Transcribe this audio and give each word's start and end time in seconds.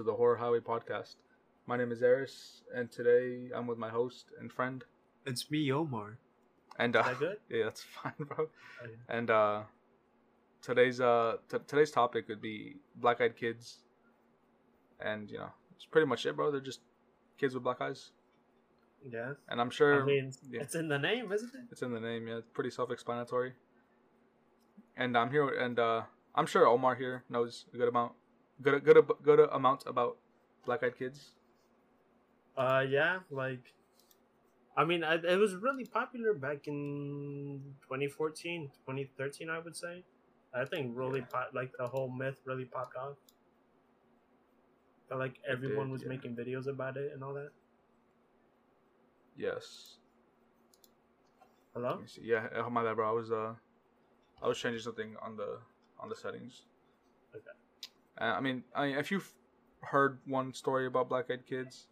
Door 0.00 0.36
Highway 0.36 0.60
Podcast. 0.60 1.16
My 1.66 1.76
name 1.76 1.92
is 1.92 2.02
Aris, 2.02 2.62
and 2.74 2.90
today 2.90 3.50
I'm 3.54 3.66
with 3.66 3.76
my 3.76 3.90
host 3.90 4.30
and 4.40 4.50
friend. 4.50 4.82
It's 5.26 5.50
me, 5.50 5.70
Omar. 5.70 6.18
And 6.78 6.96
uh, 6.96 7.02
that 7.02 7.18
good? 7.18 7.36
yeah, 7.50 7.64
that's 7.64 7.82
fine, 7.82 8.14
bro. 8.18 8.46
Oh, 8.46 8.48
yeah. 8.82 9.14
And 9.16 9.30
uh, 9.30 9.60
today's 10.62 10.98
uh 11.00 11.36
t- 11.50 11.58
today's 11.66 11.90
topic 11.90 12.26
would 12.28 12.40
be 12.40 12.76
black 12.96 13.20
eyed 13.20 13.36
kids, 13.36 13.80
and 14.98 15.30
you 15.30 15.38
know 15.38 15.50
it's 15.76 15.84
pretty 15.84 16.06
much 16.06 16.24
it, 16.24 16.36
bro. 16.36 16.50
They're 16.50 16.60
just 16.60 16.80
kids 17.38 17.52
with 17.54 17.62
black 17.62 17.82
eyes, 17.82 18.12
Yeah. 19.06 19.34
and 19.50 19.60
I'm 19.60 19.70
sure 19.70 20.02
I 20.02 20.06
mean, 20.06 20.32
yeah. 20.50 20.62
it's 20.62 20.74
in 20.74 20.88
the 20.88 20.98
name, 20.98 21.30
isn't 21.32 21.54
it? 21.54 21.60
It's 21.70 21.82
in 21.82 21.92
the 21.92 22.00
name, 22.00 22.26
yeah. 22.28 22.36
It's 22.38 22.48
pretty 22.54 22.70
self-explanatory. 22.70 23.52
And 24.96 25.16
I'm 25.18 25.30
here, 25.30 25.48
and 25.48 25.78
uh, 25.78 26.02
I'm 26.34 26.46
sure 26.46 26.66
Omar 26.66 26.94
here 26.94 27.24
knows 27.28 27.66
a 27.74 27.76
good 27.76 27.88
amount, 27.88 28.12
good, 28.62 28.84
good, 28.84 29.04
good 29.22 29.48
amount 29.52 29.84
about 29.86 30.18
black-eyed 30.64 30.96
kids. 30.96 31.32
Uh, 32.56 32.84
yeah. 32.88 33.20
Like, 33.30 33.74
I 34.76 34.84
mean, 34.84 35.04
I, 35.04 35.14
it 35.14 35.38
was 35.38 35.54
really 35.56 35.84
popular 35.84 36.34
back 36.34 36.66
in 36.66 37.60
2014, 37.82 38.70
2013, 38.86 39.50
I 39.50 39.58
would 39.58 39.76
say. 39.76 40.04
I 40.54 40.64
think 40.64 40.92
really 40.96 41.20
Yeah. 41.20 41.26
pop, 41.30 41.50
like 41.54 41.72
the 41.78 41.86
whole 41.88 42.10
myth 42.10 42.40
really 42.44 42.66
popped 42.66 42.96
off. 42.96 43.16
Felt 45.08 45.20
like 45.20 45.38
everyone 45.48 45.86
did, 45.86 45.92
was 45.92 46.02
yeah. 46.02 46.08
making 46.08 46.36
videos 46.36 46.66
about 46.66 46.96
it 46.96 47.12
and 47.14 47.24
all 47.24 47.34
that. 47.34 47.50
Yes. 49.36 49.98
Hello? 51.74 51.90
Let 51.90 52.00
me 52.00 52.06
see. 52.06 52.22
Yeah, 52.24 52.48
oh, 52.56 52.68
my 52.68 52.84
bad, 52.84 52.96
bro. 52.96 53.08
I 53.08 53.12
was 53.12 53.32
uh, 53.32 53.54
I 54.42 54.48
was 54.48 54.58
changing 54.58 54.82
something 54.82 55.16
on 55.22 55.36
the 55.36 55.58
on 55.98 56.08
the 56.10 56.14
settings. 56.14 56.66
Okay. 57.34 57.56
Uh, 58.20 58.24
I 58.24 58.40
mean, 58.40 58.64
I 58.74 58.86
mean, 58.88 58.96
if 58.98 59.10
you've 59.10 59.32
heard 59.80 60.18
one 60.26 60.52
story 60.54 60.86
about 60.86 61.08
black-eyed 61.08 61.46
kids, 61.46 61.88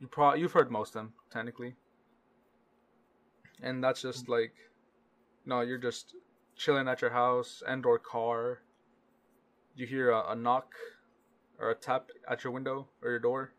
you 0.00 0.06
probably 0.08 0.40
you've 0.40 0.52
heard 0.52 0.70
most 0.70 0.90
of 0.90 0.94
them 0.94 1.14
technically. 1.30 1.76
And 3.62 3.82
that's 3.82 4.02
just 4.02 4.28
like, 4.28 4.54
no, 5.44 5.60
you're 5.60 5.78
just 5.78 6.14
chilling 6.56 6.88
at 6.88 7.00
your 7.00 7.10
house 7.10 7.62
and 7.66 7.84
or 7.86 7.98
car. 7.98 8.60
You 9.74 9.86
hear 9.86 10.10
a, 10.10 10.30
a 10.32 10.34
knock 10.36 10.74
or 11.58 11.70
a 11.70 11.74
tap 11.74 12.10
at 12.28 12.44
your 12.44 12.52
window 12.52 12.88
or 13.02 13.10
your 13.10 13.18
door, 13.18 13.52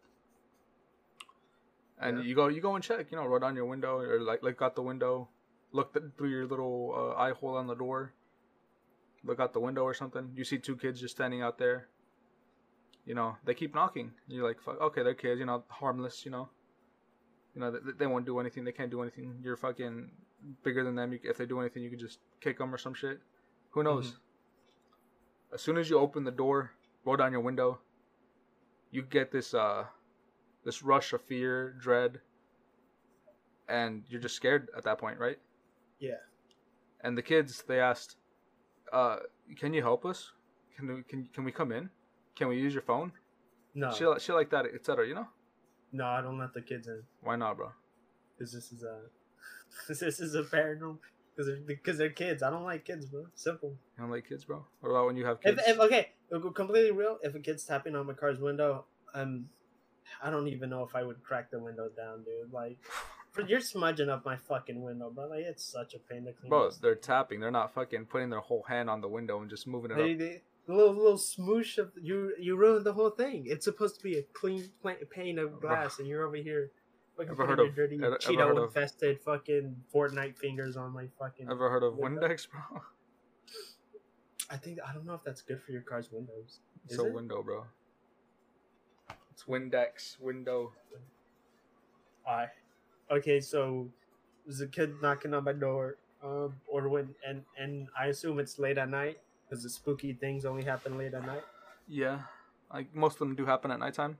and 1.99 2.17
Yeah. 2.17 2.23
you 2.23 2.35
go 2.35 2.47
you 2.47 2.61
go 2.61 2.75
and 2.75 2.83
check. 2.83 3.11
You 3.11 3.17
know, 3.17 3.25
roll 3.25 3.39
down 3.39 3.55
your 3.55 3.65
window 3.65 3.97
or 3.99 4.19
like 4.19 4.43
like 4.43 4.61
out 4.61 4.75
the 4.75 4.81
window, 4.83 5.29
look 5.71 5.93
th- 5.93 6.05
through 6.17 6.29
your 6.29 6.45
little 6.47 6.93
uh, 6.95 7.19
eye 7.21 7.31
hole 7.33 7.55
on 7.57 7.67
the 7.67 7.75
door. 7.75 8.13
Look 9.27 9.39
out 9.39 9.53
the 9.53 9.59
window 9.59 9.83
or 9.83 9.93
something. 9.93 10.31
You 10.35 10.43
see 10.43 10.57
two 10.57 10.75
kids 10.75 10.99
just 10.99 11.15
standing 11.15 11.41
out 11.41 11.57
there. 11.57 11.87
You 13.05 13.13
know, 13.13 13.37
they 13.45 13.53
keep 13.53 13.75
knocking. 13.75 14.11
You're 14.27 14.47
like, 14.47 14.61
Fuck, 14.61 14.81
okay, 14.81 15.03
they're 15.03 15.13
kids. 15.13 15.39
You 15.39 15.45
know, 15.45 15.63
harmless. 15.67 16.25
You 16.25 16.31
know, 16.31 16.49
you 17.53 17.61
know, 17.61 17.71
they, 17.71 17.91
they 17.99 18.07
won't 18.07 18.25
do 18.25 18.39
anything. 18.39 18.63
They 18.63 18.71
can't 18.71 18.89
do 18.89 19.01
anything. 19.01 19.35
You're 19.43 19.57
fucking 19.57 20.09
bigger 20.63 20.83
than 20.83 20.95
them. 20.95 21.13
You, 21.13 21.19
if 21.23 21.37
they 21.37 21.45
do 21.45 21.59
anything, 21.59 21.83
you 21.83 21.89
can 21.89 21.99
just 21.99 22.19
kick 22.41 22.57
them 22.57 22.73
or 22.73 22.77
some 22.77 22.93
shit. 22.93 23.19
Who 23.71 23.83
knows? 23.83 24.17
As 25.53 25.61
soon 25.61 25.77
as 25.77 25.89
you 25.89 25.99
open 25.99 26.23
the 26.23 26.31
door, 26.31 26.71
roll 27.05 27.15
down 27.15 27.31
your 27.31 27.41
window, 27.41 27.79
you 28.91 29.01
get 29.01 29.31
this 29.31 29.53
uh, 29.53 29.85
this 30.63 30.83
rush 30.83 31.13
of 31.13 31.21
fear, 31.21 31.75
dread, 31.79 32.19
and 33.69 34.03
you're 34.09 34.21
just 34.21 34.35
scared 34.35 34.69
at 34.75 34.83
that 34.83 34.97
point, 34.97 35.19
right? 35.19 35.37
Yeah. 35.99 36.21
And 37.01 37.17
the 37.17 37.21
kids, 37.21 37.63
they 37.67 37.79
asked, 37.79 38.17
uh, 38.91 39.17
"Can 39.57 39.73
you 39.73 39.81
help 39.81 40.05
us? 40.05 40.31
Can 40.75 40.87
we 40.87 41.03
can 41.03 41.29
can 41.33 41.43
we 41.43 41.51
come 41.51 41.71
in? 41.71 41.89
Can 42.35 42.47
we 42.47 42.57
use 42.57 42.73
your 42.73 42.83
phone? 42.83 43.11
No. 43.73 43.91
Shit, 43.91 44.21
shit 44.21 44.35
like 44.35 44.49
that, 44.51 44.65
etc. 44.73 45.07
You 45.07 45.15
know? 45.15 45.27
No, 45.91 46.05
I 46.05 46.21
don't 46.21 46.37
let 46.37 46.53
the 46.53 46.61
kids 46.61 46.87
in. 46.87 47.03
Why 47.21 47.35
not, 47.35 47.57
bro? 47.57 47.71
Because 48.37 48.53
this 48.53 48.71
is 48.71 48.83
a. 48.83 49.01
this 49.87 50.01
is 50.01 50.35
a 50.35 50.43
paranormal. 50.43 50.97
Because 51.35 51.47
they're, 51.47 51.61
because 51.67 51.97
they're 51.99 52.09
kids. 52.09 52.41
I 52.41 52.49
don't 52.49 52.63
like 52.63 52.85
kids, 52.85 53.05
bro. 53.05 53.27
Simple. 53.35 53.69
You 53.69 54.03
don't 54.03 54.11
like 54.11 54.27
kids, 54.27 54.45
bro? 54.45 54.65
What 54.79 54.89
about 54.89 55.05
when 55.05 55.15
you 55.15 55.25
have 55.25 55.39
kids? 55.39 55.61
if 55.67 55.79
okay, 55.79 56.09
to 56.31 56.39
completely 56.51 56.91
real. 56.91 57.19
If 57.21 57.35
a 57.35 57.39
kid's 57.39 57.63
tapping 57.63 57.95
on 57.95 58.07
my 58.07 58.13
car's 58.13 58.39
window, 58.39 58.85
I'm 59.13 59.49
I 60.21 60.29
don't 60.29 60.47
even 60.47 60.69
know 60.69 60.83
if 60.83 60.95
I 60.95 61.03
would 61.03 61.23
crack 61.23 61.51
the 61.51 61.59
window 61.59 61.89
down, 61.95 62.23
dude. 62.23 62.51
Like, 62.51 62.79
you're 63.47 63.59
smudging 63.61 64.09
up 64.09 64.25
my 64.25 64.35
fucking 64.37 64.81
window, 64.81 65.09
bro. 65.09 65.27
Like, 65.27 65.41
it's 65.45 65.63
such 65.63 65.93
a 65.93 65.99
pain 65.99 66.25
to 66.25 66.33
clean. 66.33 66.49
Bro, 66.49 66.71
they're 66.81 66.95
tapping. 66.95 67.39
They're 67.39 67.51
not 67.51 67.73
fucking 67.73 68.05
putting 68.05 68.29
their 68.29 68.39
whole 68.39 68.63
hand 68.67 68.89
on 68.89 69.01
the 69.01 69.07
window 69.07 69.39
and 69.41 69.49
just 69.49 69.67
moving 69.67 69.91
it 69.91 69.95
They, 69.97 70.13
up. 70.13 70.17
they, 70.19 70.41
little 70.67 70.93
little 70.93 71.17
smoosh 71.17 71.77
of 71.77 71.91
you. 72.01 72.33
You 72.39 72.55
ruined 72.57 72.85
the 72.85 72.93
whole 72.93 73.09
thing. 73.11 73.43
It's 73.47 73.65
supposed 73.65 73.95
to 73.97 74.03
be 74.03 74.17
a 74.17 74.23
clean 74.33 74.69
pane 75.11 75.39
of 75.39 75.61
glass, 75.61 75.99
and 75.99 76.07
you're 76.07 76.25
over 76.25 76.35
here. 76.37 76.71
Fucking 77.15 77.31
Ever 77.31 77.35
putting 77.35 77.49
heard 77.49 77.57
your 77.59 77.67
of- 77.69 77.75
dirty 77.75 77.95
ever- 77.95 78.05
ever 78.05 78.17
Cheeto 78.17 78.57
of- 78.57 78.63
infested 78.65 79.19
fucking 79.21 79.75
Fortnite 79.93 80.37
fingers 80.37 80.77
on 80.77 80.91
my 80.93 81.07
fucking. 81.19 81.49
Ever 81.49 81.69
heard 81.69 81.83
of 81.83 81.97
window? 81.97 82.21
Windex, 82.27 82.47
bro? 82.49 82.81
I 84.49 84.55
think 84.57 84.77
I 84.87 84.93
don't 84.93 85.05
know 85.05 85.15
if 85.15 85.23
that's 85.23 85.41
good 85.41 85.61
for 85.61 85.71
your 85.71 85.81
car's 85.81 86.11
windows. 86.11 86.59
It's 86.85 86.99
a 86.99 87.05
it? 87.05 87.13
window, 87.13 87.41
bro. 87.43 87.65
It's 89.31 89.43
Windex 89.45 90.19
window. 90.19 90.73
I. 92.27 92.47
Okay, 93.09 93.39
so 93.39 93.87
there's 94.45 94.61
a 94.61 94.67
kid 94.67 95.01
knocking 95.01 95.33
on 95.33 95.43
my 95.43 95.53
door, 95.53 95.97
um, 96.23 96.53
or 96.67 96.89
when 96.89 97.15
and 97.27 97.43
and 97.57 97.87
I 97.97 98.07
assume 98.07 98.39
it's 98.39 98.59
late 98.59 98.77
at 98.77 98.89
night 98.89 99.19
because 99.45 99.63
the 99.63 99.69
spooky 99.69 100.13
things 100.13 100.45
only 100.45 100.63
happen 100.63 100.97
late 100.97 101.13
at 101.13 101.25
night. 101.25 101.43
Yeah, 101.87 102.19
like 102.73 102.93
most 102.93 103.13
of 103.13 103.19
them 103.19 103.35
do 103.35 103.45
happen 103.45 103.71
at 103.71 103.79
nighttime. 103.79 104.17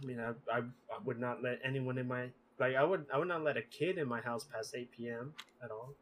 I 0.00 0.04
mean, 0.04 0.20
I, 0.20 0.30
I 0.52 0.58
I 0.58 0.98
would 1.04 1.18
not 1.18 1.42
let 1.42 1.60
anyone 1.64 1.96
in 1.98 2.08
my 2.08 2.28
like 2.58 2.76
I 2.76 2.84
would 2.84 3.06
I 3.12 3.18
would 3.18 3.28
not 3.28 3.42
let 3.42 3.56
a 3.56 3.62
kid 3.62 3.96
in 3.96 4.06
my 4.06 4.20
house 4.20 4.44
past 4.44 4.74
eight 4.74 4.90
p.m. 4.90 5.32
at 5.64 5.70
all. 5.70 5.94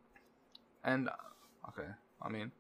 And 0.82 1.08
uh, 1.08 1.12
okay, 1.68 1.88
I 2.20 2.28
mean, 2.28 2.50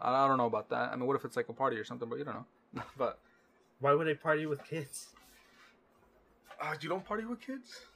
I, 0.00 0.24
I 0.24 0.28
don't 0.28 0.38
know 0.38 0.46
about 0.46 0.70
that. 0.70 0.92
I 0.92 0.96
mean, 0.96 1.06
what 1.06 1.16
if 1.16 1.24
it's 1.26 1.36
like 1.36 1.48
a 1.48 1.52
party 1.52 1.76
or 1.76 1.84
something? 1.84 2.08
But 2.08 2.18
you 2.18 2.24
don't 2.24 2.34
know. 2.34 2.82
but 2.96 3.18
Why 3.80 3.92
would 3.92 4.08
I 4.08 4.14
party 4.14 4.46
with 4.46 4.64
kids? 4.64 5.08
uh, 6.60 6.74
you 6.80 6.88
don't 6.88 7.04
party 7.04 7.24
with 7.24 7.40
kids 7.40 7.86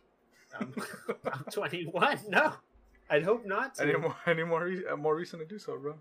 I'm, 0.60 0.74
I'm 1.32 1.44
21. 1.50 2.18
No, 2.28 2.52
I'd 3.10 3.22
hope 3.24 3.46
not. 3.46 3.74
To. 3.76 3.82
any 3.82 3.96
more 3.98 4.16
any 4.26 4.42
more 4.44 4.64
re- 4.64 4.86
uh, 4.90 4.96
more 4.96 5.14
reason 5.16 5.38
to 5.40 5.46
do 5.46 5.58
so, 5.58 5.76
bro. 5.78 5.94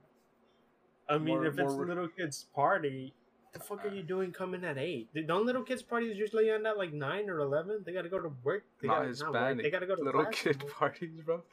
I 1.09 1.17
mean, 1.17 1.35
more- 1.35 1.45
if 1.45 1.57
it's 1.59 1.73
more- 1.73 1.85
little 1.85 2.07
kids' 2.07 2.45
party, 2.55 3.13
the 3.53 3.59
fuck 3.59 3.85
are 3.85 3.89
you 3.89 4.03
doing 4.03 4.31
coming 4.31 4.63
at 4.65 4.77
eight? 4.77 5.09
Don't 5.27 5.45
little 5.45 5.63
kids' 5.63 5.83
parties 5.83 6.17
usually 6.17 6.49
end 6.49 6.65
at 6.67 6.77
like 6.77 6.93
nine 6.93 7.29
or 7.29 7.39
eleven? 7.39 7.83
They 7.85 7.93
gotta 7.93 8.09
go 8.09 8.19
to 8.19 8.31
work. 8.43 8.63
They 8.81 8.87
Not 8.87 8.95
gotta, 8.97 9.07
Hispanic. 9.09 9.55
work. 9.57 9.63
They 9.63 9.69
gotta 9.71 9.85
go 9.87 9.95
to 9.95 10.03
work. 10.03 10.15
little 10.15 10.23
class 10.25 10.41
kid 10.41 10.59
tomorrow. 10.59 10.75
parties, 10.79 11.21
bro. 11.25 11.43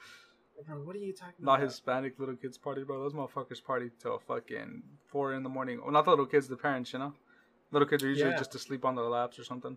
Bro, 0.67 0.77
what 0.85 0.95
are 0.95 1.01
you 1.01 1.13
talking 1.13 1.35
Not 1.45 1.55
about? 1.57 1.65
Hispanic 1.69 2.19
little 2.19 2.37
kids 2.37 2.57
party, 2.57 2.85
bro. 2.85 3.01
Those 3.01 3.15
motherfuckers 3.15 3.63
party 3.65 3.91
till 4.01 4.19
fucking 4.21 4.83
four 5.07 5.33
in 5.35 5.43
the 5.43 5.49
morning. 5.49 5.81
Well, 5.83 5.91
not 5.91 6.05
the 6.05 6.11
little 6.11 6.27
kids, 6.27 6.47
the 6.47 6.57
parents, 6.57 6.93
you 6.93 6.99
know. 7.01 7.15
Little 7.73 7.89
kids 7.89 8.05
are 8.05 8.09
usually 8.09 8.31
Yeah. 8.31 8.37
just 8.39 8.55
asleep 8.55 8.85
on 8.85 8.95
their 8.95 9.07
laps 9.07 9.39
or 9.39 9.45
something. 9.45 9.77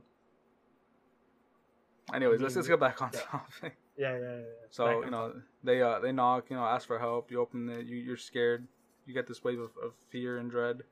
Anyways, 2.13 2.41
let's 2.41 2.55
let's 2.55 2.67
get 2.67 2.79
back 2.79 3.01
on 3.01 3.11
Yeah. 3.13 3.19
topic. 3.21 3.77
Yeah, 3.97 4.11
yeah, 4.19 4.35
yeah. 4.39 4.43
So 4.71 4.85
Back 4.87 5.05
you 5.05 5.11
know 5.11 5.33
they 5.63 5.81
uh 5.81 5.99
they 5.99 6.11
knock, 6.11 6.49
you 6.49 6.57
know, 6.57 6.65
ask 6.65 6.85
for 6.85 6.99
help. 6.99 7.31
You 7.31 7.39
open 7.39 7.69
it, 7.69 7.85
you 7.85 7.95
you're 7.95 8.17
scared. 8.17 8.67
You 9.05 9.13
get 9.13 9.25
this 9.25 9.41
wave 9.41 9.57
of, 9.59 9.71
of 9.81 9.93
fear 10.09 10.37
and 10.37 10.51
dread, 10.51 10.83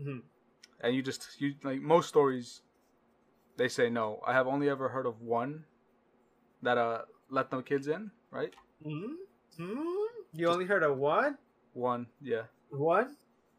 Mhm. 0.00 0.22
and 0.80 0.94
you 0.94 1.02
just 1.02 1.38
you 1.38 1.54
like 1.62 1.82
most 1.82 2.08
stories. 2.08 2.62
They 3.58 3.68
say 3.68 3.90
no. 3.90 4.22
I 4.26 4.32
have 4.32 4.46
only 4.46 4.70
ever 4.70 4.88
heard 4.88 5.04
of 5.04 5.20
one 5.20 5.66
that 6.62 6.78
uh 6.78 7.02
let 7.28 7.50
the 7.50 7.60
kids 7.60 7.86
in, 7.86 8.10
right? 8.30 8.54
Hmm? 8.82 9.12
Hmm? 9.58 9.84
You 10.32 10.48
only 10.48 10.64
heard 10.64 10.82
of 10.82 10.96
one? 10.96 11.36
One, 11.74 12.06
yeah, 12.22 12.44
One? 12.70 13.14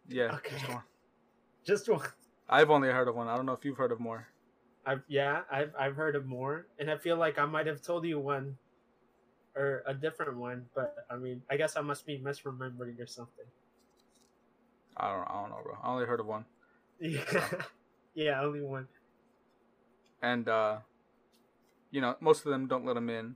yeah, 0.07 0.33
Okay. 0.33 0.57
just 0.57 0.69
one. 0.69 0.83
Just 1.63 1.89
one. 1.89 2.07
I've 2.49 2.71
only 2.71 2.89
heard 2.89 3.07
of 3.07 3.15
one. 3.15 3.27
I 3.27 3.35
don't 3.37 3.45
know 3.45 3.53
if 3.53 3.63
you've 3.63 3.77
heard 3.77 3.91
of 3.91 3.99
more. 3.99 4.27
I've 4.85 5.01
yeah, 5.07 5.41
I've 5.51 5.71
I've 5.79 5.95
heard 5.95 6.15
of 6.15 6.25
more, 6.25 6.67
and 6.79 6.91
I 6.91 6.97
feel 6.97 7.17
like 7.17 7.39
I 7.39 7.45
might 7.45 7.67
have 7.67 7.81
told 7.81 8.05
you 8.05 8.19
one, 8.19 8.57
or 9.55 9.83
a 9.85 9.93
different 9.93 10.37
one. 10.37 10.65
But 10.75 11.05
I 11.09 11.15
mean, 11.15 11.41
I 11.49 11.57
guess 11.57 11.77
I 11.77 11.81
must 11.81 12.05
be 12.05 12.19
misremembering 12.19 12.99
or 12.99 13.07
something. 13.07 13.45
I 14.97 15.09
don't. 15.11 15.27
I 15.27 15.33
don't 15.41 15.49
know, 15.51 15.59
bro. 15.63 15.77
I 15.81 15.89
only 15.91 16.05
heard 16.05 16.19
of 16.19 16.25
one, 16.27 16.45
Yeah, 16.99 17.23
yeah, 18.13 18.41
only 18.41 18.61
one. 18.61 18.87
and 20.21 20.47
uh, 20.47 20.77
you 21.91 22.01
know, 22.01 22.15
most 22.19 22.45
of 22.45 22.51
them 22.51 22.67
don't 22.67 22.85
let 22.85 22.93
them 22.95 23.09
in. 23.09 23.35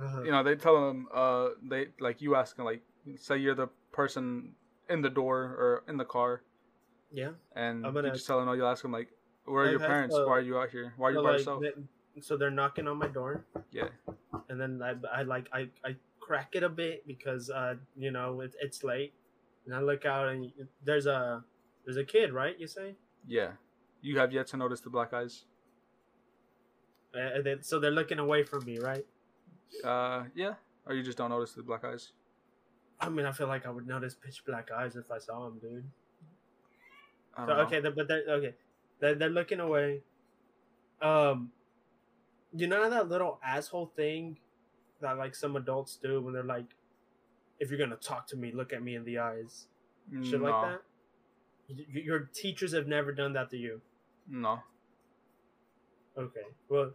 Uh-huh. 0.00 0.22
You 0.22 0.30
know, 0.30 0.42
they 0.42 0.54
tell 0.56 0.86
them, 0.88 1.08
uh, 1.12 1.48
they 1.62 1.88
like 1.98 2.22
you 2.22 2.34
ask 2.36 2.56
them, 2.56 2.64
like, 2.64 2.82
say 3.16 3.36
you're 3.38 3.54
the 3.54 3.68
person 3.92 4.54
in 4.88 5.02
the 5.02 5.10
door 5.10 5.42
or 5.42 5.84
in 5.88 5.96
the 5.98 6.04
car, 6.04 6.42
Yeah. 7.12 7.30
and 7.54 7.84
I'm 7.84 7.94
you 7.94 8.02
gonna- 8.02 8.14
just 8.14 8.26
tell 8.26 8.38
them, 8.38 8.46
no, 8.46 8.52
you 8.54 8.64
ask 8.64 8.82
them, 8.82 8.92
like, 8.92 9.08
where 9.50 9.64
are 9.64 9.70
your 9.70 9.80
parents? 9.80 10.14
Why 10.14 10.36
are 10.38 10.40
you 10.40 10.58
out 10.58 10.70
here? 10.70 10.94
Why 10.96 11.08
are 11.08 11.10
you 11.12 11.16
So, 11.18 11.22
by 11.22 11.30
like, 11.30 11.38
yourself? 11.38 11.62
they- 11.62 12.20
so 12.22 12.36
they're 12.36 12.50
knocking 12.50 12.86
on 12.88 12.98
my 12.98 13.06
door, 13.08 13.44
Yeah, 13.70 13.88
and 14.48 14.60
then 14.60 14.82
I, 14.82 14.94
I 15.20 15.22
like 15.22 15.48
I, 15.52 15.68
I 15.84 15.96
crack 16.18 16.50
it 16.54 16.62
a 16.62 16.68
bit 16.68 17.06
because 17.06 17.48
uh 17.50 17.76
you 17.96 18.10
know 18.10 18.40
it, 18.40 18.54
it's 18.60 18.82
late, 18.84 19.14
and 19.64 19.74
I 19.74 19.80
look 19.80 20.04
out 20.04 20.28
and 20.28 20.52
there's 20.84 21.06
a 21.06 21.44
there's 21.84 21.96
a 21.96 22.04
kid 22.04 22.32
right 22.32 22.58
you 22.58 22.66
say 22.66 22.96
yeah. 23.26 23.52
You 24.02 24.18
have 24.18 24.32
yet 24.32 24.46
to 24.48 24.56
notice 24.56 24.80
the 24.80 24.90
black 24.90 25.12
eyes. 25.12 25.44
Uh, 27.14 27.42
they, 27.42 27.56
so 27.60 27.78
they're 27.78 27.90
looking 27.90 28.18
away 28.18 28.44
from 28.44 28.64
me, 28.64 28.78
right? 28.78 29.04
Uh, 29.84 30.24
yeah. 30.34 30.54
Or 30.86 30.94
you 30.94 31.02
just 31.02 31.18
don't 31.18 31.30
notice 31.30 31.52
the 31.52 31.62
black 31.62 31.84
eyes. 31.84 32.12
I 33.00 33.08
mean, 33.08 33.26
I 33.26 33.32
feel 33.32 33.46
like 33.46 33.66
I 33.66 33.70
would 33.70 33.86
notice 33.86 34.14
pitch 34.14 34.42
black 34.46 34.70
eyes 34.70 34.96
if 34.96 35.10
I 35.10 35.18
saw 35.18 35.44
them, 35.44 35.58
dude. 35.58 35.84
I 37.36 37.46
So 37.46 37.52
okay, 37.52 37.80
but 37.80 38.08
they're 38.08 38.24
okay. 38.28 38.54
They're, 39.00 39.14
they're 39.14 39.28
looking 39.30 39.60
away. 39.60 40.02
Um, 41.02 41.50
you 42.54 42.66
know 42.66 42.88
that 42.90 43.08
little 43.08 43.38
asshole 43.44 43.92
thing 43.96 44.38
that 45.00 45.16
like 45.16 45.34
some 45.34 45.56
adults 45.56 45.96
do 46.02 46.20
when 46.20 46.34
they're 46.34 46.42
like, 46.42 46.74
"If 47.58 47.70
you're 47.70 47.78
gonna 47.78 47.96
talk 47.96 48.26
to 48.28 48.36
me, 48.36 48.52
look 48.52 48.72
at 48.72 48.82
me 48.82 48.94
in 48.96 49.04
the 49.04 49.18
eyes." 49.18 49.66
Shit 50.24 50.40
like 50.40 50.52
that. 50.70 50.82
Y- 51.68 52.02
Your 52.04 52.20
teachers 52.32 52.72
have 52.72 52.86
never 52.86 53.12
done 53.12 53.32
that 53.34 53.50
to 53.50 53.56
you. 53.56 53.80
No. 54.28 54.60
Okay. 56.18 56.46
Well, 56.68 56.92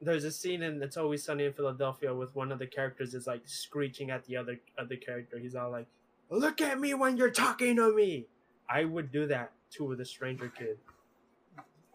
there's 0.00 0.24
a 0.24 0.30
scene 0.30 0.62
in 0.62 0.82
It's 0.82 0.96
Always 0.96 1.24
Sunny 1.24 1.44
in 1.44 1.52
Philadelphia 1.52 2.14
with 2.14 2.34
one 2.36 2.52
of 2.52 2.58
the 2.58 2.66
characters 2.66 3.14
is 3.14 3.26
like 3.26 3.42
screeching 3.46 4.10
at 4.10 4.24
the 4.26 4.36
other 4.36 4.60
other 4.78 4.96
character. 4.96 5.38
He's 5.38 5.54
all 5.56 5.70
like, 5.70 5.88
"Look 6.30 6.60
at 6.60 6.78
me 6.78 6.94
when 6.94 7.16
you're 7.16 7.30
talking 7.30 7.76
to 7.76 7.92
me." 7.94 8.26
I 8.68 8.84
would 8.84 9.12
do 9.12 9.26
that 9.28 9.52
to 9.72 9.94
the 9.96 10.04
stranger 10.04 10.48
kid. 10.48 10.78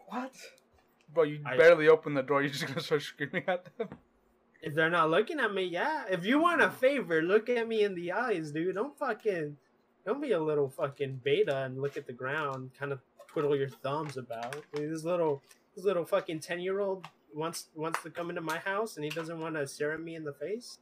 What? 0.08 0.32
Bro, 1.12 1.24
you 1.24 1.40
I- 1.44 1.56
barely 1.56 1.88
open 1.88 2.14
the 2.14 2.22
door. 2.22 2.42
You're 2.42 2.50
just 2.52 2.66
gonna 2.66 2.80
start 2.80 3.02
screaming 3.02 3.44
at 3.46 3.66
them. 3.78 3.88
If 4.62 4.74
they're 4.74 4.90
not 4.90 5.10
looking 5.10 5.40
at 5.40 5.52
me, 5.52 5.64
yeah. 5.64 6.04
If 6.08 6.24
you 6.24 6.38
want 6.38 6.62
a 6.62 6.70
favor, 6.70 7.20
look 7.20 7.48
at 7.48 7.66
me 7.66 7.82
in 7.82 7.94
the 7.96 8.12
eyes, 8.12 8.52
dude. 8.52 8.76
Don't 8.76 8.96
fucking, 8.96 9.56
don't 10.06 10.20
be 10.20 10.32
a 10.32 10.40
little 10.40 10.68
fucking 10.68 11.20
beta 11.24 11.64
and 11.64 11.82
look 11.82 11.96
at 11.96 12.06
the 12.06 12.12
ground, 12.12 12.70
kind 12.78 12.92
of 12.92 13.00
twiddle 13.26 13.56
your 13.56 13.68
thumbs 13.68 14.16
about. 14.16 14.54
I 14.74 14.78
mean, 14.78 14.90
this 14.92 15.02
little, 15.04 15.42
this 15.74 15.84
little 15.84 16.04
fucking 16.04 16.40
ten 16.40 16.60
year 16.60 16.78
old 16.80 17.06
wants 17.34 17.68
wants 17.74 18.02
to 18.02 18.10
come 18.10 18.28
into 18.28 18.42
my 18.42 18.58
house 18.58 18.96
and 18.96 19.04
he 19.04 19.10
doesn't 19.10 19.40
want 19.40 19.56
to 19.56 19.66
stare 19.66 19.92
at 19.92 20.00
me 20.00 20.14
in 20.14 20.22
the 20.24 20.34
face. 20.34 20.78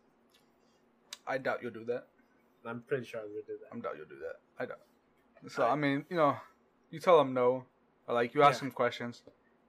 I 1.27 1.39
doubt 1.39 1.61
you'll 1.63 1.71
do 1.71 1.85
that. 1.87 2.09
I'm 2.67 2.83
pretty 2.83 3.07
sure 3.07 3.21
I 3.21 3.23
would 3.23 3.47
do 3.47 3.55
that. 3.63 3.75
I 3.75 3.81
doubt 3.81 3.95
you'll 3.97 4.07
do 4.09 4.19
that. 4.21 4.41
I 4.63 4.67
doubt. 4.67 4.81
So 5.49 5.67
I 5.67 5.75
mean, 5.75 6.05
you 6.11 6.17
know, 6.17 6.37
you 6.91 7.01
tell 7.01 7.19
them 7.19 7.33
no, 7.35 7.65
or 8.07 8.15
like 8.15 8.35
you 8.35 8.43
ask 8.43 8.61
Yeah. 8.61 8.67
them 8.69 8.73
questions, 8.73 9.23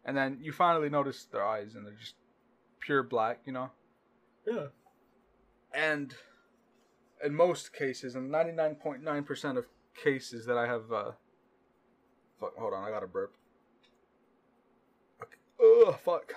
and 0.05 0.15
then 0.17 0.39
you 0.41 0.51
finally 0.51 0.89
notice 0.89 1.25
their 1.25 1.45
eyes, 1.45 1.75
and 1.75 1.85
they're 1.85 1.93
just 1.93 2.15
pure 2.79 3.03
black, 3.03 3.39
you 3.45 3.53
know. 3.53 3.71
Yeah. 4.45 4.67
And 5.73 6.13
in 7.23 7.33
most 7.33 7.73
cases, 7.73 8.15
in 8.15 8.29
ninety 8.29 8.51
nine 8.51 8.75
point 8.75 9.03
nine 9.03 9.23
percent 9.23 9.57
of 9.57 9.65
cases 9.95 10.45
that 10.45 10.57
I 10.57 10.65
have, 10.67 10.91
uh, 10.91 11.11
fuck, 12.39 12.55
hold 12.57 12.73
on, 12.73 12.83
I 12.83 12.89
got 12.89 13.03
a 13.03 13.07
burp. 13.07 13.33
Okay. 15.21 15.87
Ugh, 15.87 15.95
fuck. 16.03 16.33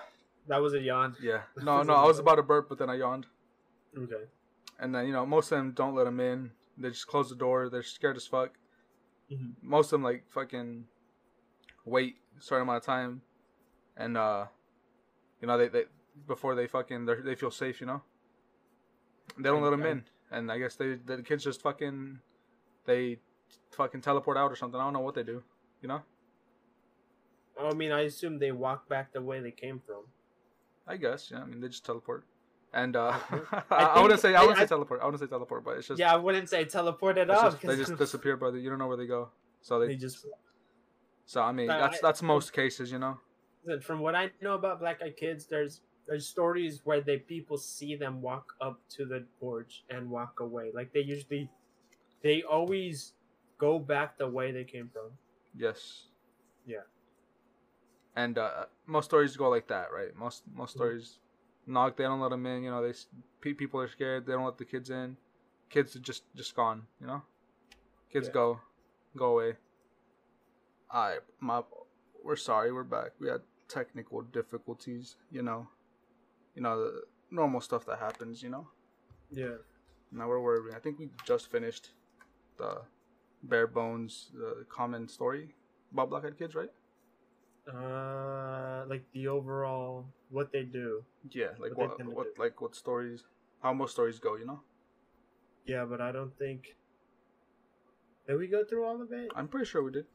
That 0.47 0.61
was 0.61 0.75
a 0.75 0.81
yawn. 0.81 1.17
Yeah. 1.21 1.43
No, 1.63 1.83
no, 1.83 1.95
I 1.95 2.05
was 2.07 2.19
about 2.19 2.37
to 2.37 2.43
burp, 2.43 2.69
but 2.69 2.79
then 2.79 2.91
I 2.91 2.97
yawned. 2.97 3.27
Okay. 3.97 4.25
And 4.79 4.95
then 4.95 5.07
you 5.07 5.13
know, 5.13 5.25
most 5.27 5.51
of 5.51 5.59
them 5.59 5.73
don't 5.73 5.95
let 5.95 6.05
them 6.05 6.21
in. 6.21 6.51
They 6.77 6.91
just 6.91 7.07
close 7.07 7.31
the 7.31 7.37
door. 7.37 7.69
They're 7.71 7.83
scared 7.83 8.17
as 8.17 8.27
fuck. 8.27 8.51
Mhm. 9.35 9.55
Most 9.63 9.87
of 9.87 9.91
them 9.93 10.03
like 10.03 10.25
fucking 10.31 10.87
wait 11.85 12.17
a 12.39 12.43
certain 12.43 12.63
amount 12.63 12.79
of 12.79 12.87
time, 12.87 13.23
and 13.97 14.17
uh, 14.17 14.47
you 15.41 15.49
know 15.49 15.59
they, 15.59 15.69
they 15.69 15.85
before 16.27 16.55
they 16.55 16.67
fucking 16.67 17.07
they 17.07 17.15
they 17.17 17.35
feel 17.35 17.51
safe. 17.51 17.81
You 17.81 17.87
know, 17.87 18.03
they 19.37 19.49
don't 19.49 19.63
let 19.63 19.71
them 19.71 19.85
in, 19.85 20.05
and 20.31 20.51
I 20.51 20.59
guess 20.59 20.77
they 20.77 20.95
the 20.95 21.23
kids 21.23 21.45
just 21.45 21.63
fucking 21.63 22.21
they 22.87 23.19
fucking 23.71 24.01
teleport 24.01 24.37
out 24.37 24.51
or 24.51 24.57
something. 24.57 24.81
I 24.81 24.85
don't 24.85 24.93
know 24.93 25.01
what 25.01 25.15
they 25.15 25.23
do. 25.23 25.43
You 25.83 25.89
know, 25.89 26.03
I 27.61 27.75
mean, 27.75 27.93
I 27.93 28.03
assume 28.03 28.39
they 28.39 28.53
walk 28.53 28.89
back 28.89 29.13
the 29.13 29.23
way 29.23 29.41
they 29.41 29.51
came 29.51 29.81
from. 29.85 30.05
I 30.87 30.97
guess 30.97 31.31
yeah. 31.31 31.43
I 31.43 31.45
mean 31.45 31.61
they 31.61 31.69
just 31.69 31.85
teleport. 31.85 32.25
And 32.75 32.97
uh, 32.97 33.17
I, 33.71 33.85
I 33.97 34.03
wouldn't 34.03 34.21
say 34.21 34.35
I 34.35 34.41
wouldn't 34.41 34.59
I- 34.59 34.63
say 34.65 34.67
teleport. 34.69 35.01
I 35.01 35.05
wouldn't 35.05 35.21
say 35.23 35.29
teleport, 35.29 35.65
but 35.65 35.79
it's 35.79 35.87
just 35.89 35.99
yeah, 36.01 36.13
I 36.13 36.17
wouldn't 36.17 36.49
say 36.51 36.65
teleport 36.65 37.17
it's 37.19 37.31
off. 37.31 37.53
just- 37.53 37.63
they 37.67 37.77
just 37.77 37.97
disappear, 38.05 38.37
brother. 38.37 38.59
You 38.59 38.69
don't 38.69 38.79
know 38.81 38.89
where 38.89 38.97
they 38.97 39.07
go. 39.07 39.31
So 39.63 39.79
they 39.79 39.87
they 39.89 39.97
just 39.97 40.27
So 41.25 41.41
I 41.41 41.53
mean, 41.53 41.69
that's 41.69 42.01
that's 42.01 42.21
most 42.23 42.53
cases, 42.53 42.91
you 42.91 42.99
know. 42.99 43.19
From 43.81 44.01
what 44.01 44.15
I 44.15 44.31
know 44.43 44.55
about 44.55 44.81
black 44.81 45.01
eyed 45.03 45.17
kids, 45.17 45.47
there's 45.47 45.81
there's 46.07 46.27
stories 46.27 46.83
where 46.85 47.01
they 47.01 47.17
people 47.19 47.57
see 47.57 47.95
them 47.97 48.21
walk 48.21 48.55
up 48.61 48.79
to 48.91 49.07
the 49.07 49.25
porch 49.41 49.85
and 49.89 50.11
walk 50.11 50.41
away. 50.41 50.71
Like 50.75 50.93
they 50.93 51.01
usually, 51.01 51.49
they 52.23 52.43
always 52.43 53.15
go 53.57 53.79
back 53.79 54.19
the 54.19 54.29
way 54.29 54.53
they 54.53 54.65
came 54.65 54.91
from. 54.93 55.13
Yes. 55.57 56.09
Yeah. 56.67 56.85
And 58.17 58.37
uh, 58.37 58.67
most 58.87 59.07
stories 59.07 59.37
go 59.37 59.49
like 59.49 59.69
that, 59.69 59.93
right? 59.93 60.15
Most 60.17 60.43
most 60.55 60.73
Mhm. 60.75 60.79
stories 60.79 61.19
knock. 61.67 61.97
They 61.97 62.05
don't 62.05 62.21
let 62.21 62.31
them 62.31 62.47
in. 62.47 62.63
You 62.63 62.71
know, 62.71 62.83
they 62.87 62.95
people 63.55 63.81
are 63.81 63.89
scared. 63.89 64.27
They 64.27 64.33
don't 64.33 64.45
let 64.45 64.59
the 64.59 64.65
kids 64.65 64.91
in. 64.91 65.17
Kids 65.71 65.97
are 65.97 66.01
just 66.01 66.23
just 66.35 66.55
gone. 66.55 66.83
You 67.01 67.07
know. 67.07 67.23
Kids 68.13 68.27
Yeah. 68.29 68.33
go, 68.35 68.61
go 69.17 69.27
away. 69.39 69.55
I 70.91 71.19
my, 71.41 71.63
we're 72.23 72.37
sorry. 72.37 72.73
We're 72.73 72.85
back. 72.85 73.13
We 73.19 73.29
had 73.29 73.41
technical 73.69 74.23
difficulties. 74.23 75.17
You 75.31 75.43
know. 75.43 75.69
You 76.55 76.63
know 76.63 76.79
the 76.85 77.03
normal 77.31 77.61
stuff 77.61 77.85
that 77.87 77.99
happens. 77.99 78.43
You 78.43 78.51
know. 78.51 78.69
Yeah. 79.31 79.57
Now 80.13 80.29
where 80.29 80.39
were 80.39 80.63
we? 80.63 80.73
I 80.73 80.79
think 80.79 80.99
we 80.99 81.11
just 81.25 81.51
finished 81.51 81.91
the 82.57 82.83
bare 83.43 83.67
bones, 83.67 84.31
the 84.33 84.65
common 84.69 85.09
story 85.09 85.55
about 85.93 86.09
black 86.11 86.25
eyed 86.25 86.39
kids, 86.39 86.55
right? 86.55 86.71
Uh, 87.67 88.85
like 88.89 89.05
the 89.13 89.27
overall 89.29 90.05
what 90.31 90.53
they 90.53 90.63
do. 90.63 91.03
Yeah, 91.31 91.57
like 91.59 91.77
What 91.77 91.99
what, 91.99 92.15
what, 92.15 92.27
like 92.39 92.61
what 92.61 92.75
stories, 92.77 93.25
how 93.63 93.73
most 93.73 93.93
stories 93.93 94.19
go, 94.19 94.37
you 94.37 94.45
know. 94.45 94.61
Yeah, 95.65 95.87
but 95.87 96.01
I 96.01 96.13
don't 96.13 96.37
think. 96.39 96.77
Did 98.27 98.39
we 98.39 98.49
go 98.49 98.65
through 98.65 98.85
all 98.85 99.01
of 99.01 99.13
it? 99.13 99.31
I'm 99.35 99.49
pretty 99.49 99.67
sure 99.67 99.83
we 99.83 99.93
did. 99.93 100.07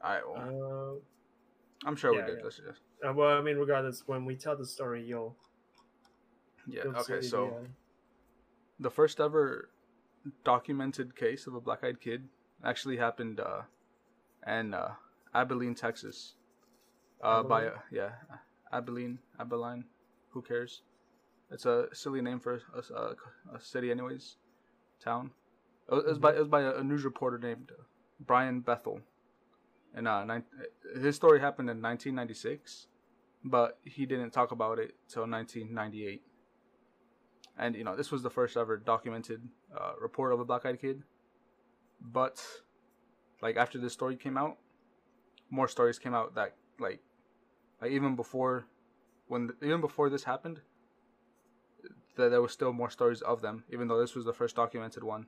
I, 0.00 0.20
well, 0.26 1.00
Uh, 1.84 1.88
I'm 1.88 1.96
sure 1.96 2.12
yeah, 2.14 2.20
we 2.20 2.26
did. 2.26 2.38
yeah. 2.38 2.44
Let's 2.44 2.56
just, 2.56 2.80
uh, 3.06 3.12
well, 3.12 3.38
I 3.38 3.40
mean, 3.42 3.56
regardless, 3.56 4.02
when 4.06 4.24
we 4.24 4.36
tell 4.36 4.56
the 4.56 4.66
story, 4.66 5.04
you'll. 5.04 5.36
yeah. 6.66 6.84
you'll 6.84 6.96
Okay, 6.96 7.20
so 7.20 7.46
the, 7.46 7.54
uh, 7.54 7.68
the 8.80 8.90
first 8.90 9.20
ever 9.20 9.70
documented 10.44 11.14
case 11.16 11.46
of 11.46 11.54
a 11.54 11.60
black 11.60 11.84
eyed 11.84 12.00
kid 12.00 12.28
actually 12.64 12.96
happened 12.96 13.40
uh, 13.40 13.62
in 14.46 14.74
uh, 14.74 14.94
Abilene, 15.40 15.74
Texas. 15.74 16.34
Uh, 17.22 17.42
by 17.42 17.62
Abilene? 17.62 17.76
uh, 17.76 17.80
yeah, 17.92 18.10
Abilene, 18.72 19.18
Abilene. 19.40 19.84
Who 20.30 20.42
cares? 20.42 20.82
It's 21.50 21.66
a 21.66 21.86
silly 21.92 22.20
name 22.20 22.40
for 22.40 22.60
a, 22.74 22.94
a, 22.94 23.56
a 23.56 23.60
city, 23.60 23.90
anyways. 23.90 24.36
Town. 25.02 25.30
It 25.90 25.94
was, 25.94 26.04
it 26.04 26.08
was 26.08 26.18
by 26.18 26.32
it 26.34 26.38
was 26.38 26.48
by 26.48 26.62
a, 26.62 26.76
a 26.76 26.84
news 26.84 27.04
reporter 27.04 27.38
named 27.38 27.72
Brian 28.20 28.60
Bethel. 28.60 29.00
And 29.94 30.08
uh, 30.08 30.24
nine, 30.24 30.44
his 31.00 31.16
story 31.16 31.40
happened 31.40 31.70
in 31.70 31.80
1996, 31.80 32.88
but 33.44 33.78
he 33.84 34.04
didn't 34.04 34.30
talk 34.30 34.52
about 34.52 34.78
it 34.78 34.94
till 35.08 35.26
1998 35.26 36.22
and 37.58 37.74
you 37.74 37.84
know 37.84 37.96
this 37.96 38.10
was 38.10 38.22
the 38.22 38.30
first 38.30 38.56
ever 38.56 38.76
documented 38.76 39.40
uh, 39.76 39.92
report 40.00 40.32
of 40.32 40.40
a 40.40 40.44
black-eyed 40.44 40.80
kid 40.80 41.02
but 42.00 42.44
like 43.40 43.56
after 43.56 43.78
this 43.78 43.92
story 43.92 44.16
came 44.16 44.36
out 44.36 44.58
more 45.50 45.68
stories 45.68 45.98
came 45.98 46.14
out 46.14 46.34
that 46.34 46.54
like 46.78 47.00
like 47.80 47.90
even 47.90 48.16
before 48.16 48.66
when 49.28 49.50
even 49.62 49.80
before 49.80 50.08
this 50.10 50.24
happened 50.24 50.60
that 52.16 52.30
there 52.30 52.40
was 52.42 52.52
still 52.52 52.72
more 52.72 52.90
stories 52.90 53.20
of 53.22 53.42
them 53.42 53.64
even 53.72 53.88
though 53.88 54.00
this 54.00 54.14
was 54.14 54.24
the 54.24 54.32
first 54.32 54.56
documented 54.56 55.04
one 55.04 55.26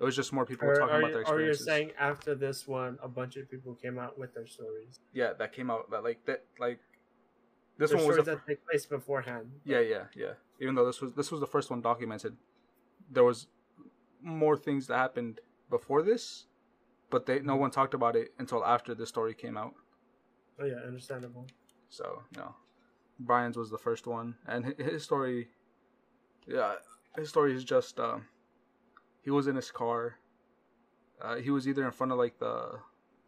it 0.00 0.04
was 0.04 0.14
just 0.14 0.32
more 0.32 0.44
people 0.44 0.68
Or, 0.68 0.74
talking 0.74 0.96
about 0.96 1.06
you, 1.08 1.12
their 1.14 1.22
or 1.22 1.40
you're 1.40 1.50
experiences 1.52 1.64
saying 1.64 1.90
after 1.98 2.34
this 2.34 2.68
one, 2.68 2.98
a 3.02 3.08
bunch 3.08 3.36
of 3.36 3.50
people 3.50 3.74
came 3.74 3.98
out 3.98 4.18
with 4.18 4.34
their 4.34 4.46
stories. 4.46 5.00
yeah 5.14 5.32
that 5.38 5.52
came 5.54 5.70
out 5.70 5.90
that 5.90 6.02
like 6.04 6.24
that 6.26 6.44
like 6.58 6.80
this 7.78 7.90
Their 7.90 7.98
one 7.98 8.06
was 8.06 8.14
stories 8.16 8.26
the 8.26 8.32
that 8.36 8.46
take 8.46 8.66
place 8.66 8.86
beforehand. 8.86 9.50
Yeah, 9.64 9.80
yeah, 9.80 10.04
yeah. 10.14 10.32
Even 10.60 10.74
though 10.74 10.86
this 10.86 11.00
was 11.02 11.12
this 11.12 11.30
was 11.30 11.40
the 11.40 11.46
first 11.46 11.70
one 11.70 11.82
documented, 11.82 12.34
there 13.10 13.24
was 13.24 13.48
more 14.22 14.56
things 14.56 14.86
that 14.86 14.96
happened 14.96 15.40
before 15.68 16.02
this, 16.02 16.46
but 17.10 17.26
they 17.26 17.40
no 17.40 17.56
one 17.56 17.70
talked 17.70 17.94
about 17.94 18.16
it 18.16 18.32
until 18.38 18.64
after 18.64 18.94
the 18.94 19.06
story 19.06 19.34
came 19.34 19.56
out. 19.56 19.74
Oh 20.60 20.64
yeah, 20.64 20.80
understandable. 20.86 21.46
So 21.88 22.22
you 22.34 22.40
know, 22.40 22.54
Brian's 23.18 23.56
was 23.56 23.70
the 23.70 23.78
first 23.78 24.06
one, 24.06 24.36
and 24.46 24.74
his 24.78 25.04
story, 25.04 25.48
yeah, 26.46 26.74
his 27.16 27.28
story 27.28 27.54
is 27.54 27.64
just 27.64 28.00
um, 28.00 28.26
he 29.22 29.30
was 29.30 29.46
in 29.46 29.56
his 29.56 29.70
car. 29.70 30.16
Uh, 31.20 31.36
he 31.36 31.50
was 31.50 31.66
either 31.66 31.84
in 31.84 31.92
front 31.92 32.12
of 32.12 32.18
like 32.18 32.38
the 32.38 32.78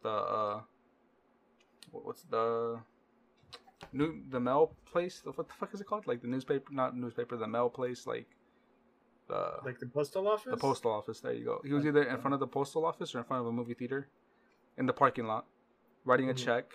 the 0.02 0.11
uh, 0.11 0.61
what's 1.90 2.23
the 2.23 2.80
new 3.92 4.23
the 4.28 4.40
mail 4.40 4.75
place? 4.90 5.23
What 5.25 5.49
the 5.49 5.54
fuck 5.54 5.75
is 5.75 5.80
it 5.80 5.87
called? 5.87 6.06
Like 6.06 6.23
the 6.23 6.28
newspaper, 6.28 6.73
not 6.73 6.97
newspaper, 6.97 7.37
the 7.37 7.47
mail 7.47 7.68
place, 7.68 8.06
like 8.06 8.26
the 9.28 9.61
Like 9.64 9.78
the 9.78 9.87
postal 9.87 10.26
office. 10.28 10.50
the 10.50 10.56
postal 10.56 10.90
office. 10.92 11.20
There 11.20 11.32
you 11.32 11.44
go. 11.44 11.61
He 11.64 11.73
was 11.73 11.85
either 11.87 12.02
in 12.02 12.18
front 12.18 12.35
of 12.35 12.40
the 12.40 12.47
postal 12.47 12.85
office 12.85 13.14
or 13.14 13.18
in 13.18 13.25
front 13.25 13.40
of 13.42 13.47
a 13.47 13.52
movie 13.52 13.75
theater, 13.75 14.08
in 14.76 14.87
the 14.87 14.92
parking 14.92 15.26
lot, 15.26 15.47
writing 16.04 16.30
a 16.30 16.35
Mhm. 16.35 16.44
check, 16.44 16.73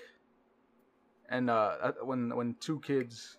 and 1.29 1.49
uh, 1.49 1.91
when 2.03 2.35
when 2.35 2.55
two 2.55 2.79
kids 2.81 3.37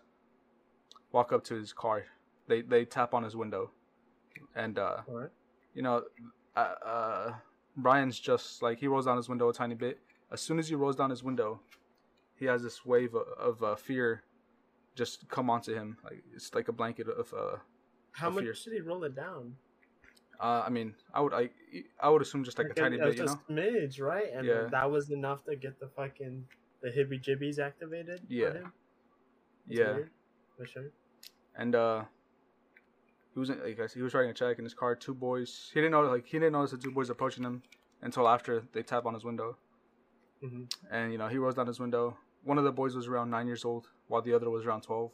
walk 1.13 1.33
up 1.33 1.45
to 1.45 1.55
his 1.55 1.73
car, 1.73 2.05
they 2.49 2.61
they 2.63 2.85
tap 2.85 3.15
on 3.15 3.23
his 3.23 3.37
window, 3.37 3.71
and 4.55 4.79
uh, 4.79 5.03
right. 5.07 5.31
you 5.75 5.83
know, 5.83 6.05
uh, 6.57 6.75
uh, 6.85 7.35
Brian's 7.77 8.19
just 8.19 8.63
like 8.63 8.79
he 8.79 8.89
rolls 8.89 9.07
down 9.07 9.17
his 9.17 9.29
window 9.29 9.49
a 9.49 9.53
tiny 9.53 9.75
bit. 9.75 10.01
As 10.33 10.41
soon 10.41 10.59
as 10.59 10.69
he 10.69 10.75
rolls 10.75 10.97
down 10.97 11.11
his 11.11 11.23
window, 11.23 11.61
he 12.35 12.47
has 12.47 12.63
this 12.63 12.85
wave 12.85 13.15
of, 13.15 13.27
of 13.39 13.63
uh, 13.63 13.77
fear 13.77 14.25
just 14.97 15.29
come 15.29 15.51
onto 15.51 15.75
him. 15.75 15.99
Like 16.03 16.25
it's 16.35 16.55
like 16.55 16.69
a 16.69 16.73
blanket 16.73 17.09
of. 17.09 17.33
How 18.15 18.31
much 18.31 18.45
fear. 18.45 18.55
did 18.65 18.73
he 18.75 18.81
roll 18.81 19.05
it 19.05 19.15
down? 19.15 19.57
uh, 20.41 20.63
I 20.67 20.71
mean, 20.71 20.95
I 21.13 21.21
would 21.21 21.33
I 21.33 21.51
I 22.01 22.09
would 22.11 22.23
assume 22.23 22.45
just 22.45 22.59
like 22.59 22.67
a 22.67 22.71
Like, 22.71 22.77
tiny 22.79 22.97
it 22.97 23.03
bit, 23.03 23.17
you 23.17 23.23
a 23.23 23.27
know. 23.27 23.41
smidge, 23.49 24.01
right? 24.01 24.31
And 24.33 24.47
Yeah. 24.47 24.69
that 24.71 24.91
was 24.91 25.11
enough 25.11 25.45
to 25.45 25.57
get 25.57 25.79
the 25.81 25.89
fucking 25.89 26.47
the 26.83 26.91
hibby 26.91 27.19
jibbies 27.23 27.59
activated. 27.59 28.21
Yeah. 28.29 28.53
him? 28.53 28.73
Yeah, 29.69 29.93
weird, 29.95 30.11
For 30.59 30.67
sure. 30.67 30.91
and 31.57 31.75
uh, 31.75 32.05
he 33.33 33.41
was 33.41 33.49
like 33.51 33.81
I 33.81 33.87
said, 33.87 33.97
he 33.97 34.03
was 34.03 34.13
writing 34.15 34.31
a 34.31 34.35
check 34.35 34.59
in 34.59 34.65
his 34.65 34.75
car. 34.75 34.95
Two 34.95 35.15
boys. 35.15 35.71
He 35.73 35.81
didn't 35.81 35.93
know 35.93 36.03
like 36.03 36.27
he 36.27 36.39
didn't 36.39 36.53
notice 36.53 36.73
the 36.73 36.79
two 36.79 36.91
boys 36.93 37.09
approaching 37.11 37.45
him 37.45 37.63
until 38.03 38.29
after 38.29 38.63
they 38.73 38.83
tap 38.83 39.07
on 39.07 39.15
his 39.15 39.25
window. 39.25 39.57
hmm 40.41 40.65
and 40.91 41.13
you 41.13 41.19
know 41.19 41.29
he 41.29 41.39
rolls 41.39 41.55
down 41.55 41.67
his 41.67 41.81
window. 41.81 42.17
One 42.43 42.59
of 42.59 42.65
the 42.65 42.73
boys 42.73 42.95
was 42.95 43.07
around 43.07 43.31
nine 43.31 43.47
years 43.47 43.65
old, 43.65 43.89
while 44.09 44.21
the 44.21 44.35
other 44.35 44.51
was 44.51 44.67
around 44.67 44.83
twelve. 44.83 45.13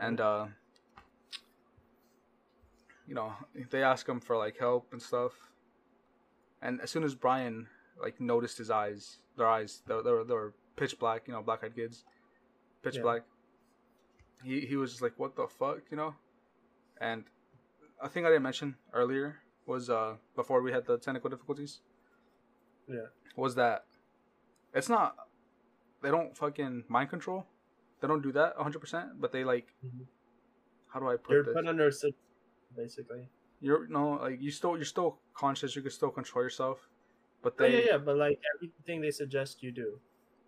And 0.00 0.20
uh, 0.20 0.46
you 3.06 3.14
know 3.14 3.32
they 3.70 3.82
ask 3.82 4.08
him 4.08 4.20
for 4.20 4.36
like 4.36 4.56
help 4.58 4.92
and 4.92 5.00
stuff. 5.02 5.32
And 6.62 6.80
as 6.80 6.90
soon 6.90 7.04
as 7.04 7.14
Brian 7.14 7.66
like 8.00 8.20
noticed 8.20 8.58
his 8.58 8.70
eyes, 8.70 9.18
their 9.36 9.46
eyes, 9.48 9.82
they, 9.86 9.94
they 10.02 10.10
were 10.10 10.24
they 10.24 10.34
were 10.34 10.54
pitch 10.76 10.98
black, 10.98 11.22
you 11.26 11.32
know, 11.34 11.42
black-eyed 11.42 11.74
kids, 11.76 12.04
pitch 12.82 12.96
Yeah. 12.96 13.02
black. 13.02 13.22
He 14.42 14.60
he 14.60 14.76
was 14.76 14.90
just 14.90 15.02
like, 15.02 15.12
what 15.18 15.36
the 15.36 15.46
fuck, 15.46 15.80
you 15.90 15.96
know? 15.96 16.14
And 17.00 17.24
a 18.00 18.08
thing 18.08 18.24
I 18.24 18.28
didn't 18.28 18.42
mention 18.42 18.76
earlier 18.92 19.36
was 19.66 19.88
uh 19.90 20.16
before 20.36 20.60
we 20.62 20.72
had 20.72 20.84
the 20.86 20.98
technical 20.98 21.30
difficulties 21.30 21.80
yeah. 22.86 23.06
was 23.36 23.54
that 23.54 23.84
it's 24.74 24.90
not 24.90 25.16
they 26.02 26.10
don't 26.10 26.36
fucking 26.36 26.84
mind 26.88 27.08
control 27.08 27.46
they 28.00 28.08
don't 28.08 28.22
do 28.22 28.30
that 28.32 28.54
100% 28.58 29.12
but 29.18 29.32
they 29.32 29.42
like 29.42 29.68
Mhm. 29.82 30.04
how 30.92 31.00
do 31.00 31.08
i 31.08 31.16
put 31.16 31.46
this 31.46 31.54
put 31.54 31.66
under 31.66 31.90
basically. 32.76 33.28
you're 33.60 33.86
no 33.88 34.02
like 34.26 34.40
you 34.42 34.50
still 34.50 34.74
you're 34.76 34.84
still 34.96 35.18
conscious 35.42 35.74
you 35.76 35.82
can 35.82 35.90
still 35.90 36.10
control 36.10 36.42
yourself 36.44 36.78
but 37.42 37.54
Oh, 37.60 37.64
yeah, 37.66 37.78
yeah, 37.92 37.98
but 37.98 38.16
like 38.16 38.38
everything 38.54 39.00
they 39.00 39.10
suggest 39.10 39.62
you 39.62 39.70
do. 39.72 39.88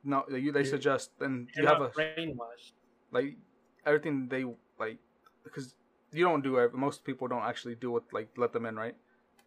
no 0.05 0.25
you 0.29 0.51
they 0.53 0.61
You're- 0.61 0.65
suggest 0.75 1.11
and 1.21 1.49
You're 1.57 1.69
have 1.69 1.81
a 1.83 1.89
brainwashed. 1.91 2.73
like 3.13 3.37
everything 3.85 4.29
they 4.29 4.45
like 4.79 4.99
because 5.45 5.75
you 6.13 6.25
don't 6.25 6.43
do 6.43 6.57
it 6.59 6.75
most 6.75 7.05
people 7.05 7.27
don't 7.29 7.43
actually 7.53 7.75
do 7.85 7.91
what 7.95 8.05
like 8.13 8.29
let 8.37 8.53
them 8.53 8.67
in 8.67 8.77
right 8.77 8.97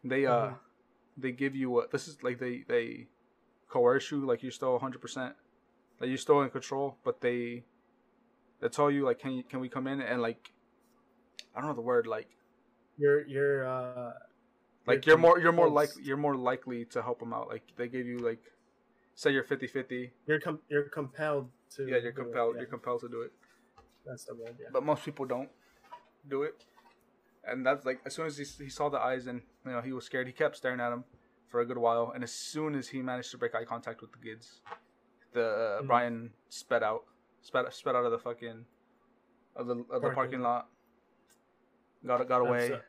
they 0.04 0.26
uh 0.26 0.34
Mhm. 0.50 0.58
they 1.24 1.32
give 1.44 1.56
you 1.56 1.70
a 1.82 1.88
this 1.94 2.08
is 2.08 2.16
like 2.28 2.38
they 2.40 2.56
they 2.74 3.08
coerce 3.70 4.10
you 4.12 4.20
like 4.32 4.42
you're 4.44 4.52
still 4.62 4.74
100% 4.80 5.36
like 6.00 6.08
you're 6.10 6.18
still 6.28 6.42
in 6.42 6.50
control 6.50 6.98
but 7.04 7.22
they 7.22 7.64
they 8.62 8.70
tell 8.70 8.90
you 8.90 9.02
like 9.10 9.20
can 9.20 9.32
you 9.38 9.44
can 9.44 9.60
we 9.60 9.70
come 9.70 9.86
in 9.94 10.00
and 10.02 10.22
like 10.28 10.52
i 11.54 11.60
don't 11.60 11.70
know 11.70 11.76
the 11.76 11.90
word 11.94 12.08
like 12.08 12.28
You're 13.00 13.26
you're 13.28 13.60
uh 13.68 14.12
like 14.86 15.06
You're 15.08 15.18
more 15.18 15.40
you're 15.40 15.52
more 15.62 15.70
like 15.70 15.90
you're 16.08 16.18
more 16.28 16.36
likely 16.36 16.86
to 16.94 17.02
help 17.02 17.20
them 17.20 17.34
out 17.34 17.48
like 17.48 17.64
they 17.78 17.88
give 17.88 18.06
you 18.06 18.20
like 18.20 18.44
say 19.16 19.32
you're 19.32 19.44
50 19.44 19.68
50 19.68 20.12
you're 20.28 20.40
com- 20.40 20.60
you're 20.70 20.90
compelled 20.90 21.50
to. 21.76 21.84
yeah 21.84 21.98
you're 21.98 22.12
do 22.12 22.22
it, 22.22 22.24
compelled 22.24 22.56
yeah, 22.56 22.62
you're 22.62 22.70
compelled 22.70 23.02
to 23.02 23.10
do 23.10 23.22
it 23.22 23.32
that's 24.06 24.26
the 24.26 24.34
word. 24.36 24.56
Yeah. 24.60 24.68
but 24.74 24.84
most 24.84 25.04
people 25.06 25.26
don't 25.26 25.50
do 26.28 26.44
it. 26.44 26.66
And 27.46 27.66
that's 27.66 27.86
like 27.86 28.00
as 28.06 28.16
soon 28.16 28.26
as 28.26 28.38
he, 28.38 28.46
he 28.64 28.70
saw 28.70 28.90
the 28.90 29.00
eyes 29.00 29.28
and 29.28 29.42
you 29.66 29.72
know 29.72 29.82
he 29.82 29.94
was 29.94 30.06
scared, 30.06 30.28
he 30.28 30.34
kept 30.34 30.56
staring 30.58 30.80
at 30.80 30.92
him 30.92 31.04
for 31.48 31.60
a 31.62 31.66
good 31.66 31.78
while. 31.78 32.12
And 32.14 32.24
as 32.24 32.32
soon 32.32 32.76
as 32.76 32.88
he 32.90 33.02
managed 33.02 33.32
to 33.32 33.38
break 33.38 33.54
eye 33.56 33.66
contact 33.66 34.02
with 34.02 34.12
the 34.12 34.18
kids, 34.20 34.62
the 35.34 35.46
uh, 35.46 35.82
Mhm. 35.82 35.88
Brian 35.88 36.34
sped 36.50 36.84
out, 36.84 37.04
sped 37.42 37.72
sped 37.74 37.96
out 37.96 38.06
of 38.06 38.12
the 38.12 38.20
fucking 38.20 38.66
of 39.56 39.68
the 39.68 39.76
of 39.76 40.02
the 40.02 40.12
Parking 40.12 40.16
parking 40.16 40.42
lot. 40.42 40.70
Got 42.06 42.28
got 42.28 42.42
away. 42.42 42.80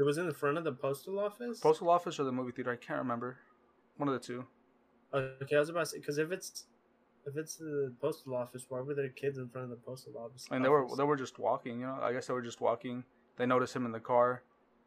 It 0.00 0.04
was 0.04 0.16
in 0.16 0.26
the 0.26 0.32
front 0.32 0.56
of 0.56 0.64
the 0.64 0.72
postal 0.72 1.20
office. 1.20 1.60
Postal 1.60 1.90
office 1.90 2.18
or 2.18 2.24
the 2.24 2.32
movie 2.32 2.52
theater? 2.52 2.72
I 2.72 2.76
can't 2.76 3.00
remember. 3.00 3.36
One 3.98 4.08
of 4.08 4.14
the 4.14 4.18
two. 4.20 4.46
Okay, 5.12 5.56
I 5.56 5.58
was 5.58 5.68
about 5.68 5.80
to 5.80 5.86
say 5.86 5.98
because 5.98 6.16
if 6.16 6.32
it's 6.32 6.64
if 7.26 7.36
it's 7.36 7.56
the 7.56 7.92
postal 8.00 8.34
office, 8.34 8.64
why 8.70 8.80
were 8.80 8.94
there 8.94 9.10
kids 9.10 9.36
in 9.36 9.50
front 9.50 9.64
of 9.64 9.70
the 9.70 9.76
postal 9.76 10.16
office? 10.16 10.48
And 10.50 10.64
they 10.64 10.70
were 10.70 10.86
they 10.96 11.04
were 11.04 11.16
just 11.16 11.38
walking. 11.38 11.80
You 11.80 11.86
know, 11.86 11.98
I 12.00 12.14
guess 12.14 12.28
they 12.28 12.32
were 12.32 12.40
just 12.40 12.62
walking. 12.62 13.04
They 13.36 13.44
noticed 13.44 13.76
him 13.76 13.84
in 13.84 13.92
the 13.92 14.00
car. 14.00 14.42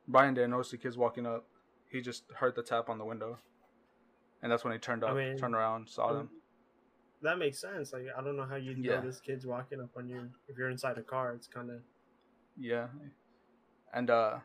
Brian 0.07 0.33
didn't 0.33 0.49
notice 0.49 0.71
the 0.71 0.77
kids 0.77 0.97
walking 0.97 1.27
up. 1.27 1.45
He 1.91 2.01
just 2.01 2.23
heard 2.31 2.55
the 2.55 2.63
tap 2.63 2.89
on 2.89 2.97
the 2.97 3.05
window, 3.05 3.37
and 4.41 4.51
that's 4.51 4.63
when 4.63 4.73
he 4.73 4.79
turned 4.79 5.03
I 5.03 5.11
up, 5.11 5.17
mean, 5.17 5.37
turned 5.37 5.53
around, 5.53 5.89
saw 5.89 6.09
Um, 6.09 6.15
them. 6.17 6.29
That 7.21 7.37
makes 7.37 7.59
sense. 7.59 7.93
Like 7.93 8.07
I 8.17 8.23
don't 8.23 8.35
know 8.35 8.45
how 8.45 8.55
you 8.55 8.75
Yeah. 8.75 8.95
notice 8.95 9.19
kids 9.19 9.45
walking 9.45 9.79
up 9.79 9.95
on 9.95 10.09
you 10.09 10.31
if 10.47 10.57
you're 10.57 10.71
inside 10.71 10.97
a 10.97 11.03
car. 11.03 11.33
It's 11.33 11.47
kind 11.47 11.69
of 11.69 11.81
Yeah, 12.57 12.87
and 13.93 14.09
uh, 14.09 14.39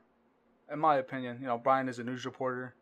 in 0.72 0.78
my 0.78 0.96
opinion, 0.96 1.38
you 1.40 1.46
know, 1.46 1.58
Brian 1.58 1.88
is 1.88 1.98
a 1.98 2.04
news 2.04 2.24
reporter. 2.24 2.74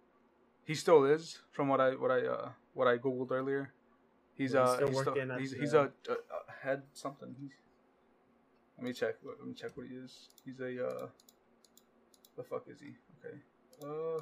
He 0.64 0.74
still 0.74 1.04
is, 1.04 1.38
from 1.52 1.68
what 1.68 1.80
I 1.80 1.90
what 1.92 2.10
I 2.10 2.26
uh 2.26 2.48
what 2.74 2.88
I 2.88 2.98
googled 2.98 3.30
earlier. 3.30 3.72
He's 4.34 4.52
Yeah, 4.54 4.62
he's 4.62 4.68
uh 4.70 4.74
still 4.76 4.88
he's, 4.88 5.00
still, 5.00 5.38
he's, 5.38 5.50
the- 5.52 5.58
he's 5.58 5.74
a, 5.74 5.80
a, 6.08 6.12
a 6.12 6.52
head 6.62 6.82
something. 6.92 7.34
He's, 7.40 7.50
let 8.76 8.84
me 8.84 8.92
check. 8.92 9.14
Let 9.24 9.46
me 9.46 9.54
check 9.54 9.76
what 9.76 9.86
he 9.86 9.94
is. 9.94 10.28
He's 10.44 10.60
a 10.60 10.86
uh, 10.86 11.06
the 12.36 12.42
fuck 12.42 12.64
is 12.68 12.80
he? 12.80 12.88
Okay. 13.24 13.36
Uh, 13.82 14.20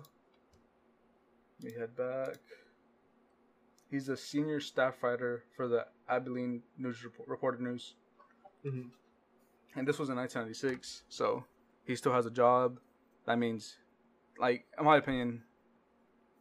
let 1.63 1.73
me 1.73 1.79
head 1.79 1.97
back. 1.97 2.37
He's 3.91 4.09
a 4.09 4.17
senior 4.17 4.61
staff 4.61 5.03
writer 5.03 5.45
for 5.57 5.69
the 5.69 5.87
Abilene 6.09 6.63
News 6.79 7.05
Report, 7.05 7.29
Reporter 7.29 7.59
News 7.59 7.95
Mhm. 8.67 8.91
and 9.77 9.87
this 9.87 9.99
was 9.99 10.09
in 10.09 10.17
1996 10.17 11.03
so 11.11 11.45
he 11.85 11.95
still 11.95 12.13
has 12.15 12.25
a 12.25 12.31
job 12.31 12.79
that 13.27 13.39
means 13.39 13.77
like 14.39 14.67
in 14.79 14.85
my 14.85 14.97
opinion 14.97 15.43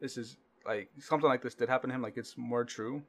this 0.01 0.17
is 0.17 0.37
like 0.65 0.89
something 0.99 1.29
like 1.29 1.41
this 1.41 1.55
did 1.55 1.69
happen 1.69 1.89
to 1.89 1.95
him 1.95 2.01
like 2.01 2.17
it's 2.17 2.37
more 2.37 2.63
true 2.65 3.01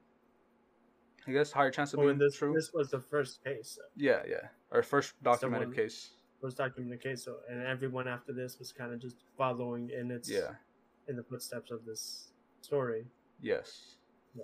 i 1.27 1.31
guess 1.31 1.51
higher 1.51 1.71
chance 1.71 1.93
of 1.93 1.99
Well, 1.99 2.07
being 2.07 2.19
this 2.19 2.35
true 2.37 2.53
this 2.53 2.71
was 2.73 2.89
the 2.91 2.99
first 2.99 3.43
case, 3.43 3.77
uh, 3.81 3.87
yeah 3.95 4.21
yeah 4.27 4.47
or 4.71 4.83
first 4.83 5.13
documented 5.23 5.67
Someone- 5.69 5.75
case 5.75 6.11
first 6.41 6.57
documented 6.57 7.01
case. 7.01 7.23
So 7.23 7.37
and 7.49 7.65
everyone 7.65 8.07
after 8.07 8.31
this 8.33 8.59
was 8.59 8.71
kind 8.71 8.93
of 8.93 8.99
just 9.01 9.15
following 9.37 9.89
in 9.89 10.11
its 10.11 10.29
yeah 10.29 10.51
in 11.07 11.15
the 11.15 11.23
footsteps 11.23 11.71
of 11.71 11.85
this 11.85 12.31
story. 12.61 13.05
yes 13.41 13.97
Yeah. 14.35 14.43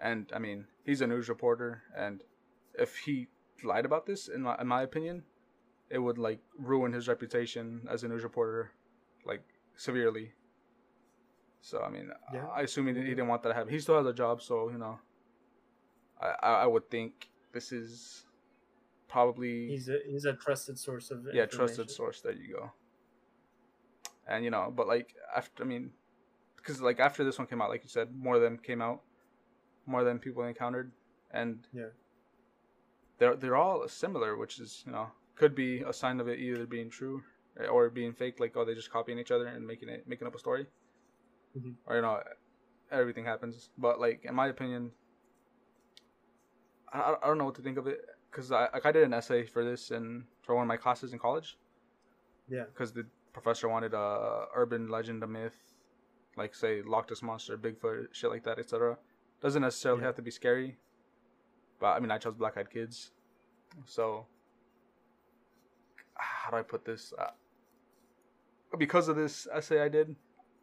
and 0.00 0.30
i 0.34 0.38
mean 0.38 0.66
he's 0.84 1.00
a 1.02 1.06
news 1.06 1.28
reporter 1.28 1.82
and 1.96 2.22
if 2.78 2.96
he 2.98 3.28
lied 3.64 3.84
about 3.84 4.06
this 4.06 4.28
in 4.28 4.42
my, 4.42 4.56
in 4.60 4.66
my 4.66 4.82
opinion 4.82 5.24
it 5.92 5.98
would 5.98 6.18
like 6.18 6.40
ruin 6.58 6.92
his 6.92 7.06
reputation 7.08 7.86
as 7.90 8.02
a 8.04 8.08
news 8.08 8.22
reporter 8.24 8.72
like 9.26 9.42
severely. 9.76 10.32
So 11.60 11.82
i 11.82 11.88
mean 11.90 12.10
Yeah. 12.34 12.46
i 12.48 12.62
assume 12.62 12.86
he, 12.88 12.92
didn't- 12.92 13.08
he 13.08 13.14
didn't 13.14 13.28
want 13.28 13.42
that 13.42 13.50
to 13.50 13.54
happen. 13.54 13.72
He 13.72 13.78
still 13.78 13.98
has 13.98 14.06
a 14.06 14.12
job 14.24 14.42
so 14.42 14.70
you 14.70 14.78
know. 14.78 14.98
I 16.20 16.28
i, 16.48 16.52
I 16.64 16.66
would 16.66 16.90
think 16.90 17.28
this 17.52 17.70
is 17.72 18.24
probably 19.08 19.68
He's 19.68 19.88
a 19.88 19.98
he's 20.12 20.24
a 20.24 20.32
trusted 20.32 20.78
source 20.78 21.10
of 21.10 21.18
yeah 21.32 21.46
trusted 21.46 21.90
source. 21.90 22.20
There 22.22 22.32
you 22.32 22.54
go. 22.58 22.72
And 24.26 24.44
you 24.44 24.50
know 24.50 24.72
but 24.74 24.86
like 24.86 25.14
after 25.36 25.62
i 25.62 25.66
mean 25.66 25.90
because 26.56 26.80
like 26.80 27.00
after 27.00 27.22
this 27.24 27.38
one 27.38 27.46
came 27.46 27.60
out 27.62 27.68
like 27.70 27.82
you 27.82 27.88
said 27.88 28.08
more 28.16 28.36
of 28.36 28.42
them 28.42 28.56
came 28.58 28.80
out 28.80 29.02
more 29.86 30.04
than 30.04 30.18
people 30.18 30.42
encountered 30.44 30.90
and 31.32 31.66
Yeah. 31.72 31.90
they're 33.18 33.36
they're 33.36 33.56
all 33.56 33.86
similar 33.88 34.36
which 34.36 34.58
is 34.60 34.82
you 34.86 34.92
know 34.92 35.08
could 35.36 35.54
be 35.54 35.80
a 35.82 35.92
sign 35.92 36.20
of 36.20 36.28
it 36.28 36.38
either 36.38 36.66
being 36.66 36.90
true 36.90 37.22
or 37.70 37.90
being 37.90 38.12
fake 38.12 38.40
like 38.40 38.56
oh 38.56 38.64
they're 38.64 38.74
just 38.74 38.90
copying 38.90 39.18
each 39.18 39.30
other 39.30 39.46
and 39.46 39.66
making 39.66 39.88
it 39.88 40.06
making 40.06 40.26
up 40.26 40.34
a 40.34 40.38
story 40.38 40.66
Mhm. 41.56 41.74
or 41.86 41.96
you 41.96 42.02
know 42.02 42.20
everything 42.90 43.24
happens 43.24 43.70
but 43.76 44.00
like 44.00 44.20
in 44.24 44.34
my 44.34 44.48
opinion 44.48 44.90
i, 46.92 46.98
I- 47.00 47.16
I 47.22 47.26
don't 47.26 47.38
know 47.38 47.44
what 47.44 47.54
to 47.56 47.62
think 47.62 47.78
of 47.78 47.86
it 47.86 48.00
because 48.30 48.50
I, 48.52 48.68
like 48.72 48.86
I 48.86 48.92
did 48.92 49.02
an 49.04 49.12
essay 49.12 49.44
for 49.44 49.64
this 49.64 49.90
and 49.90 50.24
for 50.42 50.54
one 50.54 50.62
of 50.64 50.68
my 50.68 50.76
classes 50.78 51.12
in 51.12 51.18
college 51.18 51.58
Yeah. 52.48 52.64
because 52.64 52.92
the 52.92 53.04
professor 53.32 53.68
wanted 53.68 53.94
a 53.94 54.46
urban 54.54 54.88
legend, 54.88 55.22
a 55.22 55.26
myth, 55.26 55.74
like 56.36 56.54
say 56.54 56.82
Loch 56.82 57.08
Ness 57.10 57.22
monster, 57.22 57.56
Bigfoot, 57.58 58.08
shit 58.12 58.30
like 58.30 58.44
that, 58.44 58.58
etc. 58.58 58.98
Doesn't 59.40 59.62
necessarily 59.62 60.00
Yeah. 60.00 60.06
have 60.08 60.16
to 60.16 60.22
be 60.22 60.30
scary, 60.30 60.78
but 61.80 61.92
I 61.96 62.00
mean 62.00 62.10
I 62.10 62.18
chose 62.18 62.34
Black 62.34 62.56
Eyed 62.56 62.70
Kids, 62.70 63.12
so 63.86 64.26
how 66.42 66.50
do 66.50 66.56
I 66.56 66.62
put 66.62 66.84
this? 66.84 67.12
Uh, 67.18 67.30
because 68.78 69.08
of 69.08 69.16
this 69.16 69.46
essay 69.54 69.80
I 69.80 69.88
did, 69.88 70.16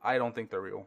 I 0.04 0.18
don't 0.18 0.36
think 0.36 0.50
they're 0.50 0.62
real. 0.62 0.86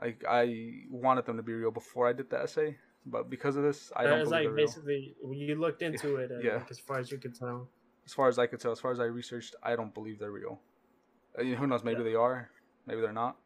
like 0.00 0.24
I 0.28 0.44
wanted 0.90 1.26
them 1.26 1.36
to 1.36 1.42
be 1.42 1.52
real 1.52 1.70
before 1.70 2.08
I 2.08 2.14
did 2.14 2.30
the 2.30 2.40
essay, 2.40 2.78
but 3.04 3.28
because 3.28 3.56
of 3.56 3.62
this, 3.62 3.92
I 3.94 4.04
don't 4.04 4.24
believe 4.24 4.30
like 4.30 4.44
they're 4.44 4.52
real. 4.52 4.66
basically 4.66 5.14
you 5.30 5.54
looked 5.56 5.82
into 5.82 6.16
it, 6.16 6.30
and 6.30 6.42
Yeah. 6.42 6.56
like, 6.56 6.70
as 6.70 6.78
far 6.80 6.98
as 6.98 7.10
you 7.12 7.18
could 7.18 7.34
tell. 7.34 7.68
As 8.06 8.14
far 8.14 8.26
as 8.28 8.38
I 8.38 8.46
could 8.46 8.60
tell, 8.60 8.72
as 8.72 8.80
far 8.80 8.92
as 8.92 8.98
I 8.98 9.04
researched, 9.04 9.54
I 9.62 9.76
don't 9.76 9.92
believe 9.92 10.18
they're 10.18 10.32
real. 10.32 10.58
Uh, 11.38 11.42
you 11.42 11.52
know, 11.52 11.58
who 11.58 11.66
knows? 11.66 11.84
Maybe 11.84 11.98
Yeah. 11.98 12.10
they 12.10 12.14
are, 12.14 12.50
maybe 12.86 13.00
they're 13.02 13.12
not. 13.24 13.36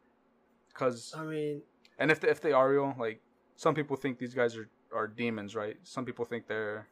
Cause 0.75 1.13
I 1.17 1.25
mean, 1.25 1.63
and 1.99 2.11
if 2.11 2.21
they, 2.21 2.29
if 2.31 2.41
they 2.41 2.53
are 2.53 2.71
real, 2.71 2.95
like 2.99 3.21
some 3.57 3.75
people 3.75 3.97
think 3.97 4.19
these 4.19 4.35
guys 4.35 4.57
are 4.57 4.69
are 4.93 5.09
demons, 5.09 5.57
right? 5.57 5.77
Some 5.83 6.05
people 6.05 6.25
think 6.25 6.47
they're 6.47 6.89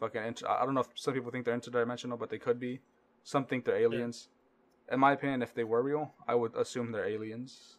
fucking. 0.00 0.22
Inter- 0.24 0.48
I 0.48 0.64
don't 0.64 0.74
know 0.74 0.80
if 0.80 0.88
some 0.94 1.14
people 1.14 1.30
think 1.30 1.44
they're 1.44 1.56
interdimensional, 1.58 2.18
but 2.18 2.30
they 2.30 2.38
could 2.38 2.58
be. 2.60 2.80
Some 3.22 3.44
think 3.46 3.64
they're 3.64 3.76
aliens. 3.78 4.28
In 4.92 5.00
my 5.00 5.12
opinion, 5.12 5.42
if 5.42 5.54
they 5.54 5.64
were 5.64 5.82
real, 5.82 6.14
I 6.28 6.34
would 6.34 6.54
assume 6.56 6.92
they're 6.92 7.06
aliens. 7.08 7.78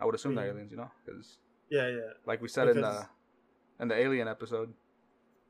I 0.00 0.04
would 0.04 0.14
assume 0.14 0.34
they're 0.34 0.46
Mhm. 0.46 0.50
aliens, 0.54 0.70
you 0.70 0.76
know, 0.78 0.90
because 1.04 1.38
yeah, 1.68 1.88
yeah, 1.88 2.12
like 2.26 2.40
we 2.40 2.48
said 2.48 2.68
in 2.68 2.80
the 2.80 3.08
in 3.80 3.88
the 3.88 3.94
alien 3.94 4.28
episode 4.28 4.72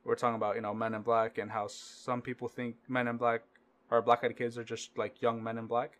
we're 0.04 0.14
talking 0.16 0.36
about 0.36 0.54
you 0.56 0.60
know 0.60 0.72
men 0.72 0.94
in 0.94 1.02
black 1.02 1.38
and 1.38 1.50
how 1.50 1.66
some 1.66 2.22
people 2.22 2.48
think 2.48 2.76
men 2.88 3.06
in 3.08 3.16
black 3.16 3.42
or 3.90 4.00
black 4.02 4.22
eyed 4.24 4.36
kids 4.36 4.56
are 4.56 4.64
just 4.64 4.96
like 4.96 5.20
young 5.20 5.42
men 5.42 5.58
in 5.58 5.66
black 5.66 5.98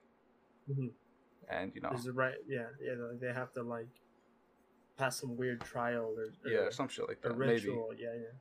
Mhm. 0.69 0.93
and 1.49 1.75
you 1.75 1.81
know 1.81 1.91
is 1.91 2.07
it 2.07 2.15
right? 2.15 2.37
Yeah, 2.47 2.69
yeah. 2.81 2.95
They 3.21 3.33
have 3.33 3.53
to 3.55 3.63
like 3.63 3.89
pass 4.97 5.21
some 5.21 5.37
weird 5.37 5.61
trial 5.61 6.15
or, 6.17 6.27
or 6.45 6.51
yeah 6.51 6.71
some 6.71 6.89
shit 6.89 7.07
like 7.09 7.21
that 7.23 7.37
maybe 7.37 7.53
ritual. 7.69 7.95
Yeah, 7.97 8.15
yeah. 8.15 8.33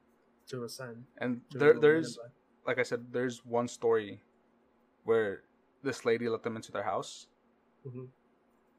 To 0.49 0.63
ascend. 0.63 1.05
and 1.17 1.41
To 1.51 1.57
there 1.57 1.79
there's 1.79 2.19
like 2.67 2.77
i 2.79 2.83
said 2.83 3.05
there's 3.11 3.43
one 3.45 3.67
story 3.67 4.21
where 5.03 5.41
this 5.83 6.05
lady 6.05 6.27
let 6.29 6.43
them 6.43 6.55
into 6.55 6.71
their 6.71 6.83
house. 6.83 7.27
Mhm. 7.85 8.07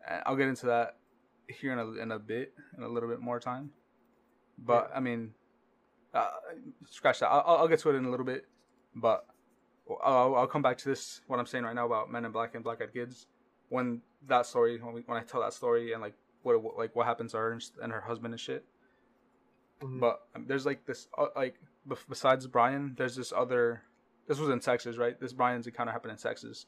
and 0.09 0.23
i'll 0.27 0.37
get 0.37 0.49
into 0.49 0.67
that 0.67 0.97
here 1.49 1.73
in 1.73 1.79
a, 1.79 1.87
in 2.03 2.11
a 2.13 2.19
bit 2.19 2.53
in 2.77 2.83
a 2.83 2.89
little 2.89 3.09
bit 3.09 3.21
more 3.21 3.39
time 3.39 3.71
but 4.59 4.89
Yeah. 4.91 4.97
i 4.97 5.01
mean 5.01 5.33
uh, 6.15 6.31
scratch 6.89 7.21
that 7.21 7.29
I'll, 7.29 7.59
I'll 7.59 7.69
get 7.69 7.79
to 7.81 7.91
it 7.91 7.95
in 7.95 8.05
a 8.07 8.11
little 8.11 8.27
bit 8.27 8.47
but 8.95 9.27
I'll, 10.03 10.35
I'll 10.35 10.47
come 10.49 10.63
back 10.63 10.79
to 10.79 10.89
this 10.89 11.21
what 11.29 11.39
i'm 11.39 11.47
saying 11.47 11.65
right 11.65 11.75
now 11.75 11.87
about 11.87 12.11
men 12.11 12.25
in 12.25 12.33
black 12.33 12.55
and 12.57 12.65
black 12.65 12.81
eyed 12.83 12.93
kids 12.93 13.27
when 13.69 14.01
that 14.27 14.47
story 14.47 14.81
when, 14.81 14.93
we, 14.95 15.03
when 15.07 15.19
i 15.19 15.23
tell 15.23 15.41
that 15.43 15.53
story 15.53 15.93
and 15.93 16.01
like 16.03 16.15
what, 16.43 16.61
what 16.63 16.77
like 16.79 16.97
what 16.97 17.07
happens 17.07 17.33
to 17.33 17.39
her 17.39 17.59
and 17.83 17.93
her 17.93 18.01
husband 18.01 18.33
and 18.35 18.41
shit 18.41 18.65
Mhm. 19.83 20.01
but 20.01 20.23
um, 20.35 20.47
there's 20.47 20.65
like 20.65 20.87
this 20.87 21.09
uh, 21.19 21.27
like 21.37 21.57
besides 22.09 22.47
brian 22.47 22.95
there's 22.97 23.15
this 23.15 23.33
other 23.33 23.83
this 24.27 24.39
was 24.39 24.49
in 24.49 24.59
texas 24.61 24.97
right? 24.97 25.21
This 25.21 25.33
brian's 25.33 25.67
encounter 25.67 25.93
happened 25.93 26.13
in 26.13 26.17
texas 26.19 26.67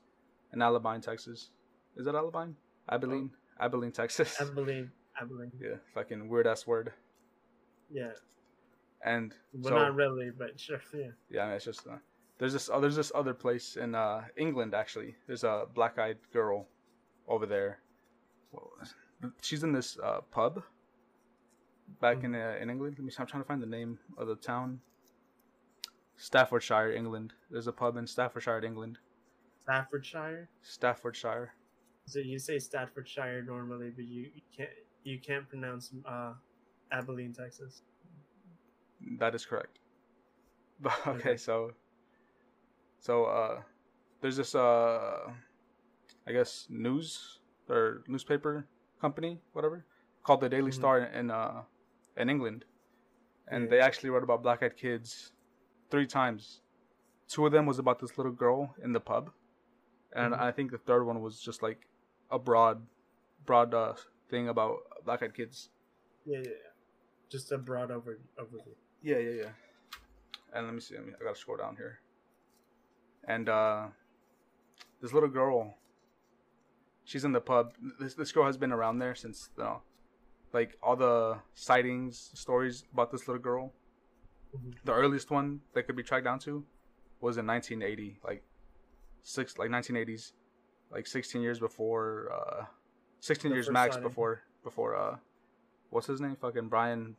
in 0.53 0.61
alabine 0.61 1.00
texas. 1.00 1.50
Is 1.97 2.05
that 2.07 2.15
alabine? 2.15 2.55
Abilene? 2.88 3.31
Abilene 3.61 3.93
texas. 3.93 4.37
Abilene, 4.41 4.91
Abilene. 5.21 5.53
yeah 5.61 5.77
fucking 5.95 6.29
weird 6.29 6.47
ass 6.47 6.67
word. 6.67 6.93
Yeah, 7.91 8.12
and 9.03 9.35
well, 9.55 9.73
so 9.73 9.77
not 9.79 9.95
really, 9.95 10.31
but 10.31 10.61
sure. 10.61 10.81
Yeah. 10.95 11.07
yeah 11.31 11.43
I 11.43 11.47
mean, 11.47 11.57
it's 11.57 11.65
just 11.65 11.87
uh, 11.87 11.97
there's 12.39 12.52
this 12.52 12.69
uh, 12.71 12.78
there's 12.78 12.97
this 12.97 13.11
other 13.15 13.35
place 13.35 13.76
in 13.76 13.95
uh 13.95 14.25
england 14.37 14.75
actually. 14.75 15.17
There's 15.26 15.45
a 15.45 15.65
black 15.75 15.99
eyed 15.99 16.19
girl 16.32 16.69
over 17.26 17.47
there. 17.47 17.80
She's 19.43 19.65
in 19.65 19.73
this 19.73 19.99
uh 19.99 20.21
pub 20.30 20.63
back 22.01 22.25
in 22.25 22.35
uh, 22.35 22.57
in 22.61 22.71
england 22.71 22.97
let 22.99 23.05
me 23.05 23.11
see, 23.11 23.17
i'm 23.21 23.27
trying 23.27 23.43
to 23.43 23.47
find 23.47 23.63
the 23.63 23.67
name 23.67 23.99
of 24.17 24.27
the 24.29 24.37
town 24.37 24.81
staffordshire 26.17 26.93
england 26.93 27.33
there's 27.51 27.67
a 27.67 27.73
pub 27.73 27.97
in 27.97 28.07
staffordshire 28.07 28.65
england 28.65 28.99
Staffordshire. 29.63 30.49
staffordshire 30.63 31.53
So 32.07 32.21
you 32.21 32.39
say 32.39 32.59
Staffordshire 32.59 33.43
normally, 33.43 33.91
but 33.91 34.07
you, 34.07 34.31
you 34.35 34.43
can't 34.57 34.71
you 35.05 35.19
can't 35.21 35.47
pronounce 35.49 35.93
uh, 36.07 36.33
Abilene, 36.91 37.35
Texas. 37.35 37.83
That 39.19 39.35
is 39.35 39.45
correct. 39.45 39.79
But 40.81 40.95
okay, 41.07 41.19
Okay. 41.19 41.37
so 41.37 41.73
so 43.01 43.25
uh 43.25 43.61
there's 44.21 44.37
this 44.37 44.55
uh 44.55 45.31
I 46.27 46.33
guess 46.33 46.67
news 46.71 47.39
or 47.69 48.03
newspaper 48.07 48.67
company, 49.01 49.41
whatever, 49.53 49.85
called 50.23 50.41
the 50.41 50.49
Daily 50.49 50.71
Mhm. 50.71 50.75
Star 50.75 50.99
in 51.01 51.31
uh 51.31 51.63
in 52.19 52.28
England. 52.28 52.65
And 53.47 53.65
Yeah. 53.65 53.71
they 53.71 53.81
actually 53.81 54.11
wrote 54.11 54.23
about 54.23 54.43
black 54.43 54.63
eyed 54.63 54.76
kids 54.76 55.33
three 55.91 56.07
times. 56.07 56.61
Two 57.28 57.47
of 57.47 57.52
them 57.52 57.65
was 57.67 57.78
about 57.78 57.99
this 58.00 58.19
little 58.19 58.33
girl 58.33 58.75
in 58.83 58.93
the 58.93 59.00
pub. 59.00 59.33
And 60.13 60.35
Mhm. 60.35 60.41
I 60.41 60.52
think 60.52 60.71
the 60.71 60.78
third 60.78 61.04
one 61.04 61.21
was 61.23 61.41
just 61.41 61.63
like 61.63 61.87
a 62.31 62.39
broad 62.39 62.87
broad 63.47 63.73
uh 63.73 63.95
thing 64.28 64.49
about 64.49 64.76
black 65.04 65.23
eyed 65.23 65.35
kids. 65.35 65.71
Yeah, 66.26 66.39
yeah, 66.39 66.50
yeah. 66.50 66.71
Just 67.31 67.52
a 67.52 67.59
broad 67.59 67.91
over 67.91 68.19
overview. 68.37 68.75
Yeah, 69.00 69.19
yeah, 69.19 69.43
yeah. 69.43 69.52
And 70.52 70.67
let 70.67 70.75
me 70.75 70.81
see. 70.81 70.95
Let 70.97 71.07
me, 71.07 71.15
I 71.19 71.25
gotta 71.25 71.37
scroll 71.39 71.57
down 71.59 71.76
here. 71.76 72.00
And 73.25 73.49
uh, 73.49 73.89
this 75.00 75.13
little 75.13 75.28
girl, 75.28 75.76
she's 77.04 77.25
in 77.25 77.33
the 77.33 77.41
pub. 77.41 77.75
This 78.00 78.15
this 78.15 78.33
girl 78.33 78.47
has 78.47 78.57
been 78.57 78.73
around 78.73 78.99
there 78.99 79.15
since 79.15 79.50
you 79.57 79.63
know, 79.65 79.83
like 80.52 80.76
all 80.82 80.97
the 80.97 81.39
sightings, 81.54 82.30
stories 82.34 82.84
about 82.93 83.11
this 83.11 83.28
little 83.28 83.43
girl. 83.43 83.73
Mhm. 84.54 84.75
The 84.84 84.93
earliest 84.93 85.30
one 85.30 85.61
that 85.75 85.84
could 85.84 85.97
be 85.97 86.02
tracked 86.02 86.25
down 86.25 86.39
to 86.41 86.65
was 87.21 87.37
in 87.37 87.47
1980, 87.47 88.21
like 88.25 88.43
six, 89.23 89.58
like 89.58 89.71
1980s, 89.71 90.32
like 90.91 91.06
16 91.06 91.43
years 91.43 91.58
before, 91.58 92.32
uh, 92.32 92.67
16 93.21 93.50
The 93.50 93.56
years 93.56 93.71
max 93.71 93.97
before 93.97 94.43
before 94.63 94.95
uh, 94.97 95.19
what's 95.91 96.06
his 96.06 96.21
name? 96.21 96.37
Fucking 96.37 96.69
Brian 96.69 97.17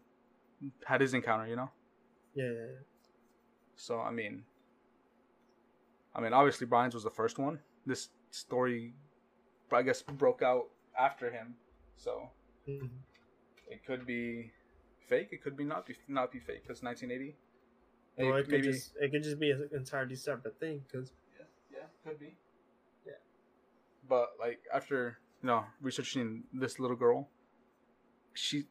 had 0.85 1.01
his 1.01 1.13
encounter, 1.13 1.47
you 1.47 1.55
know. 1.55 1.69
Yeah, 2.33 2.45
yeah, 2.45 2.51
yeah. 2.51 2.79
So 3.75 3.99
I 3.99 4.11
mean, 4.11 4.45
I 6.15 6.21
mean, 6.21 6.33
obviously 6.33 6.65
Brian's 6.67 6.93
was 6.95 7.03
the 7.03 7.09
first 7.11 7.37
one. 7.37 7.59
This 7.85 8.09
story, 8.31 8.93
I 9.71 9.83
guess, 9.83 10.01
broke 10.01 10.41
out 10.41 10.69
after 10.97 11.31
him, 11.31 11.55
so 11.97 12.31
Mhm. 12.67 12.89
It 13.69 13.85
could 13.85 14.05
be 14.05 14.51
fake. 15.07 15.29
It 15.31 15.43
could 15.43 15.55
be 15.55 15.63
not 15.63 15.85
be 15.85 15.95
not 16.07 16.31
be 16.31 16.39
fake 16.39 16.63
because 16.63 16.83
1980. 16.83 17.35
Well, 18.17 18.37
it 18.37 18.43
could 18.43 18.51
maybe 18.51 18.67
just 18.67 18.93
it 18.99 19.11
could 19.11 19.23
just 19.23 19.39
be 19.39 19.51
an 19.51 19.69
entirely 19.73 20.15
separate 20.15 20.59
thing 20.59 20.81
because 20.85 21.11
yeah, 21.37 21.45
yeah, 21.71 22.09
could 22.09 22.19
be. 22.19 22.35
Yeah. 23.05 23.13
But 24.07 24.29
like 24.39 24.59
after 24.73 25.19
you 25.41 25.47
know 25.47 25.65
researching 25.81 26.43
this 26.53 26.79
little 26.79 26.97
girl, 26.97 27.29
she 28.33 28.65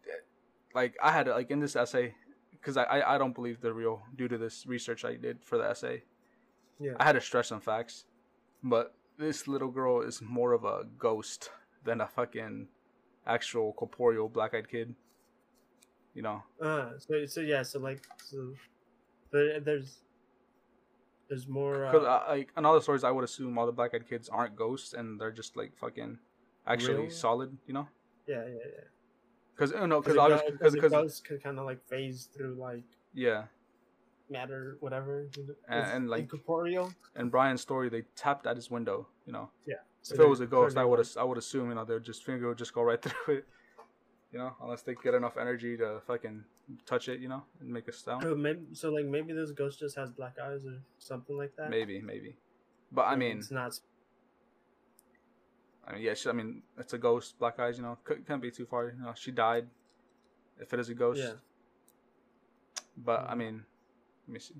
like 0.74 0.96
I 1.02 1.12
had 1.12 1.28
like 1.28 1.50
in 1.50 1.60
this 1.60 1.76
essay 1.76 2.14
because 2.52 2.76
I, 2.76 2.84
I 2.84 3.14
I 3.14 3.18
don't 3.18 3.34
believe 3.34 3.60
they're 3.60 3.72
real 3.72 4.02
due 4.16 4.28
to 4.28 4.38
this 4.38 4.66
research 4.66 5.04
I 5.04 5.14
did 5.14 5.44
for 5.44 5.58
the 5.58 5.64
essay. 5.64 6.02
yeah, 6.78 6.92
I 6.98 7.04
had 7.04 7.12
to 7.12 7.20
stress 7.20 7.48
some 7.48 7.60
facts, 7.60 8.04
but 8.62 8.94
this 9.18 9.48
little 9.48 9.70
girl 9.70 10.02
is 10.02 10.20
more 10.22 10.52
of 10.52 10.64
a 10.64 10.84
ghost 10.98 11.50
than 11.84 12.00
a 12.00 12.06
fucking 12.06 12.68
actual 13.28 13.72
corporeal 13.74 14.28
black-eyed 14.28 14.68
kid. 14.68 14.94
You 16.14 16.22
know, 16.22 16.42
uh, 16.60 16.98
so 16.98 17.26
so 17.26 17.40
yeah, 17.40 17.62
so 17.62 17.78
like 17.78 18.04
so, 18.24 18.54
but 19.30 19.64
there's 19.64 19.98
there's 21.28 21.46
more. 21.46 21.86
because 21.86 22.06
Uh, 22.06 22.24
like 22.28 22.50
in 22.56 22.64
all 22.64 22.74
the 22.74 22.82
stories, 22.82 23.04
I 23.04 23.10
would 23.12 23.22
assume 23.22 23.56
all 23.58 23.66
the 23.66 23.72
black-eyed 23.72 24.08
kids 24.08 24.28
aren't 24.28 24.56
ghosts 24.56 24.94
and 24.94 25.20
they're 25.20 25.30
just 25.30 25.56
like 25.56 25.76
fucking 25.76 26.18
actually 26.66 26.94
Real? 26.94 27.10
solid. 27.10 27.56
You 27.66 27.74
know, 27.74 27.88
yeah, 28.26 28.42
yeah, 28.46 28.54
yeah. 28.54 28.84
because 29.54 29.72
no, 29.72 30.00
because 30.00 30.14
Because 30.14 30.18
obviously 30.18 30.50
because 30.52 30.74
because 30.74 30.90
because 30.90 31.20
could 31.20 31.42
kind 31.42 31.58
of 31.60 31.66
like 31.66 31.86
phase 31.86 32.28
through 32.34 32.54
like 32.54 32.84
yeah, 33.14 33.44
matter, 34.30 34.76
whatever. 34.80 35.28
And- 35.68 35.86
and, 35.86 36.10
like, 36.10 36.22
incorporeal. 36.22 36.92
And 37.14 37.30
Brian's 37.30 37.60
story, 37.60 37.88
they 37.88 38.02
tapped 38.16 38.46
at 38.46 38.56
his 38.56 38.70
window. 38.70 39.08
You 39.26 39.32
know, 39.34 39.50
So 40.08 40.14
if 40.14 40.20
it 40.20 40.26
was 40.26 40.40
a 40.40 40.46
ghost, 40.46 40.76
I 40.78 40.84
would 40.84 41.06
I 41.18 41.24
would 41.24 41.36
assume 41.36 41.68
you 41.68 41.74
know 41.74 41.84
they'd 41.84 42.02
just 42.02 42.24
finger 42.24 42.48
would 42.48 42.56
just 42.56 42.72
go 42.72 42.82
right 42.82 43.00
through 43.02 43.36
it. 43.36 43.46
You 44.32 44.38
know, 44.38 44.56
unless 44.62 44.82
they 44.82 44.94
get 44.94 45.12
enough 45.14 45.36
energy 45.36 45.76
to 45.76 46.00
fucking 46.06 46.44
touch 46.86 47.08
it, 47.08 47.20
you 47.20 47.28
know, 47.28 47.42
and 47.60 47.68
make 47.70 47.88
a 47.88 47.92
sound. 47.92 48.24
Oh, 48.24 48.34
maybe, 48.34 48.60
so 48.72 48.90
like 48.90 49.04
maybe 49.06 49.32
this 49.34 49.52
ghost 49.52 49.78
just 49.78 49.96
has 49.96 50.10
black 50.10 50.36
eyes 50.42 50.64
or 50.64 50.80
something 50.98 51.36
like 51.36 51.54
that. 51.56 51.68
Maybe, 51.68 52.00
maybe. 52.00 52.36
But 52.90 53.02
I 53.02 53.16
mean, 53.16 53.38
it's 53.38 53.50
not. 53.50 53.78
I 55.86 55.92
mean, 55.94 56.02
yeah, 56.02 56.14
she, 56.14 56.28
I 56.28 56.32
mean, 56.32 56.62
it's 56.78 56.92
a 56.94 56.98
ghost, 56.98 57.38
black 57.38 57.58
eyes. 57.58 57.76
You 57.76 57.84
know, 57.84 57.98
C- 58.08 58.22
can't 58.26 58.40
be 58.40 58.50
too 58.50 58.64
far. 58.66 58.94
You 58.96 59.02
know, 59.02 59.12
she 59.14 59.30
died. 59.30 59.66
If 60.58 60.72
it 60.72 60.80
is 60.80 60.88
a 60.88 60.94
ghost, 60.94 61.20
Yeah. 61.20 61.34
But 62.96 63.20
I 63.28 63.34
Mhm. 63.34 63.38
mean, 63.38 63.66
let 64.26 64.32
me 64.32 64.38
see. 64.40 64.54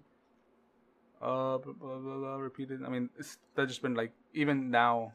Uh, 1.20 1.58
blah, 1.58 1.72
blah, 1.72 1.98
blah, 1.98 2.16
blah, 2.16 2.37
repeated. 2.37 2.84
I 2.84 2.88
mean, 2.88 3.11
it's 3.18 3.38
that's 3.54 3.68
just 3.68 3.82
been 3.82 3.94
like 3.94 4.12
even 4.32 4.70
now, 4.70 5.12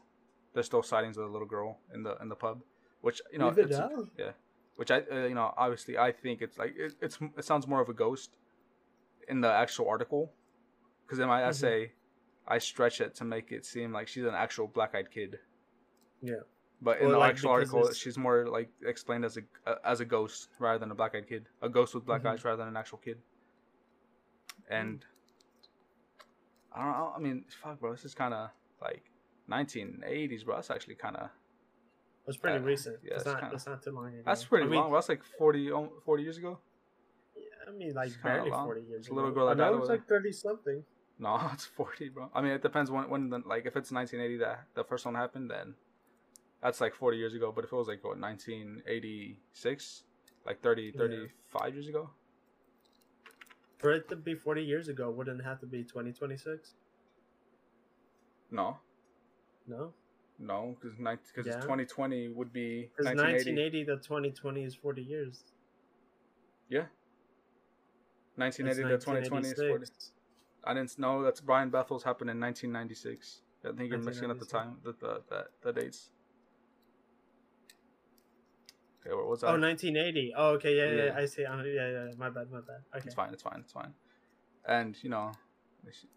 there's 0.54 0.66
still 0.66 0.84
sightings 0.84 1.18
of 1.18 1.24
the 1.26 1.30
little 1.32 1.48
girl 1.48 1.80
in 1.94 2.04
the 2.04 2.16
in 2.22 2.30
the 2.30 2.36
pub, 2.36 2.62
which 3.02 3.22
you 3.32 3.40
know, 3.40 3.50
it's, 3.50 3.78
yeah, 4.18 4.32
which 4.76 4.92
I 4.92 5.02
uh, 5.12 5.26
you 5.26 5.36
know 5.36 5.54
obviously 5.58 5.98
I 5.98 6.12
think 6.12 6.42
it's 6.42 6.58
like 6.58 6.76
it, 6.78 6.96
it's 7.02 7.18
it 7.38 7.46
sounds 7.46 7.68
more 7.68 7.82
of 7.82 7.90
a 7.90 7.94
ghost 7.94 8.36
in 9.28 9.42
the 9.42 9.52
actual 9.52 9.88
article, 9.90 10.32
because 11.06 11.20
in 11.20 11.28
my 11.28 11.42
Mhm. 11.42 11.48
essay, 11.50 11.92
I 12.48 12.58
stretch 12.58 13.00
it 13.02 13.16
to 13.16 13.24
make 13.24 13.52
it 13.52 13.66
seem 13.66 13.94
like 13.94 14.08
she's 14.08 14.26
an 14.26 14.36
actual 14.36 14.68
black 14.68 14.96
eyed 14.96 15.10
kid. 15.12 15.40
Yeah. 16.22 16.42
But 16.82 17.00
in 17.00 17.08
Or, 17.08 17.12
the 17.12 17.18
like, 17.18 17.32
actual 17.36 17.52
article, 17.52 17.80
it's- 17.82 17.96
she's 17.96 18.18
more 18.18 18.46
like 18.48 18.70
explained 18.86 19.24
as 19.24 19.38
a 19.38 19.44
uh, 19.66 19.76
as 19.86 20.02
a 20.02 20.06
ghost 20.06 20.50
rather 20.60 20.78
than 20.80 20.92
a 20.92 20.96
black 20.96 21.16
eyed 21.16 21.28
kid. 21.28 21.48
A 21.62 21.70
ghost 21.70 21.96
with 21.96 22.06
black 22.06 22.24
Mhm. 22.24 22.32
eyes 22.32 22.44
rather 22.44 22.58
than 22.58 22.68
an 22.68 22.76
actual 22.78 22.98
kid. 22.98 23.22
And 24.70 25.06
I 26.74 26.84
don't 26.84 26.92
know. 26.92 27.14
I 27.16 27.20
mean, 27.20 27.46
fuck, 27.62 27.80
bro. 27.80 27.92
This 27.92 28.04
is 28.06 28.14
kind 28.16 28.34
of 28.34 28.50
like 28.82 29.04
1980s, 29.50 30.46
bro. 30.46 30.56
That's 30.56 30.72
actually 30.72 30.96
kind 30.96 31.16
of 31.18 31.30
It's 32.26 32.38
pretty 32.38 32.58
Uh, 32.60 32.62
recent. 32.62 33.00
yeah, 33.04 33.10
that's, 33.16 33.24
it's 33.24 33.26
not. 33.34 33.40
kinda- 33.42 33.56
It's 33.56 33.66
not 33.68 33.84
too 33.84 33.92
long 33.92 34.08
ago. 34.08 34.22
that's 34.26 34.46
pretty 34.46 34.66
I 34.66 34.70
mean, 34.70 34.80
long. 34.80 34.94
That's 34.94 35.10
like 35.10 35.24
40 35.24 35.70
40 36.06 36.24
years 36.24 36.38
ago. 36.38 36.60
Yeah, 37.36 37.44
I 37.68 37.72
mean, 37.72 37.94
like 37.94 38.08
It's 38.08 38.18
barely 38.18 38.50
long. 38.50 38.66
forty 38.66 38.82
years. 38.82 39.00
It's 39.02 39.10
a 39.10 39.14
little 39.14 39.30
ago. 39.32 39.36
girl 39.42 39.46
that 39.48 39.52
I 39.52 39.56
know 39.56 39.64
died 39.72 39.76
it 39.78 39.80
was 39.82 39.90
like 39.90 40.08
thirty 40.08 40.32
something. 40.32 40.86
No, 41.20 41.36
it's 41.54 41.66
40, 41.66 42.10
bro. 42.10 42.30
I 42.34 42.42
mean, 42.42 42.52
it 42.52 42.62
depends 42.62 42.90
when 42.90 43.10
when 43.10 43.30
the, 43.30 43.40
like 43.46 43.66
if 43.66 43.76
it's 43.76 43.92
1980 43.92 44.38
that 44.38 44.68
the 44.74 44.84
first 44.86 45.06
one 45.06 45.16
happened, 45.16 45.52
then 45.52 45.76
that's 46.62 46.80
like 46.80 46.96
40 46.96 47.18
years 47.18 47.34
ago. 47.34 47.52
But 47.52 47.66
if 47.66 47.74
it 47.74 47.76
was 47.76 47.88
like 47.90 48.04
what 48.04 48.18
1986, 48.18 50.04
like 50.46 50.62
30 50.62 50.84
Yeah. 50.96 50.98
35 50.98 51.74
years 51.74 51.88
ago. 51.90 52.10
For 53.80 53.92
it 53.92 54.08
to 54.10 54.16
be 54.16 54.34
forty 54.34 54.64
years 54.64 54.88
ago, 54.88 55.12
wouldn't 55.12 55.42
it 55.42 55.44
have 55.44 55.60
to 55.60 55.66
be 55.66 55.84
twenty 55.84 56.14
twenty 56.14 56.38
six? 56.38 56.76
No, 58.50 58.78
No, 59.68 59.94
no, 60.40 60.76
because 60.80 60.98
because 60.98 61.48
Yeah. 61.48 61.62
2020 61.62 62.30
would 62.30 62.52
be 62.52 62.90
because 62.96 63.06
1980. 63.06 63.52
nineteen 63.52 63.58
eighty 63.60 63.86
to 63.86 63.98
twenty 63.98 64.32
twenty 64.32 64.64
is 64.64 64.76
forty 64.76 65.02
years. 65.02 65.44
Yeah. 66.70 66.88
1980 68.36 68.90
to 68.90 68.98
2020 68.98 69.48
is 69.48 69.54
40. 69.54 69.86
I 70.64 70.74
didn't 70.74 70.98
know 70.98 71.22
that's 71.22 71.40
Brian 71.42 71.70
Bethel's 71.70 72.04
happened 72.04 72.32
in 72.32 72.40
1996. 72.40 73.42
I 73.64 73.72
think 73.74 73.90
you're 73.92 74.00
mixing 74.00 74.32
at 74.32 74.40
the 74.40 74.46
time, 74.46 74.78
the 74.84 74.94
the, 74.94 75.22
the, 75.30 75.46
the 75.62 75.74
dates. 75.74 76.10
Okay, 79.06 79.14
what 79.16 79.28
was 79.28 79.42
that? 79.42 79.48
Oh, 79.48 79.60
1980. 79.60 80.34
Oh, 80.36 80.50
okay, 80.52 80.76
yeah, 80.78 80.86
yeah, 80.86 80.92
Yeah. 80.92 81.04
yeah, 81.06 81.18
I 81.18 81.26
see. 81.26 81.46
Uh, 81.46 81.62
yeah, 81.64 81.90
yeah, 81.90 82.12
my 82.18 82.30
bad, 82.30 82.50
my 82.50 82.62
bad. 82.62 82.82
Okay. 82.96 83.06
It's 83.06 83.14
fine. 83.14 83.34
It's 83.34 83.44
fine. 83.44 83.60
It's 83.60 83.74
fine. 83.74 83.94
And 84.66 84.96
you 85.04 85.10
know, 85.10 85.32
she, 85.92 86.08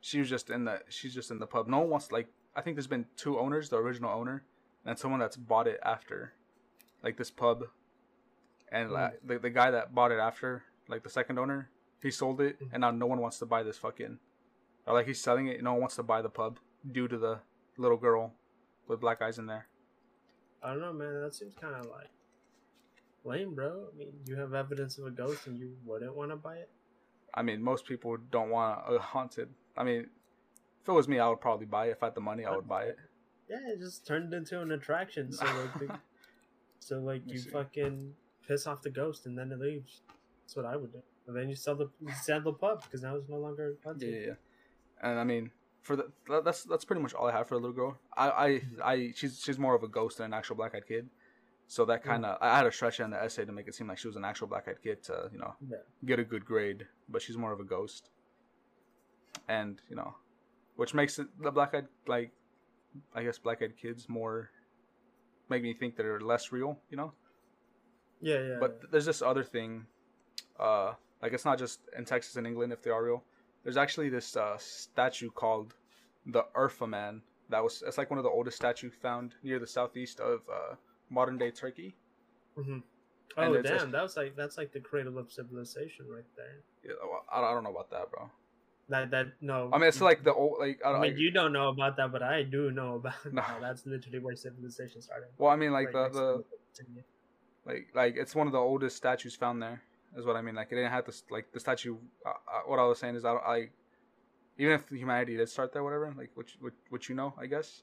she 0.00 0.18
was 0.18 0.28
just 0.28 0.50
in 0.50 0.64
the. 0.64 0.80
She's 0.88 1.14
just 1.14 1.30
in 1.30 1.38
the 1.38 1.46
pub. 1.46 1.68
No 1.68 1.78
one 1.80 1.90
wants 1.90 2.10
like. 2.10 2.28
I 2.54 2.60
think 2.60 2.76
there's 2.76 2.86
been 2.86 3.06
two 3.16 3.38
owners. 3.38 3.68
The 3.70 3.76
original 3.78 4.10
owner, 4.10 4.44
and 4.84 4.98
someone 4.98 5.20
that's 5.20 5.36
bought 5.36 5.66
it 5.66 5.80
after, 5.82 6.34
like 7.02 7.16
this 7.16 7.30
pub. 7.30 7.64
And 8.70 8.88
Hmm. 8.88 8.94
like 8.94 9.20
the 9.26 9.38
the 9.38 9.50
guy 9.50 9.70
that 9.70 9.94
bought 9.94 10.12
it 10.12 10.18
after, 10.18 10.64
like 10.88 11.02
the 11.02 11.10
second 11.10 11.38
owner, 11.38 11.70
he 12.00 12.10
sold 12.10 12.40
it, 12.40 12.58
Mhm. 12.60 12.68
and 12.72 12.80
now 12.82 12.90
no 12.90 13.06
one 13.06 13.20
wants 13.20 13.38
to 13.38 13.46
buy 13.46 13.62
this 13.62 13.78
fucking. 13.78 14.18
Or 14.86 14.94
like 14.94 15.06
he's 15.06 15.20
selling 15.20 15.46
it. 15.46 15.62
No 15.62 15.72
one 15.72 15.80
wants 15.82 15.96
to 15.96 16.02
buy 16.02 16.22
the 16.22 16.28
pub 16.30 16.58
due 16.90 17.06
to 17.08 17.16
the 17.18 17.40
little 17.76 17.96
girl 17.98 18.34
with 18.88 19.00
black 19.00 19.22
eyes 19.22 19.38
in 19.38 19.46
there. 19.46 19.68
I 20.62 20.70
don't 20.70 20.80
know, 20.80 20.92
man. 20.92 21.20
That 21.22 21.34
seems 21.34 21.54
kind 21.54 21.74
of 21.74 21.86
like 21.86 22.10
lame, 23.24 23.54
bro. 23.54 23.88
I 23.92 23.96
mean, 23.96 24.20
you 24.26 24.36
have 24.36 24.52
evidence 24.54 24.98
of 24.98 25.06
a 25.06 25.10
ghost 25.10 25.46
and 25.46 25.56
you 25.58 25.76
wouldn't 25.84 26.14
want 26.16 26.30
to 26.30 26.36
buy 26.36 26.56
it. 26.56 26.70
I 27.34 27.42
mean, 27.42 27.62
most 27.62 27.86
people 27.86 28.16
don't 28.16 28.50
want 28.50 28.82
a 28.92 28.98
haunted. 28.98 29.54
I 29.76 29.84
mean, 29.84 30.10
if 30.82 30.88
it 30.88 30.92
was 30.92 31.08
me, 31.08 31.18
I 31.18 31.28
would 31.28 31.40
probably 31.40 31.66
buy 31.66 31.86
it. 31.86 31.92
If 31.92 32.02
I 32.02 32.06
had 32.06 32.14
the 32.14 32.20
money, 32.20 32.44
I 32.44 32.54
would 32.54 32.68
buy 32.68 32.84
it. 32.84 32.96
Yeah, 33.48 33.58
it 33.72 33.78
just 33.80 34.06
turned 34.06 34.32
into 34.34 34.60
an 34.60 34.72
attraction. 34.72 35.32
So 35.32 35.44
like, 35.44 35.78
the, 35.78 35.98
so 36.80 36.98
like 37.00 37.22
you 37.26 37.38
see. 37.38 37.50
fucking 37.50 38.14
piss 38.46 38.66
off 38.66 38.82
the 38.82 38.90
ghost 38.90 39.26
and 39.26 39.38
then 39.38 39.52
it 39.52 39.58
leaves. 39.60 40.00
That's 40.42 40.56
what 40.56 40.66
I 40.66 40.76
would 40.76 40.92
do. 40.92 41.02
And 41.28 41.36
then 41.36 41.48
you 41.48 41.54
sell 41.54 41.76
the 41.76 41.88
you 42.00 42.12
sell 42.22 42.40
the 42.40 42.52
pub 42.52 42.82
because 42.82 43.02
now 43.02 43.14
it's 43.16 43.28
no 43.28 43.36
longer 43.36 43.74
Yeah, 43.80 43.84
haunted. 43.84 44.12
yeah, 44.14 44.26
yeah. 44.28 45.08
And 45.10 45.18
I 45.20 45.24
mean, 45.24 45.50
for 45.82 45.94
the 45.96 46.10
that's 46.44 46.64
that's 46.64 46.84
pretty 46.84 47.02
much 47.02 47.14
all 47.14 47.26
I 47.28 47.32
have 47.32 47.46
for 47.48 47.54
the 47.54 47.60
little 47.60 47.76
girl. 47.76 47.98
I 48.16 48.30
I, 48.30 48.48
Mm-hmm. 48.50 48.80
I 48.82 49.12
she's 49.14 49.40
she's 49.40 49.58
more 49.58 49.74
of 49.74 49.82
a 49.84 49.88
ghost 49.88 50.18
than 50.18 50.26
an 50.26 50.34
actual 50.34 50.56
black 50.56 50.74
eyed 50.74 50.86
kid. 50.86 51.08
So 51.68 51.84
that 51.86 52.02
kind 52.02 52.26
of 52.26 52.38
I 52.40 52.56
had 52.56 52.64
to 52.64 52.72
stretch 52.72 52.98
it 53.00 53.04
in 53.04 53.10
the 53.10 53.22
essay 53.22 53.44
to 53.44 53.52
make 53.52 53.68
it 53.68 53.74
seem 53.74 53.86
like 53.86 53.98
she 53.98 54.08
was 54.08 54.16
an 54.16 54.24
actual 54.24 54.46
black 54.48 54.66
eyed 54.68 54.82
kid 54.82 55.02
to 55.04 55.30
you 55.32 55.38
know 55.38 55.54
Yeah. 55.68 55.76
get 56.04 56.18
a 56.18 56.24
good 56.24 56.44
grade, 56.44 56.86
but 57.08 57.22
she's 57.22 57.36
more 57.36 57.52
of 57.52 57.60
a 57.60 57.64
ghost. 57.64 58.10
And 59.48 59.80
you 59.88 59.96
know, 59.96 60.14
which 60.76 60.94
makes 60.94 61.18
it 61.18 61.26
the 61.40 61.50
black 61.50 61.74
eyed 61.74 61.86
like, 62.06 62.30
I 63.14 63.22
guess 63.22 63.38
black 63.38 63.62
eyed 63.62 63.76
kids 63.76 64.08
more 64.08 64.50
make 65.48 65.62
me 65.62 65.74
think 65.74 65.96
that 65.96 66.02
they're 66.04 66.20
less 66.20 66.52
real. 66.52 66.78
You 66.90 66.96
know. 66.96 67.12
Yeah, 68.20 68.40
yeah. 68.40 68.56
But 68.60 68.90
there's 68.90 69.04
this 69.06 69.20
other 69.22 69.42
thing, 69.42 69.86
uh, 70.58 70.92
like 71.20 71.32
it's 71.32 71.44
not 71.44 71.58
just 71.58 71.80
in 71.96 72.04
Texas 72.04 72.36
and 72.36 72.46
England 72.46 72.72
if 72.72 72.82
they 72.82 72.90
are 72.90 73.02
real. 73.02 73.24
There's 73.64 73.76
actually 73.76 74.08
this 74.08 74.36
uh, 74.36 74.56
statue 74.58 75.30
called 75.30 75.74
the 76.26 76.44
Urfa 76.56 76.88
Man. 76.88 77.22
That 77.50 77.62
was 77.62 77.82
it's 77.86 77.98
like 77.98 78.10
one 78.10 78.18
of 78.18 78.24
the 78.24 78.30
oldest 78.30 78.56
statues 78.56 78.92
found 79.02 79.34
near 79.42 79.58
the 79.58 79.66
southeast 79.66 80.20
of 80.20 80.40
uh, 80.50 80.76
modern 81.10 81.36
day 81.38 81.50
Turkey. 81.50 81.94
Mm-hmm. 82.58 82.78
Oh 83.36 83.52
it's 83.54 83.70
a- 83.70 83.78
damn, 83.78 83.90
that 83.92 84.02
was 84.02 84.16
like 84.16 84.36
that's 84.36 84.56
like 84.58 84.72
the 84.72 84.80
cradle 84.80 85.18
of 85.18 85.32
civilization 85.32 86.06
right 86.08 86.24
there. 86.36 86.60
Yeah, 86.84 86.92
well, 87.02 87.24
I, 87.30 87.40
I 87.40 87.54
don't 87.54 87.64
know 87.64 87.70
about 87.70 87.90
that, 87.90 88.10
bro. 88.10 88.30
That 88.88 89.10
that 89.12 89.26
no. 89.40 89.70
I 89.72 89.78
mean, 89.78 89.88
it's 89.88 90.00
like 90.00 90.24
the 90.24 90.34
old 90.34 90.58
like 90.58 90.80
I 90.84 90.90
I 90.90 90.92
mean, 90.94 91.00
like, 91.12 91.18
you 91.18 91.30
don't 91.30 91.52
know 91.52 91.68
about 91.68 91.96
that, 91.96 92.10
but 92.12 92.22
I 92.22 92.42
do 92.42 92.70
know 92.70 92.96
about. 92.96 93.14
No. 93.32 93.40
No, 93.42 93.60
that's 93.60 93.86
literally 93.86 94.18
where 94.18 94.36
civilization 94.36 95.00
started. 95.00 95.28
well, 95.38 95.50
I 95.50 95.56
mean, 95.56 95.72
like 95.72 95.94
Right 95.94 96.12
the 96.12 96.18
the 96.18 96.44
like 97.64 97.88
like 97.94 98.16
it's 98.16 98.34
one 98.34 98.46
of 98.46 98.52
the 98.52 98.58
oldest 98.58 98.96
statues 98.96 99.36
found 99.36 99.62
there. 99.62 99.82
Is 100.16 100.26
what 100.26 100.36
I 100.36 100.42
mean. 100.42 100.54
Like 100.56 100.68
it 100.72 100.74
didn't 100.74 100.90
have 100.90 101.06
to 101.06 101.12
like 101.30 101.52
the 101.52 101.60
statue. 101.60 101.96
Uh, 102.26 102.30
uh, 102.30 102.34
what 102.66 102.78
I 102.78 102.84
was 102.84 102.98
saying 102.98 103.14
is 103.16 103.24
I, 103.24 103.32
don't- 103.32 103.44
I 103.46 103.68
even 104.58 104.74
if 104.74 104.88
humanity 104.90 105.36
did 105.36 105.48
start 105.48 105.72
there, 105.72 105.82
whatever. 105.82 106.12
Like 106.16 106.30
which 106.34 106.56
which, 106.60 106.74
which 106.90 107.08
you 107.08 107.14
know, 107.14 107.32
I 107.38 107.46
guess. 107.46 107.82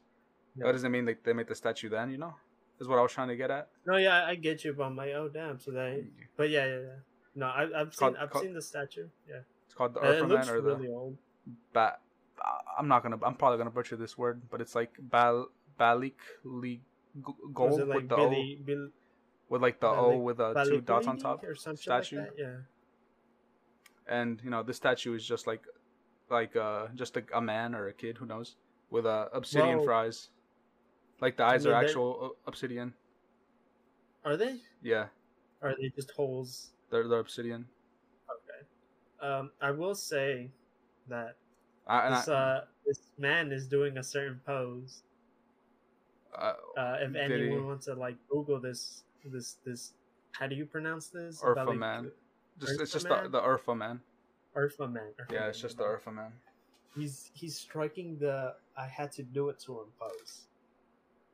Yeah. 0.55 0.65
That 0.65 0.73
doesn't 0.73 0.91
mean 0.91 1.05
like 1.05 1.23
they 1.23 1.33
made 1.33 1.47
the 1.47 1.55
statue 1.55 1.89
then. 1.89 2.11
You 2.11 2.17
know, 2.19 2.35
is 2.79 2.87
what 2.87 2.99
I 2.99 3.01
was 3.01 3.11
trying 3.13 3.29
to 3.29 3.35
get 3.35 3.49
at. 3.49 3.69
No, 3.87 3.95
yeah, 3.97 4.25
I 4.25 4.35
get 4.35 4.63
you, 4.63 4.73
but 4.73 4.83
I'm 4.83 4.95
like, 4.95 5.09
oh 5.15 5.29
damn. 5.33 5.59
So 5.59 5.71
they, 5.71 6.03
but 6.37 6.49
yeah, 6.51 6.65
yeah, 6.65 6.79
yeah. 6.79 6.87
No, 7.35 7.45
I, 7.47 7.63
I've 7.81 7.93
seen, 7.95 7.99
Called- 7.99 8.17
I've 8.19 8.29
called- 8.29 8.43
seen 8.43 8.53
the 8.53 8.61
statue. 8.61 9.07
Yeah, 9.27 9.37
It's 9.69 9.75
called 9.75 9.93
the 9.93 9.99
And 10.01 10.17
it 10.17 10.25
looks 10.27 10.47
Man 10.47 10.55
or 10.55 10.61
the 10.61 10.75
really 10.75 10.87
old. 10.89 11.17
Bat. 11.73 12.01
I'm 12.77 12.87
not 12.87 13.03
gonna. 13.03 13.19
I'm 13.23 13.35
probably 13.35 13.59
gonna 13.59 13.69
butcher 13.69 13.95
this 13.95 14.17
word, 14.17 14.41
but 14.49 14.61
it's 14.61 14.73
like 14.73 14.91
Bal 14.99 15.49
Balik 15.79 16.17
Li 16.43 16.81
Gold 17.53 17.79
it 17.79 17.87
like 17.87 17.95
with 17.97 18.09
the 18.09 18.15
Billy, 18.15 18.59
Bill, 18.65 18.85
O 18.85 18.89
with 19.49 19.61
like 19.61 19.79
the 19.79 19.87
O 19.87 20.17
with 20.17 20.39
uh, 20.39 20.65
two 20.65 20.81
dots 20.81 21.05
on 21.05 21.17
top 21.19 21.43
or 21.43 21.53
something 21.53 21.77
statue. 21.77 22.17
Like 22.17 22.35
that? 22.35 22.41
Yeah. 22.41 22.55
and 24.07 24.41
you 24.43 24.49
know 24.49 24.63
this 24.63 24.77
statue 24.77 25.13
is 25.13 25.23
just 25.25 25.45
like 25.45 25.61
like 26.31 26.55
uh 26.55 26.87
just 26.95 27.15
a, 27.17 27.23
a 27.33 27.41
man 27.41 27.75
or 27.75 27.87
a 27.87 27.93
kid 27.93 28.17
who 28.17 28.25
knows 28.25 28.55
with 28.89 29.05
uh, 29.05 29.27
obsidian 29.33 29.77
Well, 29.77 29.85
fries 29.85 30.29
like 31.21 31.37
the 31.37 31.43
eyes 31.43 31.65
mean, 31.65 31.73
are 31.73 31.83
actual 31.83 32.19
uh, 32.23 32.47
obsidian 32.47 32.93
Are 34.25 34.35
they? 34.37 34.57
yeah 34.81 35.07
are 35.61 35.75
they 35.79 35.89
just 35.89 36.11
holes? 36.11 36.71
they're, 36.89 37.07
they're 37.07 37.19
obsidian. 37.19 37.65
Um, 39.21 39.51
I 39.61 39.71
will 39.71 39.95
say 39.95 40.49
that 41.07 41.35
I, 41.87 42.09
this 42.09 42.27
uh 42.27 42.61
this 42.85 42.99
man 43.17 43.51
is 43.51 43.67
doing 43.67 43.97
a 43.97 44.03
certain 44.03 44.39
pose. 44.45 45.03
Uh, 46.35 46.53
Uh, 46.77 46.97
if 47.01 47.15
anyone 47.15 47.59
he? 47.59 47.65
wants 47.65 47.85
to 47.85 47.95
like 47.95 48.15
Google 48.29 48.59
this, 48.59 49.03
this, 49.25 49.57
this, 49.65 49.93
how 50.31 50.47
do 50.47 50.55
you 50.55 50.65
pronounce 50.65 51.07
this? 51.07 51.41
Urfa 51.41 51.55
Balik- 51.65 51.77
man. 51.77 52.11
just 52.59 52.81
it's 52.81 52.91
just 52.93 53.07
the, 53.07 53.15
man? 53.15 53.31
the 53.31 53.41
Urfa 53.41 53.75
man 53.77 53.99
Urfa 54.55 54.91
man. 54.91 55.03
Urfa 55.19 55.31
yeah 55.31 55.39
man, 55.41 55.49
it's 55.49 55.61
just 55.61 55.77
the. 55.77 55.83
Urfa 55.83 56.13
man 56.13 56.31
He's 56.95 57.31
he's 57.33 57.55
striking 57.55 58.17
the 58.19 58.55
I 58.77 58.87
had 58.87 59.11
to 59.13 59.23
do 59.23 59.49
it 59.49 59.59
to 59.61 59.73
him 59.79 59.85
pose. 59.99 60.45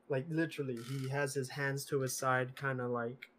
Like 0.10 0.26
literally, 0.30 0.78
he 0.90 1.10
has 1.10 1.34
his 1.34 1.50
hands 1.50 1.86
to 1.86 2.02
his 2.02 2.16
side, 2.16 2.56
kind 2.56 2.80
of 2.82 2.92
like 2.92 3.30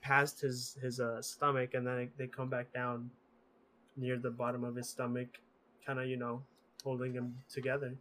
past 0.00 0.40
his 0.40 0.76
his 0.82 0.98
uh, 0.98 1.20
stomach, 1.22 1.74
and 1.74 1.86
then 1.86 2.10
they 2.16 2.26
come 2.26 2.48
back 2.48 2.72
down 2.72 3.10
near 3.96 4.18
the 4.18 4.30
bottom 4.30 4.64
of 4.64 4.76
his 4.76 4.88
stomach, 4.88 5.28
kind 5.86 5.98
of 5.98 6.06
you 6.06 6.16
know 6.16 6.42
holding 6.84 7.12
him 7.14 7.38
together. 7.48 7.94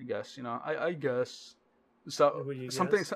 I 0.00 0.04
guess 0.04 0.36
you 0.36 0.42
know 0.42 0.60
I 0.64 0.86
I 0.86 0.92
guess 0.92 1.54
so 2.08 2.44
something 2.68 3.00
guess? 3.00 3.12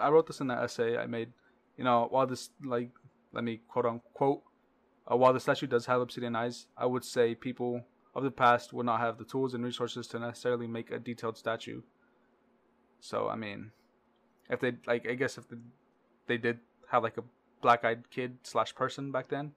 I 0.00 0.08
wrote 0.10 0.26
this 0.26 0.40
in 0.40 0.48
that 0.48 0.62
essay 0.62 0.96
I 0.96 1.06
made 1.06 1.32
you 1.76 1.84
know 1.84 2.06
while 2.10 2.26
this 2.26 2.50
like 2.64 2.90
let 3.32 3.44
me 3.44 3.60
quote 3.68 3.86
unquote 3.86 4.42
uh, 5.10 5.16
while 5.16 5.32
the 5.32 5.40
statue 5.40 5.66
does 5.66 5.86
have 5.86 6.00
obsidian 6.00 6.36
eyes 6.36 6.66
I 6.76 6.86
would 6.86 7.04
say 7.04 7.34
people 7.34 7.82
of 8.14 8.24
the 8.24 8.30
past 8.30 8.72
would 8.72 8.86
not 8.86 9.00
have 9.00 9.18
the 9.18 9.24
tools 9.24 9.54
and 9.54 9.64
resources 9.64 10.06
to 10.08 10.18
necessarily 10.18 10.66
make 10.66 10.90
a 10.90 10.98
detailed 10.98 11.38
statue 11.38 11.82
so 13.00 13.28
I 13.28 13.36
mean 13.36 13.70
if 14.50 14.60
they 14.60 14.72
like 14.86 15.08
I 15.08 15.14
guess 15.14 15.38
if 15.38 15.48
the, 15.48 15.58
they 16.26 16.36
did 16.38 16.58
have 16.90 17.02
like 17.02 17.16
a 17.18 17.24
black-eyed 17.62 18.10
kid 18.10 18.38
slash 18.42 18.74
person 18.74 19.10
back 19.10 19.28
then 19.28 19.52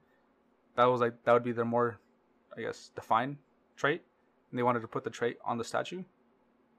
that 0.80 0.90
was 0.90 1.00
like 1.00 1.14
that 1.24 1.32
would 1.32 1.44
be 1.44 1.52
their 1.52 1.64
more 1.64 1.98
I 2.56 2.62
guess 2.62 2.90
defined 2.94 3.36
trait 3.76 4.02
and 4.50 4.58
they 4.58 4.62
wanted 4.62 4.80
to 4.80 4.88
put 4.88 5.04
the 5.04 5.10
trait 5.10 5.38
on 5.44 5.58
the 5.58 5.64
statue 5.64 6.02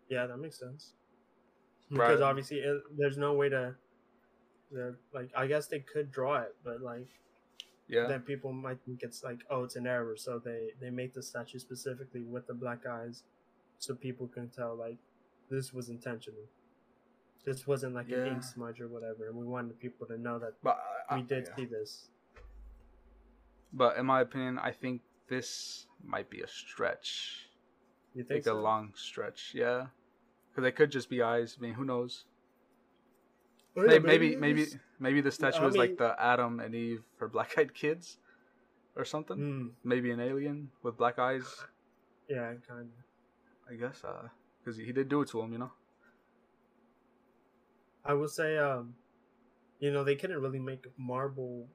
Yeah, 0.09 0.27
that 0.27 0.37
makes 0.37 0.59
sense. 0.59 0.93
Right. 1.89 2.07
Because 2.07 2.21
obviously, 2.21 2.57
it, 2.59 2.81
there's 2.97 3.17
no 3.17 3.33
way 3.33 3.49
to, 3.49 3.75
to, 4.73 4.95
like, 5.13 5.29
I 5.35 5.47
guess 5.47 5.67
they 5.67 5.79
could 5.79 6.11
draw 6.11 6.37
it, 6.37 6.55
but 6.63 6.81
like, 6.81 7.07
yeah 7.87 8.07
then 8.07 8.21
people 8.21 8.53
might 8.53 8.79
think 8.85 9.03
it's 9.03 9.23
like, 9.23 9.39
oh, 9.49 9.63
it's 9.63 9.75
an 9.75 9.85
error. 9.85 10.15
So 10.15 10.39
they 10.39 10.69
they 10.79 10.89
make 10.89 11.13
the 11.13 11.21
statue 11.21 11.59
specifically 11.59 12.23
with 12.23 12.47
the 12.47 12.53
black 12.53 12.85
eyes, 12.85 13.23
so 13.79 13.93
people 13.93 14.27
can 14.27 14.49
tell 14.49 14.75
like 14.75 14.97
this 15.49 15.73
was 15.73 15.89
intentional. 15.89 16.45
This 17.45 17.67
wasn't 17.67 17.95
like 17.95 18.09
an 18.09 18.27
ink 18.27 18.43
smudge 18.43 18.79
or 18.79 18.87
whatever, 18.87 19.27
and 19.27 19.35
we 19.35 19.45
wanted 19.45 19.79
people 19.79 20.07
to 20.07 20.17
know 20.17 20.39
that 20.39 20.53
But 20.63 20.79
I, 21.09 21.15
we 21.15 21.21
uh, 21.21 21.25
did 21.25 21.47
yeah. 21.49 21.55
see 21.55 21.65
this. 21.65 22.10
But 23.73 23.97
in 23.97 24.05
my 24.05 24.21
opinion, 24.21 24.59
I 24.59 24.71
think 24.71 25.01
this 25.29 25.85
might 26.03 26.29
be 26.29 26.41
a 26.41 26.47
stretch, 26.47 27.47
You 28.13 28.23
think 28.23 28.37
like 28.39 28.43
so? 28.43 28.57
a 28.57 28.59
long 28.59 28.91
stretch. 28.95 29.51
Yeah, 29.55 29.87
because 30.49 30.67
it 30.67 30.75
could 30.75 30.91
just 30.91 31.09
be 31.09 31.21
eyes. 31.21 31.55
I 31.57 31.61
mean, 31.61 31.73
who 31.73 31.85
knows? 31.85 32.25
Yeah, 33.75 33.83
maybe, 33.85 34.05
maybe, 34.05 34.35
maybe, 34.35 34.65
maybe 34.99 35.21
the 35.21 35.31
statue 35.31 35.63
I 35.63 35.67
is 35.67 35.73
mean- 35.73 35.79
like 35.81 35.97
the 35.97 36.15
Adam 36.21 36.59
and 36.59 36.75
Eve 36.75 37.03
for 37.17 37.29
black-eyed 37.29 37.73
kids, 37.73 38.17
or 38.97 39.05
something. 39.05 39.37
Hmm, 39.37 39.67
Maybe 39.87 40.11
an 40.11 40.19
alien 40.19 40.69
with 40.83 40.97
black 40.97 41.17
eyes. 41.17 41.47
yeah, 42.29 42.53
kind 42.67 42.89
of. 42.91 43.71
I 43.71 43.75
guess, 43.75 44.03
uh, 44.03 44.27
because 44.59 44.75
he 44.77 44.91
did 44.91 45.07
do 45.07 45.21
it 45.21 45.29
to 45.29 45.39
him, 45.39 45.53
you 45.53 45.59
know. 45.59 45.71
I 48.03 48.13
would 48.13 48.31
say, 48.31 48.57
um, 48.57 48.95
you 49.79 49.91
know, 49.91 50.03
they 50.03 50.15
couldn't 50.15 50.41
really 50.41 50.59
make 50.59 50.85
marble, 50.97 51.67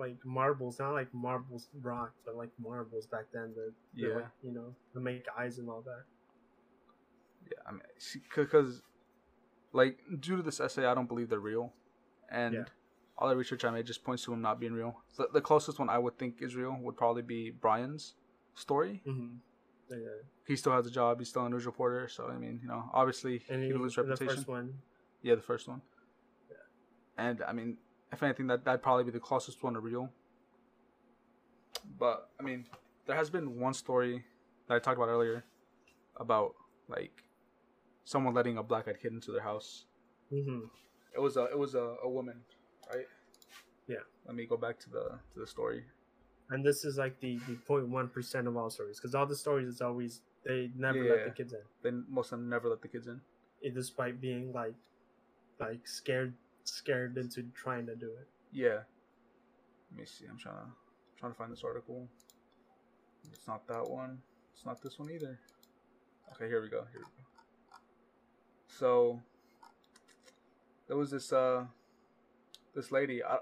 like 0.00 0.16
marbles, 0.24 0.78
not 0.80 0.92
like 0.92 1.12
marbles 1.14 1.68
rock, 1.82 2.12
but 2.24 2.34
like 2.36 2.50
marbles 2.58 3.06
back 3.06 3.26
then. 3.32 3.52
The, 3.54 3.72
the, 3.94 4.08
Yeah. 4.08 4.14
like, 4.16 4.26
you 4.42 4.52
know, 4.52 4.74
to 4.94 5.00
make 5.00 5.24
eyes 5.38 5.58
and 5.58 5.68
all 5.68 5.82
that. 5.82 6.02
Yeah, 7.46 7.58
I 7.66 7.72
mean, 7.72 7.82
because, 8.36 8.82
like, 9.72 9.98
due 10.20 10.36
to 10.36 10.42
this 10.42 10.58
essay, 10.60 10.86
I 10.86 10.94
don't 10.94 11.06
believe 11.08 11.28
they're 11.28 11.38
real, 11.40 11.72
and 12.30 12.54
Yeah. 12.54 12.64
all 13.18 13.28
the 13.28 13.36
research 13.36 13.64
I 13.64 13.70
made 13.70 13.86
just 13.86 14.02
points 14.04 14.24
to 14.24 14.30
them 14.30 14.40
not 14.40 14.58
being 14.60 14.72
real. 14.72 15.02
The, 15.16 15.28
the 15.32 15.40
closest 15.40 15.78
one 15.78 15.88
I 15.88 15.98
would 15.98 16.18
think 16.18 16.40
is 16.42 16.56
real 16.56 16.76
would 16.80 16.96
probably 16.96 17.22
be 17.22 17.50
Brian's 17.50 18.14
story. 18.54 19.02
Mm-hmm. 19.06 19.36
Yeah, 19.90 19.96
He 20.46 20.54
still 20.56 20.72
has 20.72 20.86
a 20.86 20.90
job. 20.90 21.18
He's 21.18 21.28
still 21.30 21.44
a 21.46 21.50
news 21.50 21.66
reporter. 21.66 22.06
So 22.08 22.28
I 22.28 22.36
mean, 22.38 22.60
you 22.62 22.68
know, 22.68 22.88
obviously 22.94 23.42
and 23.48 23.60
he 23.60 23.68
he, 23.68 23.74
lose 23.74 23.96
the 23.96 24.04
reputation. 24.04 24.36
first 24.36 24.48
one. 24.48 24.74
Yeah, 25.22 25.34
the 25.34 25.42
first 25.42 25.66
one. 25.66 25.82
And 27.18 27.42
I 27.42 27.52
mean, 27.52 27.76
if 28.12 28.22
anything, 28.22 28.46
that 28.48 28.64
that'd 28.64 28.82
probably 28.82 29.04
be 29.04 29.10
the 29.10 29.20
closest 29.20 29.62
one 29.62 29.74
to 29.74 29.80
real. 29.80 30.10
But 31.98 32.28
I 32.38 32.42
mean, 32.42 32.66
there 33.06 33.16
has 33.16 33.30
been 33.30 33.58
one 33.60 33.74
story 33.74 34.24
that 34.68 34.74
I 34.74 34.78
talked 34.78 34.96
about 34.96 35.08
earlier 35.08 35.44
about 36.16 36.54
like 36.88 37.22
someone 38.04 38.34
letting 38.34 38.58
a 38.58 38.62
black-eyed 38.62 39.00
kid 39.00 39.12
into 39.12 39.32
their 39.32 39.42
house. 39.42 39.86
Mm-hmm. 40.32 40.66
It 41.14 41.20
was 41.20 41.36
a 41.36 41.44
it 41.44 41.58
was 41.58 41.74
a, 41.74 41.96
a 42.02 42.08
woman, 42.08 42.40
right? 42.92 43.06
Yeah. 43.88 44.04
Let 44.26 44.34
me 44.36 44.46
go 44.46 44.56
back 44.56 44.78
to 44.80 44.90
the 44.90 45.18
to 45.34 45.40
the 45.40 45.46
story. 45.46 45.84
And 46.50 46.64
this 46.64 46.84
is 46.84 46.98
like 46.98 47.20
the 47.20 47.38
the 47.48 47.54
point 47.54 47.88
one 47.88 48.08
percent 48.08 48.46
of 48.48 48.56
all 48.56 48.70
stories, 48.70 48.98
because 48.98 49.14
all 49.14 49.26
the 49.26 49.36
stories 49.36 49.68
is 49.68 49.80
always 49.80 50.20
they 50.44 50.70
never 50.76 51.02
let 51.04 51.18
Yeah. 51.18 51.24
the 51.26 51.30
kids 51.30 51.52
in, 51.52 51.60
Then 51.82 52.04
most 52.08 52.32
of 52.32 52.38
them 52.38 52.48
never 52.48 52.68
let 52.68 52.80
the 52.82 52.88
kids 52.88 53.06
in. 53.06 53.20
despite 53.74 54.20
being 54.22 54.52
like, 54.54 54.74
like 55.60 55.86
scared, 55.86 56.32
scared 56.70 57.16
into 57.18 57.44
trying 57.54 57.86
to 57.86 57.96
do 57.96 58.06
it. 58.06 58.28
Yeah. 58.52 58.80
Let 59.90 60.00
me 60.00 60.06
see. 60.06 60.26
I'm 60.30 60.38
trying 60.38 60.56
to 60.56 60.70
trying 61.18 61.32
to 61.32 61.38
find 61.38 61.52
this 61.52 61.64
article. 61.64 62.08
It's 63.32 63.46
not 63.46 63.66
that 63.68 63.88
one. 63.88 64.18
It's 64.54 64.64
not 64.64 64.82
this 64.82 64.98
one 64.98 65.10
either. 65.10 65.38
Okay, 66.32 66.46
here 66.46 66.62
we 66.62 66.68
go. 66.68 66.84
Here 66.92 67.00
we 67.00 67.04
go. 67.04 67.78
So 68.66 69.20
there 70.86 70.96
was 70.96 71.10
this 71.10 71.32
uh 71.32 71.64
this 72.74 72.92
lady. 72.92 73.22
I 73.22 73.38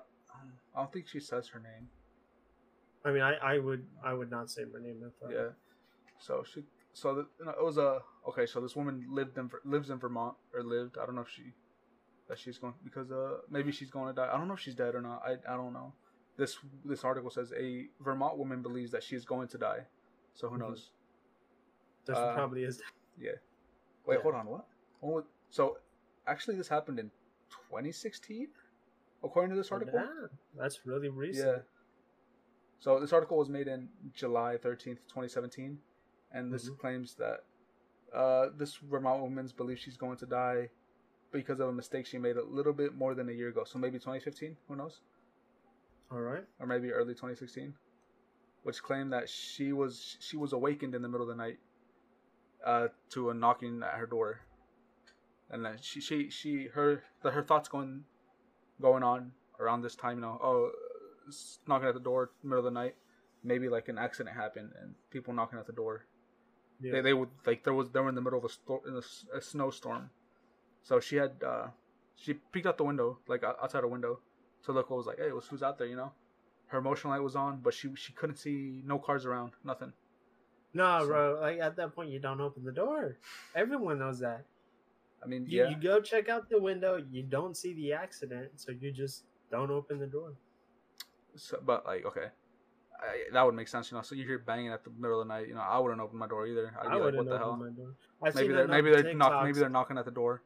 I 0.75 0.81
don't 0.81 0.93
think 0.93 1.09
she 1.09 1.21
says 1.21 1.49
her 1.49 1.61
name. 1.61 1.89
I 3.05 3.13
mean, 3.13 3.23
I, 3.23 3.35
I 3.35 3.59
would 3.59 3.85
I 4.05 4.15
would 4.15 4.31
not 4.31 4.51
say 4.51 4.63
her 4.73 4.81
name 4.81 5.03
if 5.07 5.29
I, 5.29 5.33
Yeah. 5.33 5.49
So 6.19 6.45
she 6.53 6.63
so 6.93 7.15
the, 7.15 7.27
you 7.39 7.45
know, 7.47 7.53
it 7.53 7.65
was 7.65 7.79
a 7.79 8.01
okay. 8.29 8.47
So 8.47 8.61
this 8.61 8.75
woman 8.75 9.07
lived 9.11 9.39
in 9.39 9.51
lives 9.65 9.91
in 9.91 9.99
Vermont 9.99 10.35
or 10.53 10.63
lived. 10.63 10.97
I 11.01 11.07
don't 11.07 11.15
know 11.15 11.23
if 11.23 11.31
she 11.31 11.53
that 12.29 12.39
she's 12.39 12.59
going 12.59 12.75
because 12.85 13.11
uh 13.11 13.39
maybe 13.51 13.73
she's 13.73 13.91
going 13.91 14.09
to 14.09 14.13
die. 14.15 14.29
I 14.33 14.37
don't 14.37 14.49
know 14.49 14.55
if 14.55 14.61
she's 14.61 14.75
dead 14.75 14.95
or 14.95 15.01
not. 15.01 15.23
I 15.25 15.33
I 15.53 15.57
don't 15.57 15.73
know. 15.73 15.93
This 16.37 16.59
this 16.85 17.05
article 17.05 17.31
says 17.31 17.53
a 17.57 17.89
Vermont 18.01 18.39
woman 18.39 18.63
believes 18.63 18.91
that 18.93 19.03
she 19.03 19.17
is 19.17 19.25
going 19.25 19.49
to 19.49 19.59
die. 19.59 19.87
So 20.35 20.49
who 20.49 20.57
Mhm. 20.57 20.61
knows? 20.61 20.93
This 22.05 22.17
Uh, 22.17 22.35
probably 22.35 22.65
is. 22.65 22.83
Yeah. 23.19 23.33
Wait, 24.07 24.17
Yeah. 24.17 24.23
hold 24.23 24.35
on. 24.35 24.47
What? 24.47 24.67
When 25.01 25.25
so 25.51 25.79
actually, 26.27 26.57
this 26.57 26.69
happened 26.69 26.99
in 26.99 27.11
2016, 27.51 28.49
according 29.25 29.51
to 29.51 29.57
this 29.57 29.73
article. 29.73 29.99
Yeah, 29.99 30.27
that's 30.55 30.87
really 30.87 31.09
recent. 31.09 31.47
Yeah. 31.57 31.63
So 32.79 33.01
this 33.01 33.13
article 33.13 33.37
was 33.37 33.49
made 33.49 33.67
in 33.67 33.89
July 34.13 34.57
13th, 34.57 35.01
2017, 35.09 35.83
and 36.31 36.53
this 36.53 36.69
Mhm. 36.71 36.79
claims 36.79 37.15
that 37.17 37.45
uh, 38.11 38.49
this 38.57 38.77
Vermont 38.77 39.21
woman's 39.21 39.53
believes 39.53 39.83
she's 39.83 39.99
going 39.99 40.17
to 40.17 40.25
die 40.25 40.71
because 41.33 41.61
of 41.61 41.69
a 41.69 41.73
mistake 41.73 42.07
she 42.07 42.19
made 42.19 42.37
a 42.37 42.45
little 42.45 42.73
bit 42.73 42.95
more 42.95 43.15
than 43.15 43.29
a 43.29 43.33
year 43.33 43.49
ago. 43.49 43.65
So 43.65 43.79
maybe 43.79 43.99
2015, 43.99 44.57
who 44.69 44.77
knows? 44.77 45.01
All 46.11 46.21
right. 46.21 46.45
Or 46.59 46.67
maybe 46.67 46.91
early 46.91 47.15
2016, 47.15 47.75
which 48.63 48.83
claimed 48.83 49.13
that 49.13 49.29
she 49.29 49.73
was 49.73 50.17
she 50.21 50.37
was 50.37 50.53
awakened 50.53 50.95
in 50.95 51.03
the 51.03 51.09
middle 51.09 51.29
of 51.29 51.37
the 51.37 51.43
night 51.43 51.59
uh, 52.65 52.89
to 53.11 53.31
a 53.31 53.35
knocking 53.35 53.83
at 53.83 53.99
her 53.99 54.07
door, 54.07 54.41
and 55.51 55.65
then 55.65 55.77
she 55.81 56.01
she 56.01 56.31
she 56.31 56.69
her 56.69 57.03
the, 57.23 57.31
her 57.31 57.43
thoughts 57.43 57.69
going 57.69 58.05
going 58.81 59.03
on 59.03 59.33
around 59.61 59.83
this 59.83 59.95
time. 59.95 60.17
You 60.17 60.23
know, 60.23 60.41
oh, 60.43 60.71
knocking 61.67 61.89
at 61.89 61.95
the 61.95 62.01
door 62.01 62.31
middle 62.43 62.59
of 62.59 62.65
the 62.65 62.71
night. 62.71 62.95
Maybe 63.45 63.69
like 63.69 63.89
an 63.89 63.99
accident 63.99 64.35
happened 64.35 64.73
and 64.83 64.95
people 65.11 65.33
knocking 65.33 65.59
at 65.59 65.67
the 65.67 65.73
door. 65.73 66.07
Yeah. 66.81 66.93
They 66.93 67.01
they 67.03 67.15
would 67.15 67.29
like 67.47 67.65
there 67.65 67.75
was 67.75 67.91
they 67.91 68.01
were 68.01 68.09
in 68.09 68.15
the 68.15 68.21
middle 68.21 68.39
of 68.39 68.45
a 68.45 68.49
sto- 68.49 68.83
in 68.87 68.95
a, 68.95 69.37
a 69.37 69.41
snowstorm, 69.41 70.11
so 70.89 70.99
she 71.01 71.17
had 71.17 71.33
uh 71.45 71.67
she 72.17 72.33
peeked 72.53 72.67
out 72.67 72.79
the 72.79 72.85
window 72.85 73.19
like 73.29 73.45
outside 73.45 73.83
her 73.83 73.93
window 73.97 74.21
to 74.65 74.73
look 74.73 74.89
what 74.89 74.97
was 74.97 75.07
like 75.07 75.19
hey 75.19 75.29
who's 75.29 75.47
who's 75.47 75.63
out 75.63 75.77
there 75.79 75.87
you 75.87 75.97
know. 75.97 76.13
Her 76.69 76.83
motion 76.83 77.09
light 77.09 77.23
was 77.23 77.35
on, 77.35 77.61
but 77.63 77.73
she 77.73 77.89
she 77.97 78.13
couldn't 78.13 78.37
see 78.37 78.83
no 78.85 78.99
cars 78.99 79.25
around, 79.25 79.53
nothing. 79.65 79.93
no, 80.75 80.99
So- 81.01 81.07
bro. 81.07 81.39
Like 81.41 81.61
at 81.61 81.77
that 81.77 81.95
point, 81.95 82.11
you 82.11 82.19
don't 82.19 82.43
open 82.43 82.63
the 82.63 82.73
door. 82.73 83.17
Everyone 83.55 83.99
knows 83.99 84.19
that. 84.21 84.45
I 85.25 85.27
mean, 85.27 85.47
You, 85.49 85.65
yeah, 85.65 85.71
you 85.71 85.77
go 85.91 85.99
check 86.01 86.29
out 86.29 86.51
the 86.51 86.61
window. 86.61 87.03
You 87.11 87.23
don't 87.23 87.57
see 87.57 87.73
the 87.73 87.95
accident, 87.95 88.51
so 88.57 88.73
you 88.73 88.93
just 88.93 89.25
don't 89.51 89.71
open 89.71 89.99
the 89.99 90.07
door. 90.19 90.35
so, 91.37 91.57
but 91.65 91.87
like 91.87 92.05
okay, 92.05 92.29
I, 93.01 93.33
that 93.33 93.43
would 93.47 93.55
make 93.55 93.69
sense, 93.69 93.91
you 93.91 93.97
know. 93.97 94.03
So 94.03 94.15
you 94.15 94.25
hear 94.27 94.39
banging 94.39 94.73
at 94.77 94.85
the 94.85 94.91
middle 94.91 95.23
of 95.23 95.27
the 95.27 95.33
night, 95.35 95.49
you 95.49 95.55
know. 95.55 95.65
I 95.65 95.79
wouldn't 95.79 96.03
open 96.03 96.19
my 96.19 96.29
door 96.29 96.47
either. 96.47 96.67
I'd 96.79 96.87
I 96.89 96.95
be 96.99 97.01
like, 97.01 97.15
what 97.15 97.29
the 97.33 97.39
hell? 97.39 97.57
Maybe 98.35 98.53
they're 98.53 98.69
maybe 98.69 98.91
they're 98.91 99.15
knock, 99.15 99.43
maybe 99.45 99.59
they're 99.59 99.77
knocking 99.79 99.97
at 99.97 100.05
the 100.05 100.17
door 100.23 100.43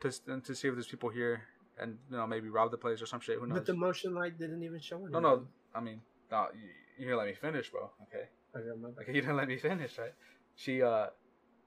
to 0.00 0.10
to 0.40 0.54
see 0.54 0.68
if 0.68 0.74
there's 0.74 0.86
people 0.88 1.08
here 1.10 1.42
and 1.78 1.98
you 2.10 2.16
know 2.16 2.26
maybe 2.26 2.48
rob 2.48 2.70
the 2.70 2.76
place 2.78 3.00
or 3.02 3.06
some 3.06 3.20
shit. 3.20 3.38
Who 3.38 3.46
knows? 3.46 3.58
But 3.58 3.66
the 3.66 3.74
motion 3.74 4.14
light 4.14 4.38
didn't 4.38 4.62
even 4.62 4.80
show 4.80 4.96
anything. 4.96 5.12
no, 5.12 5.20
no. 5.20 5.46
I 5.74 5.80
mean, 5.80 6.00
no, 6.30 6.46
you, 6.54 6.68
you 6.98 7.04
didn't 7.06 7.18
let 7.18 7.26
me 7.26 7.34
finish, 7.34 7.70
bro. 7.70 7.90
Okay, 8.04 8.26
Okay, 8.56 8.80
my 8.80 8.88
you 9.06 9.20
didn't 9.20 9.36
let 9.36 9.48
me 9.48 9.56
finish, 9.56 9.98
right? 9.98 10.14
She 10.56 10.82
uh, 10.82 11.06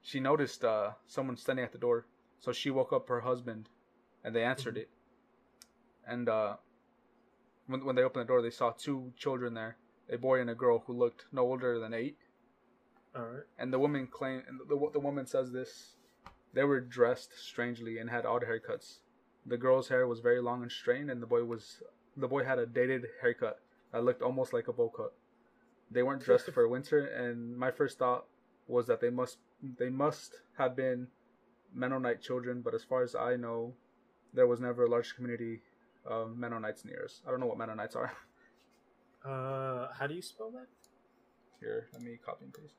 she 0.02 0.20
noticed 0.20 0.64
uh 0.64 0.90
someone 1.06 1.36
standing 1.36 1.64
at 1.64 1.72
the 1.72 1.78
door, 1.78 2.06
so 2.38 2.52
she 2.52 2.70
woke 2.70 2.92
up 2.92 3.08
her 3.08 3.20
husband, 3.20 3.68
and 4.22 4.34
they 4.34 4.44
answered 4.44 4.74
Mhm. 4.76 4.82
it. 4.82 4.90
And 6.06 6.28
uh, 6.28 6.56
when 7.66 7.84
when 7.84 7.96
they 7.96 8.02
opened 8.02 8.22
the 8.24 8.28
door, 8.32 8.42
they 8.42 8.50
saw 8.50 8.70
two 8.72 9.12
children 9.16 9.54
there, 9.54 9.76
a 10.10 10.18
boy 10.18 10.40
and 10.40 10.50
a 10.50 10.54
girl 10.54 10.80
who 10.86 10.92
looked 10.92 11.24
no 11.32 11.42
older 11.42 11.78
than 11.78 11.94
eight. 11.94 12.18
All 13.16 13.22
right. 13.22 13.44
And 13.58 13.72
the 13.72 13.78
woman 13.78 14.06
claimed, 14.06 14.44
and 14.48 14.60
the 14.60 14.90
the 14.92 15.00
woman 15.00 15.26
says 15.26 15.50
this, 15.50 15.93
they 16.54 16.64
were 16.64 16.80
dressed 16.80 17.32
strangely 17.36 17.98
and 17.98 18.08
had 18.08 18.24
odd 18.24 18.44
haircuts. 18.44 18.98
The 19.44 19.58
girl's 19.58 19.88
hair 19.88 20.06
was 20.06 20.20
very 20.20 20.40
long 20.40 20.62
and 20.62 20.72
straight, 20.72 21.08
and 21.10 21.20
the 21.20 21.26
boy 21.26 21.44
was 21.44 21.82
the 22.16 22.28
boy 22.28 22.44
had 22.44 22.58
a 22.58 22.66
dated 22.66 23.06
haircut 23.20 23.58
that 23.92 24.04
looked 24.04 24.22
almost 24.22 24.52
like 24.52 24.68
a 24.68 24.72
bowl 24.72 24.88
cut. 24.88 25.12
They 25.90 26.02
weren't 26.02 26.22
dressed 26.24 26.50
for 26.50 26.66
winter, 26.68 27.04
and 27.04 27.56
my 27.58 27.70
first 27.70 27.98
thought 27.98 28.24
was 28.66 28.86
that 28.86 29.00
they 29.00 29.10
must 29.10 29.38
they 29.78 29.90
must 29.90 30.40
have 30.56 30.76
been 30.76 31.08
Mennonite 31.74 32.22
children. 32.22 32.62
But 32.62 32.74
as 32.74 32.84
far 32.84 33.02
as 33.02 33.14
I 33.14 33.36
know, 33.36 33.74
there 34.32 34.46
was 34.46 34.60
never 34.60 34.84
a 34.84 34.90
large 34.90 35.14
community 35.14 35.60
of 36.06 36.36
Mennonites 36.36 36.84
near 36.84 37.04
us. 37.04 37.20
I 37.26 37.30
don't 37.30 37.40
know 37.40 37.46
what 37.46 37.58
Mennonites 37.58 37.96
are. 37.96 38.12
Uh, 39.24 39.88
how 39.98 40.06
do 40.06 40.12
you 40.12 40.20
spell 40.20 40.50
that? 40.50 40.66
Here, 41.58 41.88
let 41.94 42.02
me 42.02 42.18
copy 42.22 42.44
and 42.44 42.52
paste. 42.52 42.74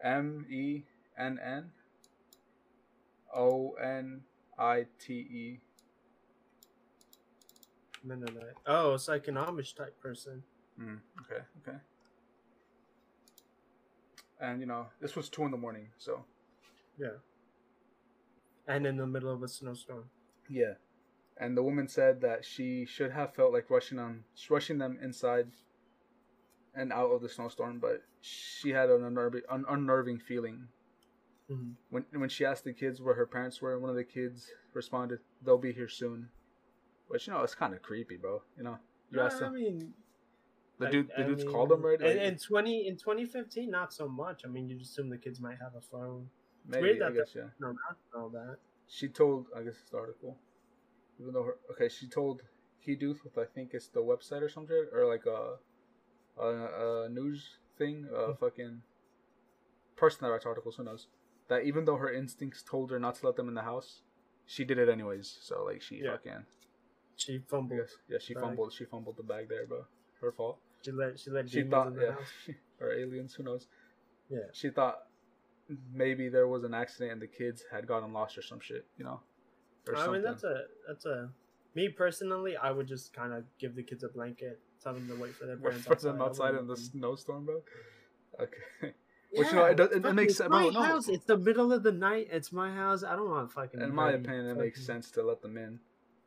M 0.00 0.46
E 0.48 0.84
N 1.18 1.40
N 1.44 1.72
O 3.36 3.72
N 3.82 4.22
I 4.58 4.86
T 4.98 5.12
E. 5.14 5.60
Mennonite. 8.04 8.54
Oh, 8.66 8.94
it's 8.94 9.08
like 9.08 9.26
an 9.28 9.34
Amish 9.34 9.74
type 9.76 9.98
person. 10.00 10.42
Mm, 10.80 10.98
okay, 11.22 11.42
okay. 11.62 11.78
And 14.40 14.60
you 14.60 14.66
know, 14.66 14.86
this 15.00 15.16
was 15.16 15.28
two 15.28 15.42
in 15.44 15.50
the 15.50 15.56
morning, 15.56 15.88
so 15.98 16.24
Yeah. 16.98 17.16
And 18.68 18.86
in 18.86 18.96
the 18.96 19.06
middle 19.06 19.32
of 19.32 19.42
a 19.42 19.48
snowstorm. 19.48 20.04
yeah. 20.48 20.74
And 21.38 21.54
the 21.56 21.62
woman 21.62 21.86
said 21.86 22.22
that 22.22 22.46
she 22.46 22.86
should 22.86 23.10
have 23.10 23.34
felt 23.34 23.52
like 23.52 23.68
rushing 23.68 23.98
on, 23.98 24.24
rushing 24.48 24.78
them 24.78 24.98
inside 25.02 25.48
and 26.74 26.90
out 26.92 27.10
of 27.10 27.20
the 27.20 27.28
snowstorm, 27.28 27.78
but 27.78 28.02
she 28.22 28.70
had 28.70 28.88
an 28.88 29.04
unnerving, 29.04 29.42
un- 29.50 29.66
unnerving 29.68 30.18
feeling 30.18 30.68
hmm 31.48 31.72
when 31.90 32.04
when 32.12 32.28
she 32.28 32.44
asked 32.44 32.64
the 32.64 32.72
kids 32.72 33.00
where 33.00 33.14
her 33.14 33.26
parents 33.26 33.60
were, 33.62 33.78
one 33.78 33.90
of 33.90 33.96
the 33.96 34.04
kids 34.04 34.50
responded, 34.74 35.20
"They'll 35.44 35.58
be 35.58 35.72
here 35.72 35.88
soon," 35.88 36.30
which 37.08 37.26
you 37.26 37.32
know 37.32 37.42
it's 37.42 37.54
kind 37.54 37.74
of 37.74 37.82
creepy, 37.82 38.16
bro. 38.16 38.42
You 38.56 38.64
know, 38.64 38.78
you 39.10 39.18
No, 39.18 39.26
asked 39.26 39.42
I 39.42 39.50
mean, 39.50 39.94
The 40.78 40.86
I- 40.86 40.90
dude, 40.90 41.08
the 41.16 41.22
I 41.22 41.26
dude's 41.26 41.44
mean, 41.44 41.52
called 41.52 41.70
them 41.70 41.82
right. 41.82 42.00
In, 42.00 42.06
Like, 42.06 42.18
in 42.18 42.38
twenty 42.38 42.86
in 42.88 42.96
twenty 42.96 43.24
fifteen, 43.26 43.70
not 43.70 43.92
so 43.92 44.08
much. 44.08 44.44
I 44.44 44.48
mean, 44.48 44.68
you 44.68 44.78
assume 44.80 45.08
the 45.08 45.18
kids 45.18 45.40
might 45.40 45.58
have 45.58 45.74
a 45.74 45.80
phone. 45.80 46.28
maybe 46.66 46.82
weird 46.82 46.96
I 47.02 47.10
that 47.10 47.14
guess 47.16 47.34
yeah. 47.34 47.48
No, 47.60 47.68
not 47.68 47.96
all 48.14 48.28
that. 48.30 48.58
She 48.88 49.08
told, 49.08 49.46
I 49.56 49.62
guess 49.62 49.74
it's 49.80 49.90
the 49.90 49.98
article. 49.98 50.38
Even 51.20 51.32
though 51.32 51.44
her, 51.44 51.56
okay, 51.72 51.88
she 51.88 52.08
told 52.08 52.42
Heduth 52.84 53.24
with 53.24 53.38
I 53.38 53.44
think 53.46 53.74
it's 53.74 53.88
the 53.88 54.02
website 54.02 54.42
or 54.42 54.48
something 54.48 54.86
or 54.92 55.06
like 55.06 55.26
a 55.26 55.58
a, 56.40 57.04
a 57.04 57.08
news 57.08 57.58
thing, 57.78 58.08
a 58.14 58.26
Hmm. 58.26 58.32
fucking 58.34 58.82
person 59.96 60.18
that 60.22 60.30
writes 60.30 60.46
articles. 60.46 60.76
Who 60.76 60.84
knows? 60.84 61.06
That 61.48 61.62
even 61.64 61.84
though 61.84 61.96
her 61.96 62.12
instincts 62.12 62.62
told 62.62 62.90
her 62.90 62.98
not 62.98 63.14
to 63.16 63.26
let 63.26 63.36
them 63.36 63.48
in 63.48 63.54
the 63.54 63.62
house, 63.62 64.02
she 64.46 64.64
did 64.64 64.78
it 64.78 64.88
anyways. 64.88 65.38
So 65.42 65.64
like 65.64 65.80
she 65.82 65.96
Yeah. 65.96 66.12
fucking, 66.12 66.44
She 67.16 67.38
fumbled. 67.38 67.80
guess, 67.80 67.96
yeah, 68.08 68.18
she 68.18 68.34
Bag. 68.34 68.42
fumbled. 68.42 68.72
She 68.72 68.84
fumbled 68.84 69.16
the 69.16 69.22
bag 69.22 69.48
there, 69.48 69.66
bro. 69.66 69.84
Her 70.20 70.32
fault. 70.32 70.58
She 70.84 70.92
let 70.92 71.18
she 71.18 71.30
let 71.30 71.48
She 71.48 71.62
demons 71.62 71.70
thought, 71.70 71.86
in 71.88 71.94
the 71.94 72.02
yeah, 72.06 72.12
house. 72.12 72.32
or 72.80 72.92
aliens. 72.92 73.34
Who 73.34 73.42
knows? 73.44 73.68
Yeah. 74.28 74.48
She 74.52 74.70
thought 74.70 75.06
maybe 75.92 76.28
there 76.28 76.46
was 76.48 76.64
an 76.64 76.74
accident 76.74 77.12
and 77.12 77.22
the 77.22 77.26
kids 77.26 77.64
had 77.72 77.86
gotten 77.86 78.12
lost 78.12 78.36
or 78.38 78.42
some 78.42 78.60
shit. 78.60 78.86
You 78.98 79.04
know. 79.04 79.20
Or 79.88 79.96
I 79.96 80.08
mean, 80.08 80.22
that's 80.22 80.42
a 80.44 80.64
that's 80.86 81.06
a. 81.06 81.30
Me 81.74 81.88
personally, 81.90 82.56
I 82.56 82.70
would 82.70 82.88
just 82.88 83.12
kind 83.12 83.32
of 83.34 83.44
give 83.58 83.76
the 83.76 83.82
kids 83.82 84.02
a 84.02 84.08
blanket, 84.08 84.58
tell 84.82 84.94
them 84.94 85.06
to 85.08 85.14
wait 85.14 85.34
for 85.34 85.44
their 85.46 85.56
Wait 85.56 85.62
parents 85.62 85.86
for 85.86 85.92
outside. 85.92 86.12
them 86.12 86.22
outside 86.22 86.54
in 86.54 86.66
the 86.66 86.76
snowstorm, 86.76 87.44
bro. 87.44 87.60
Okay. 88.40 88.94
Which, 89.32 89.48
you 89.48 89.54
know, 89.54 89.64
it 89.66 89.78
it- 89.80 90.04
it 90.06 90.12
makes 90.14 90.36
sense, 90.36 90.50
My 90.50 90.68
no. 90.68 90.82
house. 90.82 91.08
It's 91.08 91.24
the 91.24 91.36
middle 91.36 91.72
of 91.72 91.82
the 91.82 91.92
night. 91.92 92.28
It's 92.30 92.52
my 92.52 92.72
house. 92.72 93.02
I 93.04 93.16
don't 93.16 93.28
want 93.28 93.52
fucking. 93.52 93.80
In 93.80 93.94
my 93.94 94.12
opinion, 94.12 94.46
it 94.46 94.56
makes 94.56 94.84
sense 94.84 95.10
to 95.12 95.22
let 95.22 95.42
them 95.42 95.56
in 95.58 95.80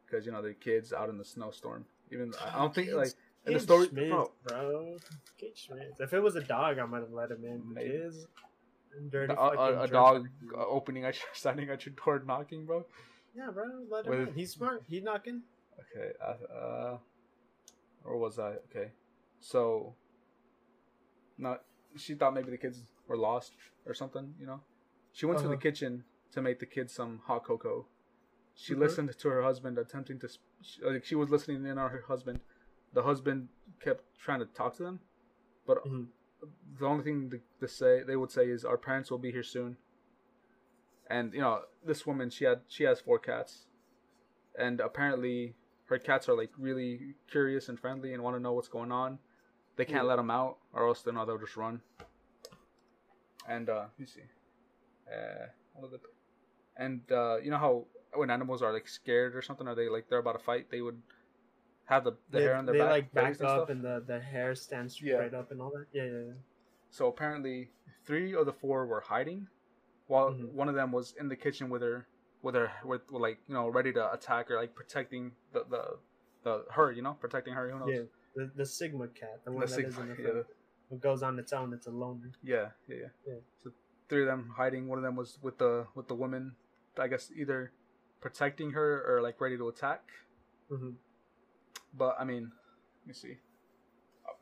because 0.06 0.26
you 0.26 0.32
know 0.32 0.42
they're 0.42 0.54
kids 0.54 0.94
out 0.94 1.10
in 1.10 1.18
the 1.18 1.26
snowstorm. 1.26 1.86
Even 2.12 2.34
I 2.44 2.58
don't 2.60 2.74
think 2.76 2.92
like 2.92 3.14
in 3.46 3.54
the 3.54 3.60
story, 3.60 3.88
Schmitz, 3.88 4.10
bro. 4.10 4.32
bro. 4.46 4.98
Kid 5.38 5.58
Schmitz. 5.58 6.00
If 6.00 6.14
it 6.14 6.20
was 6.20 6.36
a 6.36 6.42
dog, 6.44 6.78
I 6.78 6.86
might 6.86 7.02
have 7.02 7.12
let 7.14 7.32
him 7.32 7.44
in. 7.46 7.74
Maybe. 7.74 7.90
Kids, 7.92 8.28
dirty 9.10 9.34
A, 9.34 9.36
fucking 9.36 9.60
a, 9.78 9.82
a 9.84 9.88
dog 9.88 10.28
uh, 10.56 10.66
opening 10.66 11.06
at 11.06 11.16
your, 11.16 11.28
standing 11.34 11.70
at 11.70 11.86
your 11.86 11.96
door 11.96 12.22
knocking, 12.26 12.66
bro. 12.66 12.86
Yeah, 13.36 13.50
bro. 13.52 13.66
Let 13.90 14.06
him 14.06 14.12
With- 14.12 14.28
in. 14.30 14.34
He's 14.36 14.52
smart. 14.52 14.84
He's 14.88 15.04
knocking. 15.04 15.42
Okay, 15.96 16.12
uh, 16.22 16.54
uh, 16.54 16.98
where 18.04 18.18
was 18.18 18.38
I? 18.40 18.56
Okay, 18.70 18.92
so, 19.40 19.94
not 21.38 21.64
she 21.96 22.14
thought 22.16 22.34
maybe 22.34 22.52
the 22.52 22.58
kids 22.58 22.82
were 23.08 23.18
lost 23.18 23.54
or 23.86 23.94
something. 23.94 24.34
You 24.40 24.46
know, 24.46 24.62
she 25.12 25.26
went 25.26 25.40
to 25.40 25.48
the 25.48 25.54
Uh-huh. 25.54 25.62
kitchen 25.62 26.04
to 26.32 26.42
make 26.42 26.60
the 26.60 26.66
kids 26.66 26.94
some 26.94 27.22
hot 27.26 27.44
cocoa. 27.44 27.88
She 28.56 28.74
Mhm. 28.74 28.80
listened 28.80 29.18
to 29.18 29.30
her 29.30 29.42
husband 29.42 29.78
attempting 29.78 30.20
to, 30.20 30.30
she, 30.62 30.84
like 30.84 31.06
she 31.06 31.16
was 31.16 31.30
listening 31.30 31.66
in 31.66 31.78
on 31.78 31.90
her 31.92 32.02
husband. 32.08 32.40
The 32.94 33.04
husband 33.04 33.50
kept 33.80 34.04
trying 34.20 34.40
to 34.40 34.46
talk 34.46 34.76
to 34.78 34.84
them, 34.84 35.00
but 35.66 35.84
Mhm. 35.86 36.08
the 36.80 36.86
only 36.86 37.04
thing 37.04 37.30
to, 37.32 37.42
to 37.60 37.68
say 37.68 38.04
they 38.04 38.16
would 38.16 38.32
say 38.32 38.50
is 38.50 38.66
our 38.66 38.78
parents 38.78 39.10
will 39.12 39.18
be 39.20 39.32
here 39.32 39.44
soon. 39.44 39.78
And 41.08 41.34
you 41.34 41.42
know, 41.42 41.66
this 41.84 42.06
woman 42.06 42.30
she 42.30 42.46
had 42.46 42.62
she 42.68 42.84
has 42.84 43.00
four 43.02 43.18
cats, 43.20 43.68
and 44.58 44.80
apparently 44.80 45.56
her 45.86 45.98
cats 45.98 46.30
are 46.30 46.36
like 46.36 46.52
really 46.58 47.16
curious 47.28 47.68
and 47.70 47.80
friendly 47.80 48.14
and 48.14 48.22
want 48.24 48.36
to 48.36 48.40
know 48.40 48.54
what's 48.54 48.68
going 48.68 48.92
on. 48.92 49.20
They 49.80 49.86
can't 49.86 50.04
Yeah. 50.04 50.10
let 50.10 50.18
them 50.18 50.30
out, 50.30 50.58
or 50.74 50.90
else 50.90 51.04
they 51.04 51.14
know 51.14 51.24
they'll 51.26 51.38
just 51.38 51.56
run. 51.56 51.80
And 53.48 53.70
uh, 53.70 53.86
let 53.88 53.98
me 53.98 54.06
see, 54.06 54.24
uh, 55.10 55.46
what 55.74 55.88
are 55.88 55.92
the, 55.92 56.00
and 56.76 57.00
uh, 57.10 57.38
you 57.38 57.50
know 57.50 57.58
how 57.58 57.86
when 58.14 58.30
animals 58.30 58.62
are 58.62 58.74
like 58.74 58.90
scared 58.90 59.38
or 59.38 59.42
something, 59.42 59.66
or 59.70 59.76
they 59.76 59.88
like 59.88 60.10
they're 60.10 60.20
about 60.20 60.34
to 60.34 60.44
fight, 60.44 60.70
they 60.70 60.82
would 60.82 61.02
have 61.86 62.04
the, 62.04 62.12
the 62.30 62.40
they 62.40 62.44
hair 62.44 62.56
on 62.58 62.66
their 62.66 62.74
they 62.74 62.80
back, 62.80 62.90
like 62.90 63.14
bellies 63.14 63.38
back 63.38 63.40
and 63.40 63.50
up 63.50 63.58
stuff. 63.58 63.70
and 63.70 63.82
the, 63.82 64.04
the 64.06 64.20
hair 64.20 64.54
stands 64.54 65.02
Yeah. 65.02 65.14
straight 65.16 65.34
up 65.34 65.50
and 65.50 65.62
all 65.62 65.70
that. 65.70 65.86
Yeah, 65.94 66.04
yeah, 66.04 66.26
yeah. 66.28 66.34
So 66.90 67.08
apparently, 67.08 67.70
three 68.06 68.36
of 68.36 68.48
the 68.48 68.54
four 68.54 68.86
were 68.86 69.00
hiding, 69.00 69.48
while 70.08 70.32
Mhm. 70.34 70.52
one 70.52 70.68
of 70.68 70.76
them 70.76 70.92
was 70.92 71.14
in 71.18 71.30
the 71.30 71.38
kitchen 71.38 71.70
with 71.70 71.84
her, 71.84 72.06
with 72.42 72.56
her, 72.56 72.70
with, 72.84 73.10
with 73.10 73.22
like 73.22 73.38
you 73.48 73.54
know 73.54 73.70
ready 73.70 73.94
to 73.94 74.12
attack 74.12 74.52
or 74.52 74.58
like 74.58 74.76
protecting 74.76 75.32
the 75.54 75.64
the, 75.70 75.98
the 76.44 76.66
her, 76.72 76.92
you 76.92 77.02
know, 77.02 77.14
protecting 77.14 77.54
her. 77.54 77.70
Who 77.72 77.80
knows? 77.80 78.08
The, 78.40 78.50
the 78.56 78.66
Sigma 78.66 79.08
cat, 79.10 79.42
the 79.44 79.52
one 79.52 79.60
The 79.62 79.68
that 79.68 79.76
Sigma, 79.76 79.90
is 79.90 79.98
in 79.98 80.08
the 80.08 80.16
yeah, 80.16 80.30
front. 80.32 80.46
What 80.88 81.02
goes 81.02 81.24
on 81.24 81.38
its 81.40 81.52
own, 81.52 81.74
it's 81.74 81.88
a 81.88 81.92
loner. 81.92 82.32
Yeah, 82.42 82.70
yeah, 82.88 82.96
yeah. 82.96 83.06
Yeah. 83.28 83.34
So 83.62 83.72
three 84.08 84.22
of 84.22 84.28
them 84.28 84.54
hiding. 84.56 84.88
One 84.88 84.98
of 84.98 85.04
them 85.04 85.18
was 85.18 85.38
with 85.42 85.58
the 85.58 85.88
with 85.94 86.08
the 86.08 86.16
woman. 86.16 86.56
I 86.98 87.10
guess 87.10 87.32
either 87.36 87.74
protecting 88.22 88.72
her 88.72 89.04
or 89.06 89.22
like 89.22 89.42
ready 89.42 89.58
to 89.58 89.68
attack. 89.68 90.04
hmm 90.70 90.92
But 91.94 92.16
I 92.18 92.24
mean, 92.24 92.52
let 93.02 93.08
me 93.08 93.14
see. 93.14 93.36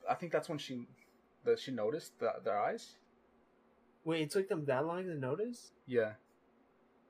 I 0.08 0.14
think 0.14 0.32
that's 0.32 0.48
when 0.48 0.58
she, 0.60 0.86
that 1.44 1.60
she 1.60 1.72
noticed 1.72 2.20
the, 2.20 2.34
their 2.44 2.60
eyes. 2.62 2.96
Wait, 4.06 4.22
it 4.22 4.32
took 4.32 4.48
them 4.48 4.64
that 4.66 4.86
long 4.86 5.04
to 5.06 5.16
notice? 5.16 5.72
Yeah, 5.88 6.12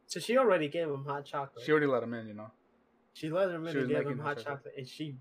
So 0.07 0.19
she 0.19 0.37
already 0.37 0.67
gave 0.67 0.87
him 0.87 1.03
hot 1.05 1.25
chocolate. 1.25 1.63
she 1.65 1.71
already 1.71 1.87
let 1.87 2.01
him 2.03 2.13
in. 2.13 2.27
You 2.27 2.33
know. 2.33 2.51
She 3.13 3.29
let 3.29 3.49
him 3.49 3.67
in 3.67 3.73
She 3.73 3.79
and 3.79 3.89
gave 3.89 4.07
him 4.07 4.19
hot 4.19 4.37
chocolate, 4.43 4.73
and 4.77 4.87
she 4.87 5.15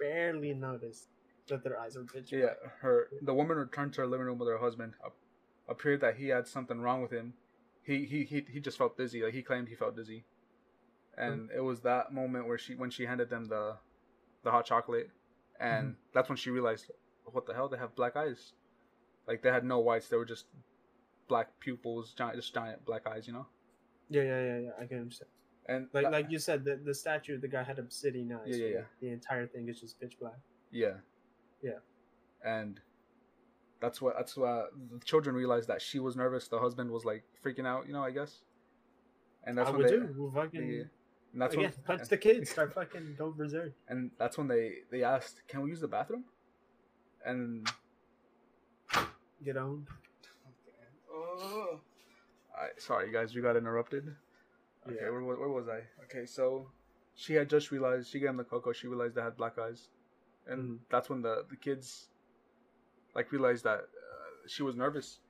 barely 0.00 0.54
noticed 0.54 1.08
that 1.48 1.62
their 1.62 1.78
eyes 1.78 1.96
were 1.96 2.04
pitch 2.04 2.32
Yeah, 2.32 2.54
her 2.80 3.08
the 3.22 3.34
woman 3.34 3.58
returned 3.58 3.92
to 3.94 4.00
her 4.02 4.06
living 4.06 4.26
room 4.26 4.38
with 4.38 4.48
her 4.48 4.58
husband. 4.58 4.94
Ap- 5.04 5.12
Appeared 5.68 6.00
that 6.00 6.16
he 6.16 6.28
had 6.28 6.48
something 6.48 6.80
wrong 6.80 7.00
with 7.00 7.12
him. 7.12 7.34
He 7.84 8.04
he 8.04 8.24
he 8.24 8.44
he 8.50 8.58
just 8.58 8.76
felt 8.76 8.96
dizzy. 8.96 9.22
Like 9.22 9.34
he 9.34 9.42
claimed 9.42 9.68
he 9.68 9.76
felt 9.76 9.94
dizzy, 9.94 10.24
and 11.16 11.48
mm. 11.48 11.56
it 11.56 11.60
was 11.60 11.80
that 11.82 12.12
moment 12.12 12.48
where 12.48 12.58
she 12.58 12.74
when 12.74 12.90
she 12.90 13.06
handed 13.06 13.30
them 13.30 13.44
the 13.44 13.76
the 14.42 14.50
hot 14.50 14.66
chocolate, 14.66 15.10
and 15.60 15.90
mm-hmm. 15.90 16.00
that's 16.12 16.28
when 16.28 16.36
she 16.36 16.50
realized, 16.50 16.90
what 17.24 17.46
the 17.46 17.54
hell? 17.54 17.68
They 17.68 17.78
have 17.78 17.94
black 17.94 18.16
eyes. 18.16 18.52
Like 19.28 19.42
they 19.42 19.50
had 19.50 19.64
no 19.64 19.78
whites. 19.78 20.08
They 20.08 20.16
were 20.16 20.24
just 20.24 20.46
black 21.28 21.48
pupils, 21.60 22.14
giant, 22.14 22.34
just 22.34 22.52
giant 22.52 22.84
black 22.84 23.06
eyes. 23.06 23.28
You 23.28 23.34
know. 23.34 23.46
Yeah, 24.08 24.22
yeah, 24.22 24.42
yeah, 24.42 24.58
yeah. 24.58 24.70
I 24.80 24.86
can 24.86 25.02
understand. 25.02 25.30
And 25.66 25.88
Like, 25.92 26.04
that- 26.04 26.12
like 26.12 26.30
you 26.30 26.38
said, 26.38 26.64
the 26.64 26.76
the 26.76 26.94
statue, 26.94 27.38
the 27.38 27.48
guy 27.48 27.62
had 27.62 27.78
obsidian 27.78 28.32
eyes. 28.32 28.40
Yeah, 28.46 28.56
yeah, 28.56 28.66
yeah. 28.74 28.84
The 29.00 29.08
entire 29.10 29.46
thing 29.46 29.68
is 29.68 29.80
just 29.80 30.00
pitch 30.00 30.18
black. 30.18 30.38
Yeah. 30.70 30.96
Yeah. 31.62 31.78
And 32.44 32.80
that's 33.80 34.00
what 34.02 34.14
that's 34.16 34.36
why 34.36 34.66
the 34.92 34.98
children 35.04 35.34
realized 35.36 35.68
that 35.68 35.80
she 35.82 35.98
was 36.00 36.16
nervous. 36.16 36.48
The 36.48 36.58
husband 36.58 36.90
was 36.90 37.04
like 37.04 37.24
freaking 37.44 37.66
out, 37.66 37.86
you 37.86 37.92
know, 37.92 38.02
I 38.02 38.10
guess. 38.10 38.40
And 39.44 39.56
that's 39.56 39.68
I 39.68 39.72
when 39.72 39.80
would 39.82 39.88
they 39.88 39.96
do. 39.96 40.14
We'll 40.16 40.30
fucking 40.32 40.68
yeah, 40.70 40.82
and 41.32 41.40
that's 41.42 41.54
again, 41.54 41.72
when 41.86 41.98
punch 41.98 42.08
the 42.14 42.16
kids, 42.18 42.50
start 42.50 42.72
fucking 42.74 43.14
go 43.16 43.30
berserk. 43.30 43.72
and 43.88 44.10
that's 44.18 44.36
when 44.38 44.48
they 44.48 44.78
they 44.90 45.02
asked, 45.02 45.42
"Can 45.48 45.62
we 45.62 45.70
use 45.70 45.80
the 45.80 45.88
bathroom?" 45.88 46.24
And 47.24 47.66
Get 49.44 49.56
on. 49.56 49.86
oh, 51.10 51.80
I 52.54 52.68
sorry 52.78 53.06
you 53.08 53.12
guys, 53.12 53.34
we 53.34 53.40
got 53.40 53.56
interrupted. 53.56 54.14
Okay, 54.86 54.96
Yeah. 55.00 55.10
where, 55.10 55.22
where 55.22 55.48
was 55.48 55.68
I? 55.68 55.82
Okay, 56.04 56.26
so 56.26 56.70
she 57.14 57.34
had 57.34 57.48
just 57.50 57.70
realized 57.70 58.08
she 58.10 58.18
gave 58.20 58.30
him 58.30 58.36
the 58.38 58.44
cocoa. 58.44 58.72
She 58.72 58.86
realized 58.88 59.14
they 59.14 59.22
had 59.22 59.36
black 59.36 59.58
eyes, 59.58 59.88
and 60.46 60.62
Mhm. 60.62 60.78
that's 60.90 61.08
when 61.10 61.22
the 61.22 61.44
the 61.50 61.56
kids 61.56 62.08
like 63.14 63.30
realized 63.32 63.64
that 63.64 63.80
uh, 63.80 64.30
she 64.46 64.62
was 64.62 64.76
nervous. 64.76 65.20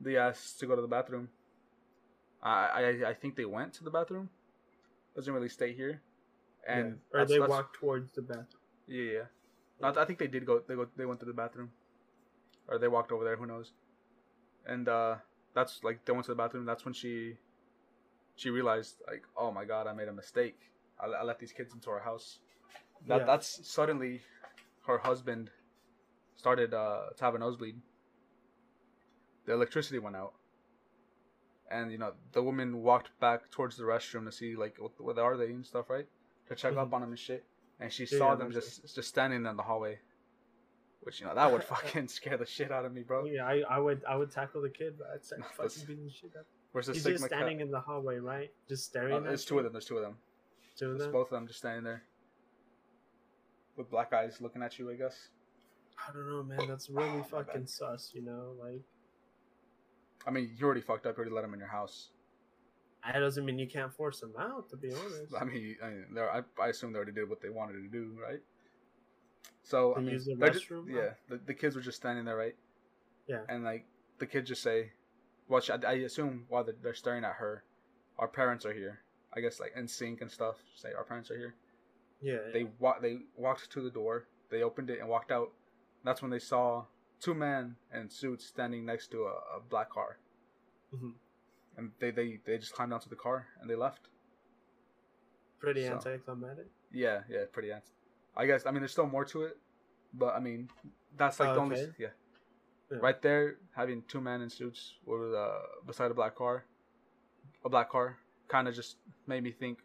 They 0.00 0.16
asked 0.16 0.58
to 0.60 0.66
go 0.66 0.76
to 0.76 0.82
the 0.82 0.88
bathroom. 0.88 1.30
I 2.42 2.52
I 2.80 3.08
I 3.10 3.14
think 3.14 3.36
they 3.36 3.44
went 3.44 3.74
to 3.74 3.84
the 3.84 3.90
bathroom. 3.90 4.30
Doesn't 5.14 5.32
really 5.34 5.48
stay 5.48 5.72
here, 5.72 6.02
and 6.66 7.00
yeah. 7.14 7.20
or 7.20 7.24
they 7.26 7.34
that's- 7.38 7.50
walk 7.50 7.74
towards 7.74 8.12
the 8.12 8.22
bathroom. 8.22 8.62
Yeah, 8.86 9.12
yeah. 9.18 9.26
Not, 9.80 9.96
I 9.96 10.04
think 10.04 10.18
they 10.18 10.26
did 10.26 10.44
go. 10.44 10.60
They 10.60 10.74
go. 10.74 10.86
They 10.96 11.06
went 11.06 11.20
to 11.20 11.26
the 11.26 11.32
bathroom, 11.32 11.72
or 12.68 12.78
they 12.78 12.88
walked 12.88 13.12
over 13.12 13.24
there. 13.24 13.36
Who 13.36 13.46
knows? 13.46 13.72
And 14.66 14.88
uh 14.88 15.16
that's 15.54 15.82
like 15.82 16.04
they 16.04 16.12
went 16.12 16.24
to 16.26 16.32
the 16.32 16.36
bathroom. 16.42 16.64
That's 16.66 16.84
when 16.84 16.92
she 16.94 17.38
she 18.40 18.48
realized 18.48 18.94
like, 19.06 19.22
oh 19.36 19.50
my 19.52 19.66
god, 19.66 19.86
I 19.86 19.92
made 19.92 20.08
a 20.08 20.12
mistake. 20.12 20.58
I, 20.98 21.06
I 21.20 21.22
let 21.24 21.38
these 21.38 21.52
kids 21.52 21.74
into 21.74 21.90
our 21.90 22.00
house. 22.00 22.38
That 23.06 23.18
Yeah. 23.20 23.26
that's 23.26 23.60
suddenly 23.68 24.22
her 24.86 24.96
husband 24.98 25.50
started 26.36 26.72
uh, 26.72 27.10
to 27.18 27.24
have 27.24 27.34
a 27.34 27.38
nosebleed. 27.38 27.76
The 29.44 29.52
electricity 29.52 29.98
went 29.98 30.16
out, 30.16 30.32
and 31.70 31.92
you 31.92 31.98
know 31.98 32.12
the 32.32 32.42
woman 32.42 32.82
walked 32.82 33.10
back 33.20 33.50
towards 33.50 33.76
the 33.76 33.84
restroom 33.84 34.24
to 34.24 34.32
see 34.32 34.56
like 34.56 34.76
what, 34.78 34.92
what 34.98 35.18
are 35.18 35.36
they 35.36 35.50
and 35.58 35.66
stuff, 35.66 35.90
right? 35.90 36.08
To 36.48 36.54
check 36.54 36.76
up 36.76 36.88
Mhm. 36.88 36.94
on 36.94 37.00
them 37.02 37.10
and 37.10 37.18
shit. 37.18 37.44
And 37.78 37.92
she 37.92 38.04
Yeah, 38.04 38.18
saw 38.18 38.30
yeah, 38.30 38.36
them 38.36 38.52
just 38.52 38.94
just 38.94 39.08
standing 39.08 39.44
in 39.44 39.56
the 39.56 39.62
hallway, 39.62 39.98
which 41.00 41.20
you 41.20 41.26
know 41.26 41.34
that 41.34 41.52
would 41.52 41.64
fucking 41.74 42.08
scare 42.08 42.38
the 42.38 42.46
shit 42.46 42.72
out 42.72 42.86
of 42.86 42.92
me, 42.94 43.02
bro. 43.02 43.26
Yeah, 43.26 43.44
I, 43.46 43.60
I 43.76 43.78
would 43.78 44.02
I 44.12 44.16
would 44.16 44.30
tackle 44.30 44.62
the 44.62 44.70
kid, 44.70 44.96
but 44.98 45.08
I'd 45.12 45.44
fucking 45.56 45.84
beating 45.86 46.04
the 46.06 46.10
shit 46.10 46.32
out. 46.38 46.46
Where's 46.72 46.86
the 46.86 46.92
He's 46.92 47.02
Sigma 47.02 47.18
just 47.18 47.26
standing 47.26 47.58
cat? 47.58 47.66
in 47.66 47.70
the 47.72 47.80
hallway, 47.80 48.18
right? 48.18 48.50
Just 48.68 48.84
staring. 48.86 49.12
Oh, 49.12 49.16
at 49.18 49.24
there's 49.24 49.44
two 49.44 49.58
of 49.58 49.64
them. 49.64 49.72
There's 49.72 49.84
two 49.86 49.96
of 49.96 50.02
them. 50.02 50.16
Two 50.76 50.86
of 50.86 50.98
There's 50.98 51.02
them. 51.04 51.12
both 51.12 51.26
of 51.26 51.30
them 51.32 51.46
just 51.46 51.58
standing 51.58 51.84
there 51.84 52.02
with 53.76 53.90
black 53.90 54.12
eyes 54.12 54.40
looking 54.40 54.62
at 54.62 54.78
you. 54.78 54.90
I 54.90 54.94
guess. 54.94 55.28
I 56.08 56.12
don't 56.12 56.28
know, 56.28 56.42
man. 56.42 56.68
That's 56.68 56.88
really 56.88 57.08
My 57.18 57.22
fucking 57.22 57.66
sus. 57.66 58.12
You 58.14 58.22
know, 58.22 58.52
like 58.62 58.80
I 60.26 60.30
mean, 60.30 60.50
you 60.56 60.64
already 60.64 60.80
fucked 60.80 61.06
up. 61.06 61.16
You 61.16 61.22
already 61.22 61.34
let 61.34 61.44
him 61.44 61.52
in 61.54 61.60
your 61.60 61.68
house. 61.68 62.10
That 63.04 63.18
doesn't 63.18 63.44
mean 63.44 63.58
you 63.58 63.66
can't 63.66 63.92
force 63.92 64.20
them 64.20 64.32
out. 64.38 64.68
To 64.70 64.76
be 64.76 64.88
honest, 64.94 65.34
I 65.38 65.44
mean, 65.44 65.76
I, 65.82 65.88
mean, 65.88 66.06
I, 66.18 66.42
I 66.62 66.68
assume 66.68 66.92
they 66.92 66.98
already 66.98 67.12
did 67.12 67.28
what 67.28 67.40
they 67.40 67.48
wanted 67.48 67.82
to 67.82 67.88
do, 67.88 68.16
right? 68.22 68.40
So 69.62 69.94
I 69.96 70.00
mean, 70.00 70.18
the 70.18 70.34
they're 70.36 70.50
just- 70.50 70.66
yeah, 70.88 71.10
the, 71.28 71.40
the 71.46 71.54
kids 71.54 71.74
were 71.76 71.82
just 71.82 71.96
standing 71.98 72.24
there, 72.26 72.36
right? 72.36 72.54
Yeah. 73.26 73.40
And 73.48 73.64
like 73.64 73.86
the 74.18 74.26
kids 74.26 74.48
just 74.48 74.62
say, 74.62 74.92
"Well, 75.50 75.60
I, 75.68 75.86
I 75.86 75.92
assume 76.08 76.46
while 76.48 76.64
they're, 76.64 76.76
they're 76.82 76.94
staring 76.94 77.24
at 77.24 77.34
her, 77.34 77.64
our 78.18 78.28
parents 78.28 78.64
are 78.64 78.72
here. 78.72 79.00
I 79.36 79.40
guess 79.40 79.60
like 79.60 79.72
in 79.76 79.86
sync 79.88 80.22
and 80.22 80.30
stuff. 80.30 80.56
Say 80.74 80.92
our 80.96 81.04
parents 81.04 81.30
are 81.30 81.36
here. 81.36 81.54
yeah, 82.22 82.38
They 82.52 82.64
wa- 82.78 82.98
they 83.00 83.18
walked 83.36 83.70
to 83.72 83.82
the 83.82 83.90
door. 83.90 84.26
They 84.50 84.62
opened 84.62 84.88
it 84.90 85.00
and 85.00 85.08
walked 85.08 85.30
out. 85.32 85.50
That's 86.04 86.22
when 86.22 86.30
they 86.30 86.38
saw 86.40 86.84
two 87.20 87.34
men 87.34 87.76
in 87.94 88.08
suits 88.08 88.46
standing 88.46 88.84
next 88.86 89.10
to 89.12 89.24
a, 89.24 89.34
a 89.58 89.60
black 89.68 89.90
car. 89.90 90.18
Mhm. 90.94 91.12
And 91.76 91.92
they, 92.00 92.10
they 92.10 92.40
they 92.46 92.58
just 92.58 92.72
climbed 92.72 92.92
onto 92.92 93.08
the 93.10 93.16
car 93.16 93.46
and 93.60 93.68
they 93.70 93.76
left. 93.76 94.08
pretty 95.58 95.84
so- 95.86 95.92
anticlimactic. 95.94 96.66
Yeah, 96.92 97.20
yeah, 97.28 97.44
pretty 97.52 97.70
ant. 97.72 97.84
I 98.36 98.46
guess 98.46 98.66
I 98.66 98.70
mean 98.70 98.80
there's 98.80 98.92
still 98.92 99.06
more 99.06 99.24
to 99.26 99.42
it, 99.42 99.56
but 100.14 100.34
I 100.34 100.40
mean 100.40 100.68
that's 101.16 101.38
like 101.40 101.50
Oh, 101.50 101.54
the 101.54 101.60
only 101.60 101.76
okay. 101.80 101.92
yeah. 101.98 102.08
Yeah. 102.90 102.98
Right 103.00 103.20
there, 103.22 103.56
having 103.74 104.02
two 104.08 104.20
men 104.20 104.42
in 104.42 104.50
suits 104.50 104.94
with 105.06 105.34
uh, 105.34 105.58
beside 105.86 106.10
a 106.10 106.14
black 106.14 106.34
car, 106.36 106.64
a 107.64 107.68
black 107.68 107.90
car, 107.90 108.18
kind 108.48 108.68
of 108.68 108.74
just 108.74 108.96
made 109.26 109.42
me 109.42 109.52
think, 109.52 109.78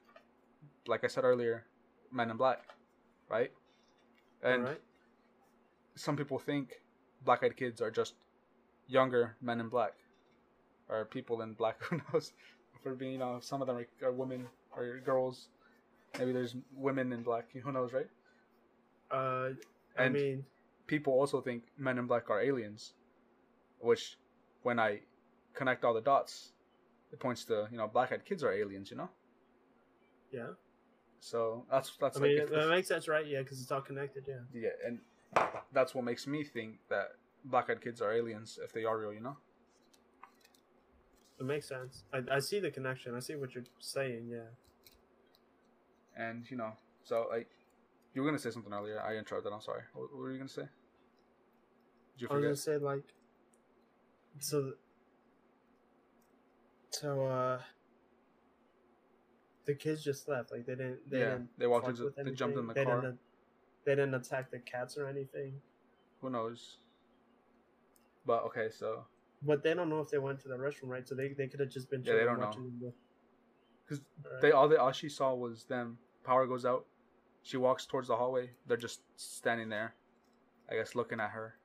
like 0.88 1.04
I 1.04 1.08
said 1.08 1.24
earlier, 1.24 1.66
Men 2.12 2.30
in 2.32 2.38
Black, 2.38 2.64
right? 3.30 3.52
And 4.44 4.62
Alright. 4.62 4.82
some 5.96 6.16
people 6.16 6.40
think 6.40 6.82
black-eyed 7.24 7.56
kids 7.58 7.82
are 7.82 7.92
just 7.92 8.16
younger 8.88 9.36
men 9.42 9.60
in 9.60 9.70
black, 9.70 9.94
or 10.90 11.06
people 11.06 11.42
in 11.42 11.54
black. 11.54 11.82
Who 11.86 12.00
knows? 12.12 12.34
For 12.84 12.94
being, 12.96 13.14
you 13.14 13.18
know, 13.20 13.40
some 13.42 13.62
of 13.62 13.68
them 13.68 13.78
are, 13.78 13.88
are 14.08 14.12
women 14.12 14.48
or 14.76 15.00
girls. 15.00 15.48
Maybe 16.18 16.32
there's 16.32 16.56
women 16.76 17.12
in 17.14 17.24
black. 17.24 17.46
Who 17.54 17.72
knows, 17.72 17.94
right? 17.94 18.08
Uh, 19.12 19.50
I 19.98 20.06
And 20.06 20.10
mean, 20.10 20.46
people 20.88 21.14
also 21.14 21.42
think 21.42 21.64
Men 21.78 21.98
in 21.98 22.08
Black 22.08 22.30
are 22.30 22.42
aliens, 22.42 22.94
which, 23.80 24.18
when 24.64 24.80
I 24.80 25.02
connect 25.54 25.84
all 25.84 25.94
the 25.94 26.02
dots, 26.02 26.52
it 27.12 27.20
points 27.20 27.46
to 27.46 27.68
you 27.72 27.78
know 27.78 27.88
black-eyed 27.88 28.26
kids 28.26 28.44
are 28.44 28.52
aliens. 28.52 28.92
You 28.92 28.98
know, 28.98 29.10
yeah. 30.32 30.48
so 31.20 31.66
that's 31.72 31.96
that's 32.00 32.18
I 32.18 32.22
mean, 32.22 32.38
if- 32.40 32.50
that 32.50 32.70
makes 32.70 32.88
sense, 32.88 33.08
right? 33.08 33.26
Yeah, 33.26 33.40
because 33.40 33.62
it's 33.62 33.72
all 33.72 33.82
connected. 33.82 34.26
Yeah. 34.28 34.42
yeah, 34.54 34.70
and 34.86 35.00
that's 35.74 35.96
what 35.96 36.04
makes 36.04 36.28
me 36.28 36.44
think 36.44 36.80
that 36.90 37.12
black-eyed 37.46 37.82
kids 37.82 38.02
are 38.02 38.14
aliens 38.14 38.60
if 38.64 38.74
they 38.74 38.86
are 38.86 38.98
real. 38.98 39.14
You 39.14 39.22
know. 39.22 39.38
It 41.40 41.46
makes 41.46 41.68
sense. 41.68 42.04
I, 42.14 42.22
I 42.36 42.40
see 42.40 42.60
the 42.60 42.72
connection. 42.72 43.14
I 43.16 43.20
see 43.20 43.36
what 43.36 43.54
you're 43.54 43.66
saying. 43.80 44.30
Yeah. 44.30 44.48
And 46.18 46.50
you 46.50 46.56
know, 46.56 46.72
so 47.04 47.28
like, 47.30 47.50
you 48.16 48.22
were 48.24 48.28
gonna 48.28 48.40
say 48.40 48.50
something 48.50 48.74
earlier. 48.74 49.00
I 49.02 49.16
interrupted. 49.18 49.52
I'm 49.54 49.62
sorry. 49.62 49.82
What, 49.94 50.12
what 50.12 50.20
were 50.20 50.32
you 50.32 50.38
gonna 50.38 50.50
say? 50.50 50.64
Did 52.18 52.22
you 52.22 52.28
I 52.32 52.36
was 52.36 52.44
gonna 52.44 52.56
say 52.56 52.78
like, 52.78 53.04
so, 54.40 54.74
so 56.90 57.26
uh, 57.26 57.60
the 59.66 59.76
kids 59.76 60.04
just 60.04 60.28
left. 60.30 60.52
Like 60.52 60.66
they 60.66 60.76
didn't. 60.76 61.10
They 61.10 61.20
Yeah, 61.20 61.30
didn't 61.32 61.50
they 61.60 61.68
walked 61.68 61.90
into- 61.90 62.14
they 62.16 62.32
jumped 62.32 62.58
in 62.58 62.68
the 62.68 62.74
they 62.74 62.86
car. 62.86 63.02
Didn't, 63.02 63.20
they 63.86 63.92
didn't 63.96 64.14
attack 64.16 64.50
the 64.50 64.60
cats 64.60 64.98
or 64.98 65.08
anything. 65.08 65.62
Who 66.22 66.30
knows? 66.30 66.78
But 68.26 68.44
okay, 68.46 68.70
so 68.72 69.06
But 69.44 69.62
they 69.62 69.74
don't 69.74 69.90
know 69.90 70.00
if 70.00 70.10
they 70.10 70.18
went 70.18 70.40
to 70.42 70.48
the 70.48 70.56
restroom, 70.56 70.88
right? 70.88 71.08
So 71.08 71.14
they, 71.16 71.34
they 71.34 71.48
could 71.48 71.60
have 71.60 71.70
just 71.70 71.90
been 71.92 72.02
Yeah, 72.04 72.16
they 72.16 72.24
don't 72.24 72.40
know. 72.40 72.52
Because 73.84 74.04
the. 74.24 74.40
they 74.42 74.52
all 74.52 74.68
they 74.70 74.78
all 74.78 74.92
she 74.94 75.10
saw 75.10 75.34
was 75.36 75.66
them. 75.66 75.98
Power 76.24 76.48
goes 76.48 76.66
out. 76.66 76.86
She 77.46 77.58
walks 77.58 77.86
towards 77.86 78.08
the 78.08 78.16
hallway. 78.16 78.50
They're 78.66 78.76
just 78.76 79.02
standing 79.18 79.70
there, 79.70 79.94
I 80.70 80.74
guess, 80.76 80.96
looking 80.96 81.20
at 81.20 81.30
her. 81.30 81.56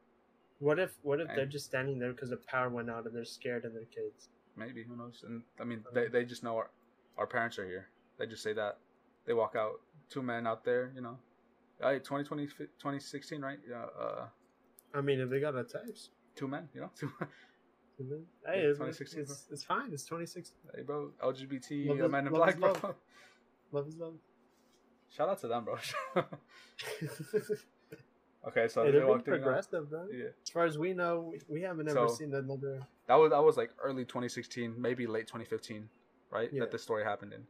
What 0.58 0.78
if 0.78 0.92
what 1.02 1.20
if 1.20 1.30
I- 1.30 1.34
they're 1.36 1.46
just 1.46 1.64
standing 1.64 1.98
there 1.98 2.12
because 2.12 2.28
the 2.28 2.36
power 2.36 2.68
went 2.68 2.90
out 2.90 3.06
and 3.06 3.16
they're 3.16 3.24
scared 3.24 3.64
of 3.64 3.72
their 3.72 3.86
kids? 3.86 4.28
Maybe 4.56 4.82
who 4.84 4.94
knows? 4.94 5.24
And 5.26 5.42
I 5.58 5.64
mean, 5.64 5.82
they 5.94 6.08
they 6.08 6.24
just 6.26 6.42
know 6.42 6.56
our 6.58 6.70
our 7.16 7.26
parents 7.26 7.58
are 7.58 7.64
here. 7.66 7.88
They 8.18 8.26
just 8.26 8.42
say 8.42 8.52
that. 8.52 8.76
They 9.24 9.32
walk 9.32 9.56
out. 9.56 9.80
Two 10.10 10.22
men 10.22 10.46
out 10.46 10.64
there, 10.64 10.92
you 10.94 11.00
know. 11.00 11.16
Hey, 11.80 11.98
2020, 11.98 12.46
2016, 12.48 13.40
right? 13.40 13.58
Yeah. 13.66 13.86
Uh, 13.98 14.26
I 14.92 15.00
mean, 15.00 15.18
if 15.20 15.30
they 15.30 15.40
got 15.40 15.54
a 15.56 15.62
types, 15.64 16.10
two 16.34 16.46
men, 16.48 16.68
you 16.74 16.80
know. 16.82 16.90
Two. 16.98 17.10
men. 18.00 18.26
hey, 18.46 18.62
Yeah, 18.62 18.68
it's, 18.70 18.78
2016, 18.78 19.20
it's, 19.22 19.46
it's 19.50 19.62
fine. 19.64 19.92
It's 19.92 20.04
2016. 20.04 20.56
hey, 20.74 20.82
bro. 20.82 21.10
LGBT 21.22 21.86
Love 21.88 22.00
is- 22.00 22.10
men 22.10 22.26
in 22.26 22.32
black, 22.32 22.54
is 22.54 22.60
bro. 22.60 22.72
love. 22.72 22.94
Love 23.72 23.88
is 23.88 23.96
love. 23.96 24.14
Shout 25.10 25.28
out 25.28 25.40
to 25.40 25.48
them, 25.48 25.64
bro. 25.64 25.76
okay, 28.48 28.68
so 28.68 28.84
hey, 28.84 28.92
they 28.92 29.04
walked 29.04 29.24
progressive, 29.24 29.90
bro. 29.90 30.06
Yeah. 30.12 30.26
As 30.42 30.50
far 30.50 30.64
as 30.64 30.78
we 30.78 30.92
know, 30.94 31.34
we, 31.48 31.62
haven't 31.62 31.88
ever 31.88 32.08
So- 32.08 32.14
seen 32.14 32.34
another. 32.34 32.80
That 33.08 33.16
was 33.16 33.30
that 33.30 33.42
was 33.42 33.56
like 33.56 33.70
early 33.82 34.04
2016, 34.04 34.74
maybe 34.80 35.06
late 35.08 35.26
2015, 35.26 35.88
right? 36.30 36.48
Yeah. 36.52 36.60
That 36.60 36.70
this 36.70 36.82
story 36.82 37.02
happened 37.02 37.32
in. 37.32 37.42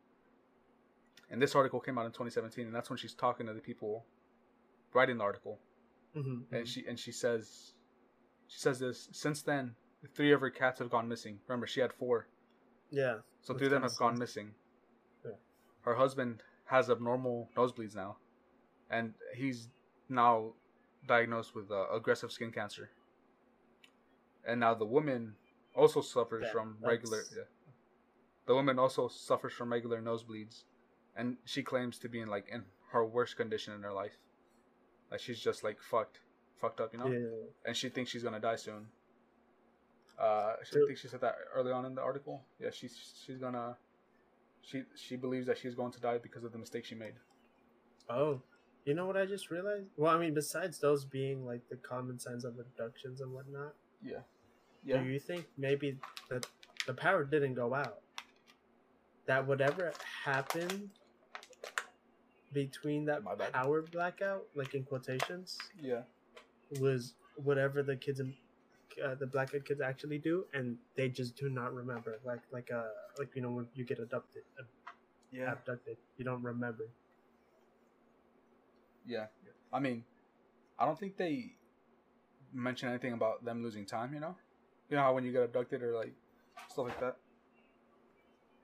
And 1.30 1.40
this 1.40 1.54
article 1.54 1.80
came 1.80 1.98
out 1.98 2.06
in 2.06 2.12
2017, 2.12 2.66
and 2.66 2.74
that's 2.74 2.88
when 2.90 2.96
she's 2.96 3.14
talking 3.14 3.46
to 3.46 3.52
the 3.52 3.60
people 3.60 4.04
writing 4.94 5.18
the 5.18 5.24
article, 5.24 5.58
Mhm, 6.16 6.42
and 6.50 6.64
mhm. 6.64 6.66
she 6.66 6.84
and 6.88 6.98
she 6.98 7.12
says, 7.12 7.74
she 8.48 8.58
says 8.58 8.78
this. 8.80 9.08
Since 9.12 9.42
then, 9.42 9.74
three 10.14 10.32
of 10.32 10.40
her 10.40 10.50
cats 10.50 10.78
have 10.80 10.88
gone 10.90 11.06
missing. 11.06 11.38
Remember, 11.46 11.66
she 11.66 11.80
had 11.80 11.92
four, 11.92 12.26
yeah, 12.90 13.18
so 13.42 13.52
three 13.54 13.66
of 13.66 13.70
them 13.72 13.82
have 13.82 13.96
gone 13.96 14.18
missing. 14.18 14.54
Yeah. 15.24 15.32
Her 15.82 15.94
husband 15.94 16.42
has 16.70 16.88
abnormal 16.90 17.48
nosebleeds 17.56 17.94
now, 17.94 18.16
and 18.90 19.14
he's 19.34 19.68
now 20.08 20.52
diagnosed 21.06 21.54
with 21.54 21.70
uh, 21.70 21.86
aggressive 21.92 22.30
skin 22.32 22.52
cancer. 22.52 22.90
And 24.46 24.60
now 24.60 24.74
the 24.74 24.86
woman 24.86 25.34
also 25.74 26.00
suffers 26.00 26.46
from 26.50 26.76
regular. 26.82 27.22
Yeah. 27.36 27.42
The 28.46 28.54
woman 28.54 28.78
also 28.78 29.08
suffers 29.08 29.52
from 29.52 29.70
regular 29.72 30.00
nosebleeds, 30.00 30.64
and 31.16 31.36
she 31.44 31.62
claims 31.62 31.98
to 31.98 32.08
be 32.08 32.20
in 32.20 32.28
like 32.28 32.46
in 32.50 32.64
her 32.92 33.04
worst 33.04 33.36
condition 33.36 33.74
in 33.74 33.82
her 33.82 33.92
life. 33.92 34.16
Like 35.10 35.20
she's 35.20 35.40
just 35.40 35.62
like 35.64 35.78
fucked, 35.80 36.20
fucked 36.60 36.80
up, 36.80 36.92
you 36.92 36.98
know. 37.00 37.06
yeah. 37.06 37.26
And 37.66 37.76
she 37.76 37.88
thinks 37.88 38.10
she's 38.10 38.22
gonna 38.22 38.40
die 38.40 38.56
soon. 38.56 38.86
Uh, 40.18 40.54
she 40.64 40.76
Really? 40.76 40.88
think 40.88 40.98
she 40.98 41.08
said 41.08 41.20
that 41.22 41.36
early 41.54 41.72
on 41.72 41.84
in 41.84 41.94
the 41.94 42.02
article. 42.02 42.42
Yeah, 42.60 42.70
she's 42.70 42.96
she's 43.26 43.38
gonna. 43.38 43.76
She 44.62 44.82
she 44.94 45.16
believes 45.16 45.46
that 45.46 45.58
she's 45.58 45.74
going 45.74 45.92
to 45.92 46.00
die 46.00 46.18
because 46.18 46.44
of 46.44 46.52
the 46.52 46.58
mistake 46.58 46.84
she 46.84 46.94
made. 46.94 47.14
Oh, 48.08 48.42
you 48.84 48.94
know 48.94 49.06
what 49.06 49.16
I 49.16 49.26
just 49.26 49.50
realized? 49.50 49.86
Well, 49.96 50.14
I 50.14 50.18
mean, 50.18 50.34
besides 50.34 50.78
those 50.78 51.04
being 51.04 51.44
like 51.46 51.62
the 51.68 51.76
common 51.76 52.18
signs 52.18 52.44
of 52.44 52.58
abductions 52.58 53.20
and 53.20 53.32
whatnot, 53.32 53.74
Yeah. 54.02 54.20
Yeah. 54.82 55.02
Do 55.02 55.08
you 55.08 55.18
think 55.20 55.46
maybe 55.58 55.98
that 56.30 56.46
the 56.86 56.94
power 56.94 57.24
didn't 57.24 57.54
go 57.54 57.74
out? 57.74 58.00
That 59.26 59.46
whatever 59.46 59.92
happened 60.24 60.90
between 62.52 63.04
that 63.04 63.22
power 63.52 63.82
blackout, 63.82 64.44
like 64.54 64.74
in 64.74 64.84
quotations, 64.84 65.56
Yeah. 65.80 66.02
was 66.80 67.14
whatever 67.36 67.82
the 67.82 67.96
kids, 67.96 68.20
uh, 69.04 69.14
the 69.14 69.26
black-eyed 69.26 69.64
kids 69.64 69.80
actually 69.80 70.18
do, 70.18 70.46
and 70.52 70.78
they 70.96 71.08
just 71.08 71.36
do 71.36 71.48
not 71.48 71.72
remember. 71.74 72.18
Like, 72.24 72.40
like, 72.50 72.70
uh, 72.72 72.88
like 73.18 73.34
you 73.34 73.42
know, 73.42 73.50
when 73.50 73.66
you 73.74 73.84
get 73.84 73.98
abducted, 73.98 74.42
Yeah. 75.32 75.52
abducted, 75.52 75.96
you 76.16 76.24
don't 76.24 76.42
remember. 76.42 76.84
Yeah. 79.06 79.26
I 79.72 79.80
mean, 79.80 80.04
I 80.78 80.84
don't 80.86 80.98
think 80.98 81.16
they 81.16 81.52
mention 82.52 82.88
anything 82.88 83.12
about 83.12 83.44
them 83.44 83.62
losing 83.62 83.86
time. 83.86 84.12
You 84.14 84.20
know, 84.20 84.36
you 84.88 84.96
know 84.96 85.02
how 85.02 85.14
when 85.14 85.24
you 85.24 85.32
get 85.32 85.42
abducted 85.42 85.82
or 85.82 85.94
like 85.94 86.12
stuff 86.68 86.86
like 86.86 87.00
that. 87.00 87.16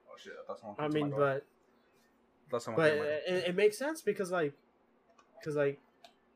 Oh 0.09 0.15
shit! 0.17 0.33
That's 0.47 0.61
someone. 0.61 0.75
I 0.79 0.83
came 0.83 0.91
to 0.93 0.99
my 0.99 1.05
mean, 1.07 1.17
but 1.17 1.45
That's 2.51 2.65
someone. 2.65 2.83
but 2.83 2.89
came 2.91 2.97
to 2.97 3.03
my 3.03 3.09
door. 3.09 3.19
it, 3.27 3.47
it 3.49 3.55
makes 3.55 3.77
sense 3.77 4.01
because 4.01 4.31
like 4.31 4.53
because 5.39 5.55
like 5.55 5.79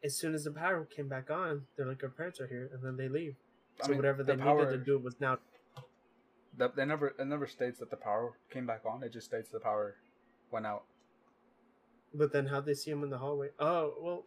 as 0.04 0.16
soon 0.18 0.34
as 0.34 0.44
the 0.46 0.52
power 0.52 0.86
came 0.86 1.08
back 1.08 1.30
on 1.30 1.64
they're 1.76 1.86
like 1.86 2.02
our 2.04 2.10
parents 2.10 2.40
are 2.42 2.48
here 2.48 2.70
and 2.74 2.82
then 2.84 2.98
they 2.98 3.08
leave 3.08 3.36
I 3.82 3.86
so 3.86 3.90
mean, 3.90 3.98
whatever 3.98 4.24
the 4.24 4.36
they 4.36 4.42
power- 4.42 4.66
needed 4.66 4.72
to 4.80 4.84
do 4.84 4.98
was 4.98 5.16
now 5.20 5.38
That 6.58 6.76
they 6.76 6.86
never 6.86 7.16
it 7.18 7.28
never 7.28 7.48
states 7.48 7.80
that 7.80 7.90
the 7.90 7.98
power 7.98 8.34
came 8.50 8.66
back 8.66 8.82
on. 8.86 9.04
It 9.04 9.14
just 9.14 9.28
states 9.28 9.50
the 9.50 9.60
power 9.60 9.96
went 10.52 10.66
out. 10.66 10.84
but 12.14 12.34
then 12.34 12.46
how'd 12.48 12.66
they 12.66 12.74
see 12.74 12.92
him 12.92 13.04
in 13.04 13.10
the 13.10 13.18
hallway 13.18 13.50
oh 13.60 13.94
well 14.02 14.26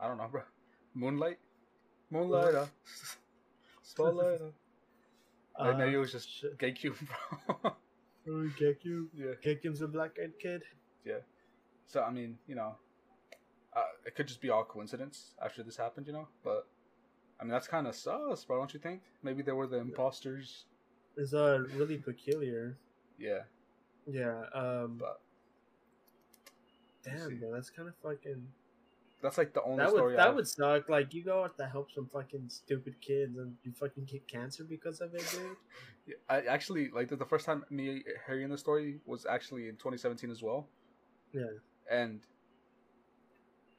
I 0.00 0.08
don't 0.08 0.18
know, 0.18 0.28
bro. 0.30 0.42
Moonlight, 0.94 1.38
moonlight, 2.10 2.54
uh, 2.54 2.66
spotlight. 3.82 4.40
Uh. 5.58 5.72
maybe 5.76 5.94
it 5.94 5.98
was 5.98 6.12
just 6.12 6.30
shit. 6.30 6.56
Bro. 6.60 7.72
oh, 8.30 8.48
yeah. 8.60 9.32
Gekyu's 9.44 9.82
a 9.82 9.88
black-eyed 9.88 10.38
kid 10.40 10.62
Yeah. 11.04 11.14
So 11.88 12.04
I 12.04 12.12
mean, 12.12 12.38
you 12.46 12.54
know, 12.54 12.76
uh, 13.74 13.82
it 14.06 14.14
could 14.14 14.28
just 14.28 14.40
be 14.40 14.50
all 14.50 14.62
coincidence 14.62 15.34
after 15.44 15.64
this 15.64 15.76
happened, 15.76 16.06
you 16.06 16.12
know. 16.12 16.28
But 16.44 16.68
I 17.40 17.42
mean, 17.42 17.50
that's 17.50 17.66
kind 17.66 17.88
of 17.88 17.96
sus, 17.96 18.44
bro. 18.44 18.58
Don't 18.58 18.72
you 18.72 18.78
think? 18.78 19.02
Maybe 19.24 19.42
they 19.42 19.50
were 19.50 19.66
the 19.66 19.78
imposters. 19.78 20.66
Is 21.18 21.34
uh 21.34 21.64
really 21.76 21.98
peculiar 21.98 22.78
Yeah, 23.18 23.42
Yeah. 24.06 24.44
Um. 24.54 24.96
but. 24.98 25.20
Damn, 27.04 27.40
man, 27.40 27.52
that's 27.52 27.70
kind 27.70 27.88
of 27.88 27.94
fucking. 28.02 28.46
that's 29.22 29.38
like 29.38 29.54
the 29.54 29.62
only 29.62 29.78
That 29.78 29.90
story. 29.90 30.12
would 30.12 30.18
that 30.18 30.26
I've- 30.28 30.36
would 30.36 30.48
suck. 30.48 30.88
Like 30.88 31.14
you 31.14 31.24
go 31.24 31.44
out 31.44 31.56
to 31.58 31.66
help 31.66 31.90
some 31.92 32.06
fucking 32.12 32.48
stupid 32.48 33.00
kids 33.00 33.36
and 33.38 33.56
you 33.62 33.72
fucking 33.72 34.04
get 34.04 34.26
cancer 34.28 34.64
because 34.64 35.00
of 35.00 35.14
it, 35.14 35.24
dude. 35.30 35.56
Yeah, 36.06 36.14
I 36.28 36.42
actually 36.42 36.90
like 36.90 37.08
the, 37.08 37.16
the 37.16 37.24
first 37.24 37.46
time 37.46 37.64
me 37.70 38.02
hearing 38.26 38.48
the 38.48 38.58
story 38.58 39.00
was 39.06 39.26
actually 39.26 39.68
in 39.68 39.76
2017 39.76 40.30
as 40.30 40.42
well. 40.42 40.68
Yeah. 41.32 41.44
And 41.90 42.20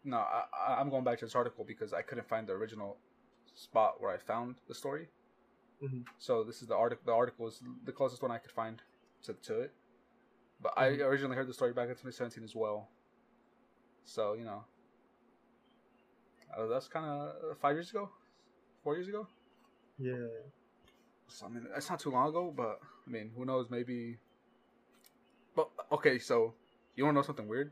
no, 0.03 0.17
I, 0.17 0.45
I- 0.67 0.79
I'm 0.79 0.89
going 0.89 1.03
back 1.03 1.19
to 1.19 1.25
this 1.25 1.35
article 1.35 1.63
because 1.65 1.93
I 1.93 2.01
couldn't 2.01 2.27
find 2.27 2.47
the 2.47 2.53
original 2.53 2.97
spot 3.53 4.01
where 4.01 4.11
I 4.11 4.17
found 4.17 4.55
the 4.67 4.73
story. 4.73 5.07
Mhm. 5.81 6.05
So 6.17 6.43
this 6.43 6.61
is 6.61 6.67
the 6.67 6.75
article. 6.75 7.03
The 7.05 7.13
article 7.13 7.47
is 7.47 7.61
the 7.85 7.91
closest 7.91 8.21
one 8.21 8.31
I 8.31 8.37
could 8.37 8.51
find 8.51 8.81
to, 9.23 9.33
to 9.33 9.59
it. 9.61 9.73
But 10.61 10.73
I 10.77 10.89
Mhm. 10.91 11.05
originally 11.05 11.35
heard 11.35 11.47
the 11.47 11.53
story 11.53 11.73
back 11.73 11.89
in 11.89 11.95
2017 11.95 12.43
as 12.43 12.55
well. 12.55 12.89
So 14.03 14.33
you 14.33 14.43
know, 14.43 14.65
uh, 16.55 16.65
that's 16.67 16.87
kind 16.87 17.05
of 17.05 17.57
five 17.59 17.75
years 17.75 17.89
ago, 17.91 18.11
four 18.83 18.95
years 18.95 19.07
ago. 19.07 19.27
Yeah. 19.97 20.27
So 21.27 21.45
I 21.45 21.49
mean, 21.49 21.67
it's 21.75 21.89
not 21.89 21.99
too 21.99 22.11
long 22.11 22.27
ago, 22.29 22.51
but 22.51 22.81
I 23.07 23.09
mean, 23.09 23.31
who 23.35 23.45
knows? 23.45 23.69
Maybe. 23.69 24.19
But 25.55 25.69
okay, 25.91 26.19
so 26.19 26.55
you 26.95 27.03
want 27.05 27.15
to 27.15 27.19
know 27.19 27.25
something 27.25 27.47
weird? 27.47 27.71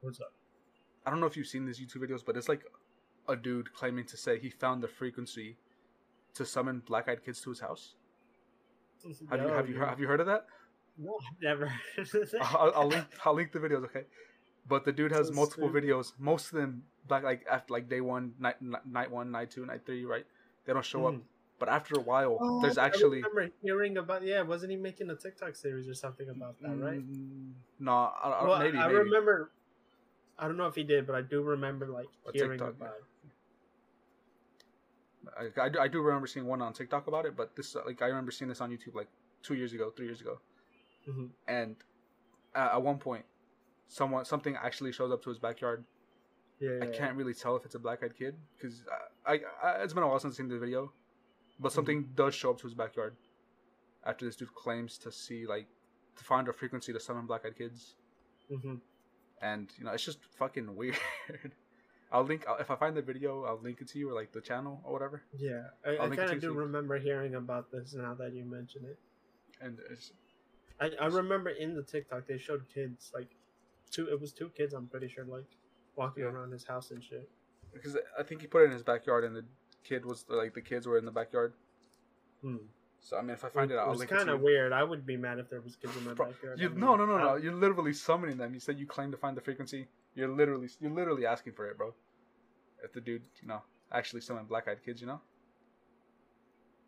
What's 0.00 0.20
up? 0.20 0.32
I 1.04 1.10
don't 1.10 1.20
know 1.20 1.26
if 1.26 1.36
you've 1.36 1.46
seen 1.46 1.66
these 1.66 1.78
YouTube 1.80 2.08
videos, 2.08 2.24
but 2.24 2.36
it's 2.36 2.48
like 2.48 2.64
a 3.28 3.36
dude 3.36 3.72
claiming 3.74 4.06
to 4.06 4.16
say 4.16 4.38
he 4.38 4.50
found 4.50 4.82
the 4.82 4.88
frequency 4.88 5.56
to 6.34 6.44
summon 6.44 6.82
black-eyed 6.86 7.24
kids 7.24 7.40
to 7.42 7.50
his 7.50 7.60
house. 7.60 7.94
Have 9.30 9.40
you 9.42 9.48
have 9.48 9.66
you 9.68 9.74
dude. 9.74 9.80
heard, 9.80 9.88
have 9.88 10.00
you 10.00 10.06
heard 10.06 10.20
of 10.20 10.26
that? 10.26 10.46
No, 10.96 11.18
I've 11.18 11.42
never. 11.42 11.66
heard 11.66 12.08
of 12.14 12.30
that. 12.30 12.40
I'll, 12.42 12.72
I'll 12.74 12.88
link 12.88 13.06
I'll 13.24 13.34
link 13.34 13.52
the 13.52 13.58
videos, 13.58 13.84
okay? 13.84 14.04
But 14.66 14.84
the 14.84 14.92
dude 14.92 15.12
has 15.12 15.28
So 15.28 15.34
multiple 15.34 15.68
stupid. 15.68 15.84
videos. 15.84 16.12
Most 16.18 16.46
of 16.52 16.58
them 16.58 16.84
black 17.06 17.22
like 17.22 17.44
after 17.50 17.72
like 17.74 17.88
day 17.88 18.00
one, 18.00 18.32
night 18.38 18.56
night 18.62 19.10
one, 19.10 19.30
night 19.30 19.50
two, 19.50 19.66
night 19.66 19.82
three, 19.84 20.04
right? 20.04 20.24
They 20.64 20.72
don't 20.72 20.84
show 20.84 21.06
up. 21.06 21.14
Mhm. 21.14 21.20
But 21.58 21.68
after 21.68 21.94
a 21.96 22.00
while, 22.00 22.38
Oh, 22.40 22.60
there's 22.62 22.78
I 22.78 22.86
actually 22.86 23.22
remember 23.22 23.50
hearing 23.62 23.96
about. 23.98 24.22
Yeah, 24.24 24.42
wasn't 24.42 24.70
he 24.72 24.76
making 24.76 25.10
a 25.10 25.14
TikTok 25.14 25.54
series 25.54 25.86
or 25.88 25.94
something 25.94 26.28
about 26.28 26.60
that, 26.62 26.76
right? 26.76 26.98
Mm, 26.98 27.52
no, 27.78 27.92
I, 27.92 28.28
I, 28.28 28.44
well, 28.44 28.58
maybe 28.58 28.78
I 28.78 28.86
maybe. 28.86 28.98
remember. 28.98 29.50
I 30.38 30.48
don't 30.48 30.56
know 30.56 30.66
if 30.66 30.74
he 30.74 30.82
did, 30.82 31.06
but 31.06 31.14
I 31.14 31.22
do 31.22 31.42
remember 31.42 31.86
like 31.88 32.08
A 32.26 32.32
hearing 32.32 32.58
TikTok, 32.58 32.74
about. 32.76 32.94
I, 35.38 35.62
I, 35.62 35.68
do, 35.68 35.78
I 35.80 35.88
do 35.88 36.00
remember 36.00 36.26
seeing 36.26 36.46
one 36.46 36.60
on 36.62 36.72
TikTok 36.72 37.06
about 37.06 37.26
it, 37.26 37.36
but 37.36 37.54
this 37.56 37.74
like 37.86 38.02
I 38.02 38.06
remember 38.06 38.30
seeing 38.30 38.48
this 38.48 38.60
on 38.60 38.70
YouTube 38.70 38.94
like 38.94 39.08
two 39.42 39.54
years 39.54 39.72
ago, 39.72 39.90
three 39.96 40.06
years 40.06 40.20
ago, 40.20 40.40
Mhm. 41.08 41.30
and 41.48 41.76
uh, 42.54 42.70
at 42.74 42.82
one 42.82 42.98
point, 42.98 43.24
someone 43.88 44.24
something 44.24 44.56
actually 44.56 44.92
shows 44.92 45.12
up 45.12 45.22
to 45.24 45.28
his 45.30 45.38
backyard. 45.38 45.84
Yeah, 46.60 46.78
I 46.82 46.86
can't 46.86 47.16
really 47.16 47.34
tell 47.34 47.56
if 47.56 47.64
it's 47.64 47.74
a 47.74 47.78
black-eyed 47.78 48.16
kid 48.16 48.36
because 48.56 48.84
I, 49.26 49.32
I, 49.34 49.40
I 49.62 49.82
it's 49.82 49.92
been 49.92 50.02
a 50.04 50.08
while 50.08 50.18
since 50.20 50.34
I've 50.34 50.36
seen 50.36 50.48
the 50.48 50.58
video, 50.58 50.92
but 51.60 51.72
something 51.72 52.08
does 52.14 52.34
show 52.34 52.50
up 52.50 52.58
to 52.58 52.64
his 52.64 52.74
backyard 52.74 53.16
after 54.06 54.24
this 54.24 54.36
dude 54.36 54.54
claims 54.54 54.96
to 54.98 55.10
see 55.10 55.46
like 55.46 55.66
to 56.16 56.24
find 56.24 56.46
a 56.48 56.52
frequency 56.52 56.92
to 56.92 57.00
summon 57.00 57.26
black-eyed 57.26 57.56
kids, 57.56 57.96
Mhm. 58.50 58.80
and 59.42 59.70
you 59.78 59.84
know 59.84 59.90
it's 59.92 60.04
just 60.04 60.20
fucking 60.38 60.74
weird. 60.80 60.96
I'll 62.14 62.22
link 62.24 62.44
I'll, 62.48 62.56
if 62.58 62.70
I 62.70 62.76
find 62.76 62.96
the 62.96 63.02
video, 63.02 63.44
I'll 63.44 63.60
link 63.60 63.78
it 63.80 63.88
to 63.88 63.98
you 63.98 64.08
or 64.10 64.14
like 64.14 64.30
the 64.32 64.40
channel 64.40 64.80
or 64.84 64.92
whatever. 64.92 65.22
Yeah, 65.36 65.64
I, 65.86 65.90
I'll 65.96 66.02
I 66.02 66.12
it 66.12 66.16
kind 66.16 66.30
of 66.30 66.40
do 66.40 66.48
you- 66.52 66.54
remember 66.66 66.98
hearing 66.98 67.34
about 67.34 67.70
this 67.72 67.92
now 67.94 68.14
that 68.14 68.32
you 68.34 68.44
mention 68.44 68.84
it. 68.84 68.98
And 69.60 69.78
it's 69.90 70.12
I, 70.80 70.90
I 71.00 71.06
remember 71.06 71.50
in 71.50 71.74
the 71.74 71.82
TikTok 71.82 72.26
they 72.26 72.38
showed 72.38 72.62
kids 72.72 73.10
like 73.14 73.30
two. 73.90 74.06
It 74.08 74.20
was 74.20 74.32
two 74.32 74.48
kids. 74.58 74.74
I'm 74.74 74.86
pretty 74.86 75.08
sure 75.08 75.24
like 75.24 75.50
walking 75.96 76.22
Yeah. 76.24 76.30
around 76.30 76.52
his 76.52 76.64
house 76.64 76.90
and 76.92 77.02
shit. 77.02 77.28
because 77.72 77.96
I 78.18 78.22
think 78.22 78.40
he 78.42 78.46
put 78.46 78.62
it 78.62 78.66
in 78.66 78.70
his 78.72 78.82
backyard, 78.82 79.24
and 79.24 79.34
the 79.36 79.44
kid 79.84 80.04
was 80.06 80.24
like 80.28 80.54
the 80.54 80.60
kids 80.70 80.86
were 80.86 80.98
in 80.98 81.04
the 81.04 81.16
backyard. 81.20 81.52
Hmm. 82.42 82.56
So 83.00 83.16
I 83.18 83.22
mean, 83.22 83.30
if 83.30 83.44
I 83.44 83.48
find 83.50 83.70
it, 83.70 83.76
I'll 83.76 83.90
was 83.90 83.98
link 84.00 84.10
it 84.10 84.14
to 84.14 84.18
kind 84.18 84.30
of 84.30 84.40
weird. 84.40 84.72
I 84.72 84.82
would 84.82 85.04
be 85.06 85.16
mad 85.16 85.38
if 85.38 85.50
there 85.50 85.60
was 85.60 85.76
kids 85.76 85.96
in 85.96 86.04
my 86.04 86.14
Bro, 86.14 86.26
backyard. 86.30 86.58
You, 86.60 86.66
I 86.66 86.70
mean, 86.70 86.80
no, 86.80 86.96
no, 86.96 87.04
no, 87.06 87.18
no. 87.18 87.36
You're 87.36 87.52
literally 87.54 87.92
summoning 87.92 88.36
them. 88.38 88.54
You 88.54 88.60
said 88.60 88.78
you 88.78 88.86
claim 88.86 89.10
to 89.12 89.16
find 89.18 89.36
the 89.36 89.40
frequency. 89.42 89.86
You're 90.14 90.28
literally, 90.28 90.68
you're 90.80 90.90
literally 90.92 91.26
asking 91.26 91.52
for 91.54 91.68
it, 91.68 91.76
bro. 91.76 91.92
If 92.84 92.92
the 92.92 93.00
dude, 93.00 93.22
you 93.42 93.48
know, 93.48 93.62
actually 93.92 94.20
selling 94.20 94.44
black-eyed 94.44 94.84
kids, 94.84 95.00
you 95.00 95.06
know, 95.06 95.20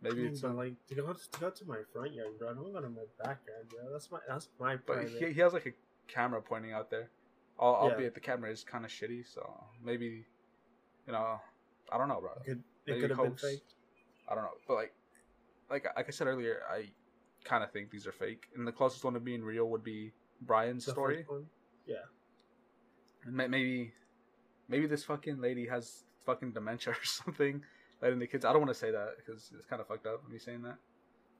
I 0.04 0.08
maybe 0.08 0.22
mean, 0.22 0.32
it's. 0.32 0.40
but 0.40 0.54
like 0.54 0.74
to 0.88 0.94
go 0.94 1.12
to 1.12 1.40
go 1.40 1.50
to 1.50 1.64
my 1.66 1.78
front 1.92 2.14
yard, 2.14 2.38
bro. 2.38 2.54
Don't 2.54 2.72
go 2.72 2.80
to 2.80 2.88
my 2.88 3.02
backyard, 3.18 3.68
bro. 3.68 3.90
That's 3.92 4.10
my 4.10 4.18
that's 4.28 4.48
my 4.60 4.76
but 4.86 5.08
he, 5.08 5.32
he 5.32 5.40
has 5.40 5.52
like 5.52 5.66
a 5.66 5.72
camera 6.12 6.40
pointing 6.42 6.72
out 6.72 6.90
there. 6.90 7.10
Al- 7.60 7.72
Yeah. 7.84 7.90
Albeit 7.92 8.14
the 8.14 8.20
camera 8.20 8.50
is 8.50 8.62
kind 8.62 8.84
of 8.84 8.90
shitty, 8.90 9.26
so 9.26 9.42
maybe, 9.82 10.26
you 11.06 11.12
know, 11.12 11.40
I 11.90 11.98
don't 11.98 12.08
know, 12.08 12.20
bro. 12.20 12.32
It 12.40 12.44
could 12.44 12.62
it 12.86 13.00
could 13.00 13.10
have 13.10 13.22
been 13.22 13.36
faked. 13.36 13.74
I 14.28 14.34
don't 14.34 14.44
know, 14.44 14.50
but 14.68 14.74
like, 14.74 14.92
like 15.70 15.86
like 15.96 16.06
I 16.06 16.10
said 16.10 16.26
earlier, 16.26 16.60
I 16.70 16.90
kind 17.44 17.64
of 17.64 17.72
think 17.72 17.90
these 17.90 18.06
are 18.06 18.12
fake, 18.12 18.48
and 18.54 18.66
the 18.66 18.72
closest 18.72 19.04
one 19.04 19.14
to 19.14 19.20
being 19.20 19.42
real 19.42 19.66
would 19.70 19.82
be 19.84 20.12
Brian's 20.42 20.84
The 20.84 20.92
story. 20.92 21.24
Yeah. 21.86 21.96
Maybe, 23.26 23.92
maybe 24.68 24.86
this 24.86 25.04
fucking 25.04 25.40
lady 25.40 25.66
has 25.66 26.04
fucking 26.24 26.52
dementia 26.52 26.92
or 26.92 26.96
something. 27.04 27.62
Letting 28.02 28.18
the 28.18 28.26
kids. 28.26 28.44
I 28.44 28.52
don't 28.52 28.60
want 28.60 28.72
to 28.74 28.78
say 28.78 28.90
that 28.90 29.16
because 29.16 29.50
it's 29.56 29.64
kind 29.64 29.80
of 29.80 29.88
fucked 29.88 30.06
up 30.06 30.28
me 30.28 30.38
saying 30.38 30.62
that. 30.62 30.76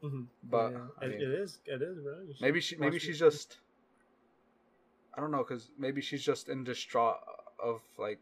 hmm 0.03 0.23
But 0.43 0.73
yeah. 0.73 0.79
I 1.01 1.07
mean, 1.09 1.21
it 1.21 1.29
is 1.29 1.59
it 1.67 1.83
is 1.83 1.99
bro. 1.99 2.21
You 2.27 2.35
maybe 2.41 2.61
she. 2.61 2.77
Maybe 2.77 2.99
she's 2.99 3.17
it. 3.17 3.25
just. 3.25 3.59
I 5.17 5.21
don't 5.21 5.31
know, 5.31 5.43
cause 5.45 5.71
maybe 5.79 6.03
she's 6.03 6.23
just 6.23 6.49
in 6.51 6.63
distraught 6.65 7.17
of 7.63 7.81
like 7.99 8.21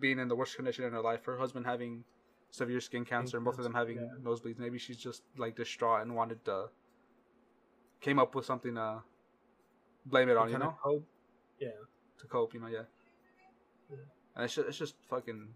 being 0.00 0.18
in 0.18 0.28
the 0.28 0.36
worst 0.36 0.54
condition 0.56 0.84
in 0.84 0.92
her 0.92 1.00
life. 1.00 1.24
Her 1.24 1.38
husband 1.38 1.64
having 1.66 2.04
severe 2.50 2.80
skin 2.80 3.04
cancer, 3.06 3.36
and 3.38 3.44
both 3.44 3.56
of 3.58 3.64
them 3.64 3.72
having 3.74 3.96
cancer, 3.98 4.16
nosebleeds. 4.22 4.58
Maybe 4.58 4.78
she's 4.78 4.98
just 4.98 5.22
like 5.38 5.56
distraught 5.56 6.02
and 6.02 6.14
wanted 6.14 6.44
to. 6.46 6.66
Came 8.00 8.18
up 8.18 8.34
with 8.34 8.46
something 8.46 8.74
to 8.76 9.02
blame 10.06 10.28
it 10.30 10.36
on, 10.36 10.50
you 10.50 10.58
know. 10.58 10.74
Yeah. 11.58 11.68
to 12.18 12.26
cope, 12.26 12.54
you 12.54 12.60
know, 12.60 12.66
yeah. 12.68 12.84
And 14.36 14.44
it's 14.44 14.54
just, 14.54 14.68
it's 14.68 14.78
just 14.78 14.94
fucking. 15.08 15.48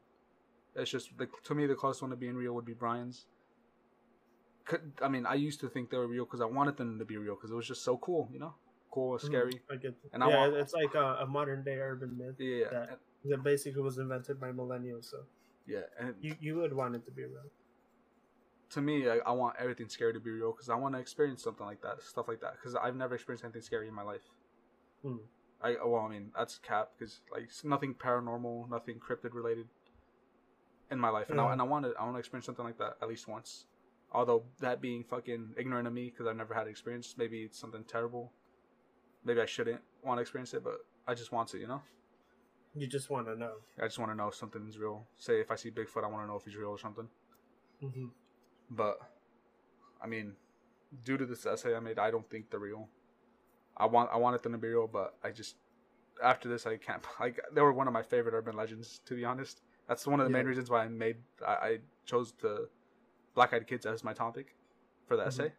It's 0.77 0.91
just 0.91 1.16
the, 1.16 1.29
to 1.45 1.55
me 1.55 1.66
the 1.66 1.75
closest 1.75 2.03
one 2.03 2.11
to 2.11 2.16
being 2.16 2.35
real 2.35 2.53
would 2.55 2.64
be 2.64 2.72
Brian's. 2.75 3.27
Could, 4.64 4.93
I 5.03 5.09
mean, 5.09 5.27
I 5.27 5.35
used 5.35 5.61
to 5.61 5.68
think 5.68 5.91
they 5.91 5.97
were 5.99 6.07
real 6.09 6.25
because 6.25 6.41
I 6.41 6.47
wanted 6.47 6.77
them 6.77 6.99
to 6.99 7.05
be 7.05 7.16
real 7.16 7.35
because 7.35 7.51
it 7.51 7.55
was 7.55 7.68
just 7.68 7.85
so 7.85 7.99
cool, 7.99 8.29
you 8.33 8.39
know, 8.39 8.55
cool, 8.91 9.16
Mhm. 9.16 9.20
scary. 9.20 9.61
I 9.70 9.77
get. 9.77 9.95
And 10.12 10.25
I 10.25 10.29
yeah, 10.31 10.41
want- 10.41 10.55
it's 10.57 10.72
like 10.72 10.95
a, 10.95 11.18
a 11.20 11.27
modern 11.27 11.62
day 11.62 11.79
urban 11.79 12.16
myth 12.16 12.37
Yeah, 12.39 12.70
that 12.70 12.89
and- 12.91 13.33
that 13.33 13.43
basically 13.43 13.83
was 13.83 13.99
invented 13.99 14.41
by 14.41 14.53
millennials. 14.53 15.05
So 15.05 15.25
yeah. 15.66 15.83
And 15.99 16.14
you 16.20 16.35
you 16.41 16.57
would 16.57 16.72
want 16.75 16.97
it 16.97 17.05
to 17.07 17.11
be 17.12 17.22
real. 17.25 17.51
to 18.70 18.81
me, 18.81 19.09
I, 19.09 19.18
I 19.18 19.31
want 19.33 19.55
everything 19.59 19.89
scary 19.89 20.12
to 20.14 20.20
be 20.20 20.31
real 20.31 20.51
because 20.53 20.68
I 20.68 20.75
want 20.75 20.95
to 20.95 21.01
experience 21.01 21.43
something 21.45 21.64
like 21.64 21.81
that, 21.83 22.03
stuff 22.03 22.27
like 22.27 22.41
that. 22.41 22.55
Because 22.55 22.75
I've 22.75 22.97
never 22.97 23.14
experienced 23.14 23.45
anything 23.45 23.62
scary 23.62 23.87
in 23.87 23.95
my 23.95 24.03
life. 24.03 24.25
Hmm. 25.03 25.18
I 25.65 25.77
well, 25.85 26.03
I 26.03 26.09
mean 26.11 26.31
that's 26.37 26.59
cap 26.59 26.91
because 26.99 27.21
like 27.33 27.45
s- 27.45 27.65
nothing 27.65 27.95
paranormal, 27.95 28.71
nothing 28.71 29.01
cryptid 29.01 29.35
related 29.35 29.69
in 30.91 31.01
my 31.01 31.09
life, 31.09 31.31
and 31.31 31.41
I, 31.41 31.53
and 31.53 31.61
I 31.61 31.65
want 31.65 31.85
to 31.87 31.95
I 31.99 32.05
want 32.05 32.15
to 32.17 32.19
experience 32.21 32.47
something 32.47 32.65
like 32.65 32.79
that 32.79 32.97
at 33.03 33.09
least 33.09 33.29
once. 33.29 33.67
Although 34.12 34.45
that 34.61 34.81
being 34.81 35.03
fucking 35.05 35.55
ignorant 35.59 35.89
of 35.89 35.93
me 35.95 36.11
because 36.11 36.27
I've 36.27 36.37
never 36.37 36.55
had 36.55 36.69
experience, 36.69 37.15
maybe 37.19 37.43
it's 37.43 37.59
something 37.59 37.85
terrible. 37.85 38.33
Maybe 39.25 39.41
I 39.41 39.47
shouldn't 39.47 39.81
want 40.05 40.19
to 40.19 40.23
experience 40.23 40.55
it, 40.55 40.62
but 40.65 40.85
I 41.09 41.15
just 41.15 41.33
want 41.33 41.49
to, 41.51 41.59
you 41.59 41.67
know. 41.67 41.83
You 42.77 42.87
just 42.87 43.11
want 43.11 43.27
to 43.27 43.37
know. 43.37 43.55
I 43.81 43.85
just 43.87 43.99
want 43.99 44.11
to 44.12 44.17
know 44.17 44.29
if 44.29 44.35
something's 44.35 44.79
real. 44.79 45.07
Say 45.19 45.41
if 45.41 45.51
I 45.51 45.57
see 45.57 45.71
Bigfoot, 45.71 46.05
I 46.05 46.09
want 46.09 46.25
to 46.25 46.29
know 46.29 46.37
if 46.37 46.45
he's 46.45 46.57
real 46.57 46.71
or 46.71 46.79
something. 46.79 47.09
hmm 47.81 48.07
But 48.71 48.99
I 50.03 50.07
mean, 50.07 50.35
due 51.05 51.17
to 51.17 51.27
this 51.27 51.47
essay 51.47 51.75
I 51.75 51.81
made, 51.81 51.99
I 51.99 52.11
don't 52.11 52.29
think 52.31 52.51
they're 52.51 52.61
real. 52.61 52.89
I 53.77 53.87
want 53.87 54.11
I 54.12 54.16
wanted 54.16 54.43
them 54.43 54.53
to 54.53 54.59
be 54.59 54.68
real, 54.68 54.87
but 54.87 55.14
I 55.22 55.31
just 55.31 55.57
after 56.22 56.49
this 56.49 56.66
I 56.66 56.77
can't. 56.77 57.03
Like 57.20 57.41
they 57.53 57.61
were 57.61 57.72
one 57.72 57.87
of 57.89 57.93
my 57.93 58.03
favorite 58.03 58.35
urban 58.35 58.57
legends, 58.57 59.01
to 59.07 59.14
be 59.14 59.25
honest. 59.25 59.62
That's 59.89 60.07
one 60.07 60.20
of 60.20 60.27
the 60.27 60.31
main 60.31 60.47
reasons 60.47 60.70
why 60.70 60.85
I 60.85 60.89
made 60.89 61.16
I, 61.47 61.53
I 61.53 61.79
chose 62.07 62.33
the 62.41 62.68
Black 63.35 63.53
Eyed 63.53 63.66
Kids 63.66 63.87
as 63.87 64.05
my 64.05 64.12
topic 64.12 64.55
for 65.07 65.16
the 65.16 65.25
Mhm. 65.25 65.29
essay. 65.29 65.53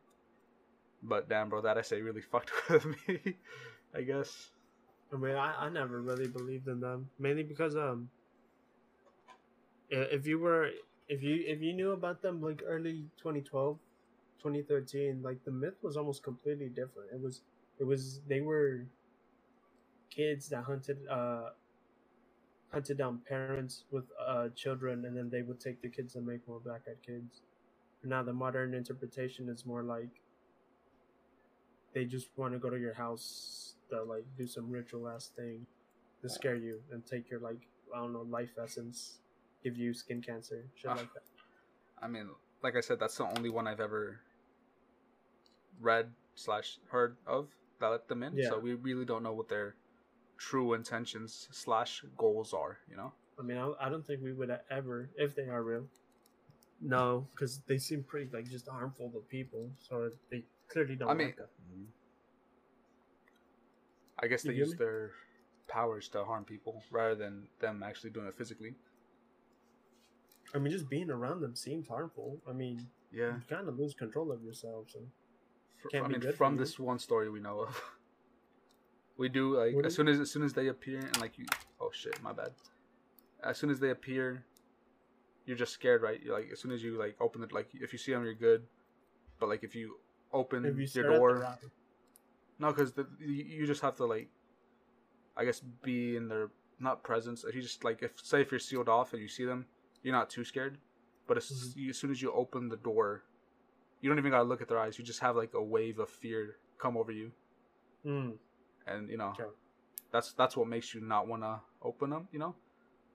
But 1.03 1.30
damn, 1.30 1.49
bro, 1.49 1.61
that 1.61 1.78
essay 1.78 2.01
really 2.01 2.22
fucked 2.32 2.51
with 2.70 2.86
me. 2.86 3.38
I 3.93 4.01
guess. 4.01 4.51
I 5.13 5.18
mean, 5.18 5.36
I, 5.36 5.66
I 5.66 5.70
never 5.70 6.01
really 6.01 6.28
believed 6.28 6.68
in 6.68 6.80
them, 6.80 7.09
mainly 7.20 7.43
because 7.43 7.76
um, 7.76 8.09
if 9.89 10.26
you 10.26 10.39
were 10.39 10.70
if 11.07 11.22
you 11.22 11.43
if 11.47 11.61
you 11.61 11.74
knew 11.74 11.91
about 11.91 12.22
them 12.22 12.41
like 12.41 12.63
early 12.66 13.05
2012, 13.18 13.78
2013, 14.41 15.22
like 15.24 15.43
the 15.45 15.51
myth 15.51 15.76
was 15.82 15.97
almost 15.97 16.24
completely 16.24 16.70
different. 16.70 17.09
It 17.13 17.22
was 17.22 17.41
it 17.80 17.84
was 17.86 18.21
they 18.28 18.41
were 18.41 18.86
kids 20.09 20.47
that 20.49 20.63
hunted 20.63 20.97
uh 21.09 21.49
hunted 22.71 22.97
down 22.97 23.19
parents 23.28 23.84
with 23.91 24.05
uh 24.26 24.49
children, 24.55 25.05
and 25.05 25.15
then 25.15 25.30
they 25.30 25.41
would 25.41 25.59
take 25.59 25.82
the 25.82 25.89
kids 25.89 26.15
and 26.15 26.26
make 26.26 26.47
more 26.47 26.59
black-eyed 26.59 27.01
kids. 27.05 27.41
Now 28.03 28.21
the 28.23 28.34
modern 28.34 28.73
interpretation 28.73 29.49
is 29.49 29.65
more 29.65 29.82
like 29.84 30.21
they 31.93 32.05
just 32.05 32.28
want 32.36 32.53
to 32.53 32.59
go 32.59 32.69
to 32.69 32.78
your 32.80 32.93
house 32.93 33.76
to 33.89 34.03
like 34.03 34.26
do 34.38 34.45
some 34.47 34.69
ritual 34.69 35.07
ass 35.09 35.32
thing 35.36 35.65
to 36.21 36.30
scare 36.30 36.55
you 36.55 36.80
and 36.91 37.05
take 37.05 37.30
your 37.30 37.39
like 37.39 37.67
I 37.93 37.99
don't 37.99 38.13
know 38.13 38.23
life 38.30 38.51
essence, 38.61 39.19
give 39.63 39.78
you 39.78 39.93
skin 39.93 40.21
cancer, 40.21 40.65
shit 40.76 40.91
Ah. 40.91 40.95
like 40.95 41.13
that. 41.13 41.23
I 42.01 42.07
mean, 42.07 42.30
like 42.61 42.76
I 42.76 42.82
said, 42.82 42.99
that's 42.99 43.17
the 43.17 43.26
only 43.26 43.49
one 43.49 43.67
I've 43.67 43.80
ever 43.80 44.19
read 45.80 46.11
slash 46.36 46.78
heard 46.89 47.15
of 47.26 47.47
that 47.80 47.88
let 47.88 48.07
them 48.07 48.23
in. 48.23 48.36
Yeah. 48.38 48.49
So 48.49 48.59
we 48.59 48.73
really 48.73 49.05
don't 49.05 49.23
know 49.23 49.34
what 49.34 49.49
their 49.49 49.76
true 50.38 50.73
intentions 50.73 51.47
slash 51.51 52.03
goals 52.17 52.53
are. 52.53 52.78
You 52.89 52.97
know. 52.97 53.11
I 53.39 53.43
mean, 53.43 53.57
I, 53.57 53.71
I 53.82 53.89
don't 53.89 54.05
think 54.05 54.21
we 54.23 54.32
would 54.34 54.57
ever, 54.69 55.09
if 55.17 55.36
they 55.36 55.43
are 55.43 55.61
real. 55.63 55.86
No, 56.82 57.28
because 57.34 57.59
they 57.67 57.78
seem 57.78 58.03
pretty 58.03 58.30
like 58.34 58.49
just 58.49 58.67
harmful 58.67 59.09
to 59.09 59.19
people, 59.30 59.69
so 59.80 60.09
they 60.30 60.43
clearly 60.69 60.95
don't 60.95 61.09
I 61.09 61.13
mean, 61.13 61.30
us. 61.30 61.49
Mm-hmm. 61.71 61.84
I 64.19 64.28
guess 64.28 64.45
You 64.45 64.51
they 64.51 64.57
use 64.57 64.71
me? 64.71 64.78
their 64.78 65.11
powers 65.67 66.07
to 66.09 66.23
harm 66.23 66.45
people 66.45 66.84
rather 66.91 67.15
than 67.15 67.47
them 67.59 67.84
actually 67.84 68.11
doing 68.11 68.28
it 68.28 68.36
physically. 68.36 68.76
I 70.53 70.57
mean, 70.59 70.71
just 70.71 70.89
being 70.89 71.09
around 71.09 71.41
them 71.41 71.55
seems 71.55 71.88
harmful. 71.88 72.38
I 72.47 72.53
mean, 72.53 72.88
Yeah. 73.11 73.36
you 73.36 73.41
kind 73.49 73.67
of 73.67 73.78
lose 73.78 73.93
control 73.93 74.32
of 74.32 74.41
yourself. 74.43 74.89
So 74.91 74.99
Fr- 75.91 75.97
I 75.97 76.07
be 76.07 76.13
mean, 76.13 76.19
good 76.21 76.36
from 76.36 76.53
you. 76.53 76.59
this 76.59 76.79
one 76.79 76.99
story 76.99 77.29
we 77.29 77.39
know 77.39 77.59
of, 77.61 77.81
we 79.17 79.29
do 79.29 79.57
like 79.57 79.75
What 79.75 79.86
as 79.86 79.95
soon 79.95 80.07
as 80.07 80.19
as 80.19 80.31
soon 80.31 80.43
as 80.43 80.53
they 80.53 80.67
appear 80.67 80.99
and 80.99 81.19
like 81.21 81.38
you. 81.38 81.45
Oh 81.79 81.89
shit, 81.93 82.21
my 82.21 82.33
bad. 82.33 82.51
As 83.43 83.57
soon 83.57 83.69
as 83.69 83.79
they 83.79 83.89
appear, 83.91 84.45
you're 85.45 85.57
just 85.57 85.73
scared, 85.73 86.01
right? 86.01 86.21
You're 86.21 86.33
like 86.33 86.49
as 86.51 86.59
soon 86.59 86.71
as 86.71 86.83
you 86.83 86.97
like 86.97 87.15
open 87.21 87.43
it, 87.43 87.51
like 87.51 87.69
if 87.73 87.93
you 87.93 87.99
see 87.99 88.11
them, 88.13 88.23
you're 88.23 88.33
good. 88.33 88.63
But 89.39 89.49
like 89.49 89.63
if 89.63 89.75
you 89.75 89.97
open 90.33 90.65
if 90.65 90.73
you 90.75 90.79
your 90.81 90.88
stare 90.88 91.03
at 91.05 91.11
the 91.11 91.17
door, 91.17 91.57
no, 92.59 92.71
because 92.71 92.93
you 93.19 93.65
just 93.67 93.81
have 93.81 93.95
to 93.97 94.05
like, 94.05 94.29
I 95.38 95.45
guess, 95.45 95.59
be 95.83 96.15
in 96.15 96.27
their 96.27 96.49
not 96.79 97.03
presence. 97.03 97.43
If 97.43 97.53
you 97.55 97.61
just 97.61 97.83
like, 97.83 98.01
if 98.01 98.11
say 98.21 98.41
if 98.41 98.51
you're 98.51 98.59
sealed 98.59 98.89
off 98.89 99.13
and 99.13 99.21
you 99.21 99.27
see 99.27 99.45
them, 99.45 99.65
you're 100.03 100.13
not 100.15 100.29
too 100.29 100.43
scared. 100.43 100.77
But 101.27 101.38
as, 101.38 101.49
Mhm. 101.77 101.89
as 101.89 101.97
soon 101.97 102.11
as 102.11 102.21
you 102.21 102.31
open 102.31 102.69
the 102.69 102.77
door, 102.77 103.23
you 104.06 104.10
don't 104.10 104.20
even 104.20 104.30
gotta 104.32 104.43
look 104.43 104.62
at 104.62 104.68
their 104.68 104.78
eyes. 104.78 104.99
You 104.99 105.03
just 105.03 105.20
have 105.22 105.36
like 105.36 105.56
a 105.56 105.64
wave 105.64 105.97
of 105.97 106.10
fear 106.10 106.58
come 106.78 106.95
over 106.95 107.12
you, 107.12 107.32
Mm, 108.06 108.38
and 108.86 109.10
you 109.10 109.18
know, 109.18 109.30
Okay. 109.30 109.49
that's 110.12 110.34
that's 110.34 110.56
what 110.56 110.68
makes 110.68 110.93
you 110.93 111.01
not 111.01 111.28
wanna 111.28 111.62
open 111.82 112.12
them. 112.12 112.28
You 112.32 112.38
know, 112.38 112.56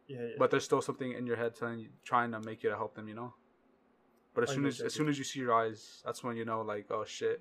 yeah, 0.08 0.18
yeah. 0.22 0.34
but 0.36 0.50
there's 0.50 0.64
still 0.64 0.82
something 0.82 1.12
in 1.12 1.26
your 1.26 1.36
head 1.36 1.54
telling 1.54 1.78
you, 1.78 1.90
trying 2.02 2.32
to 2.32 2.40
make 2.40 2.64
you 2.64 2.70
to 2.70 2.76
help 2.76 2.96
them. 2.96 3.06
You 3.06 3.14
know, 3.14 3.34
but 4.34 4.42
as 4.42 4.50
I 4.50 4.54
soon 4.54 4.66
as 4.66 4.80
as 4.80 4.92
soon 4.92 5.08
as 5.08 5.16
you 5.16 5.22
see 5.22 5.38
your 5.38 5.54
eyes, 5.54 6.02
that's 6.04 6.24
when 6.24 6.36
you 6.36 6.44
know 6.44 6.62
like 6.62 6.90
oh 6.90 7.04
shit. 7.04 7.40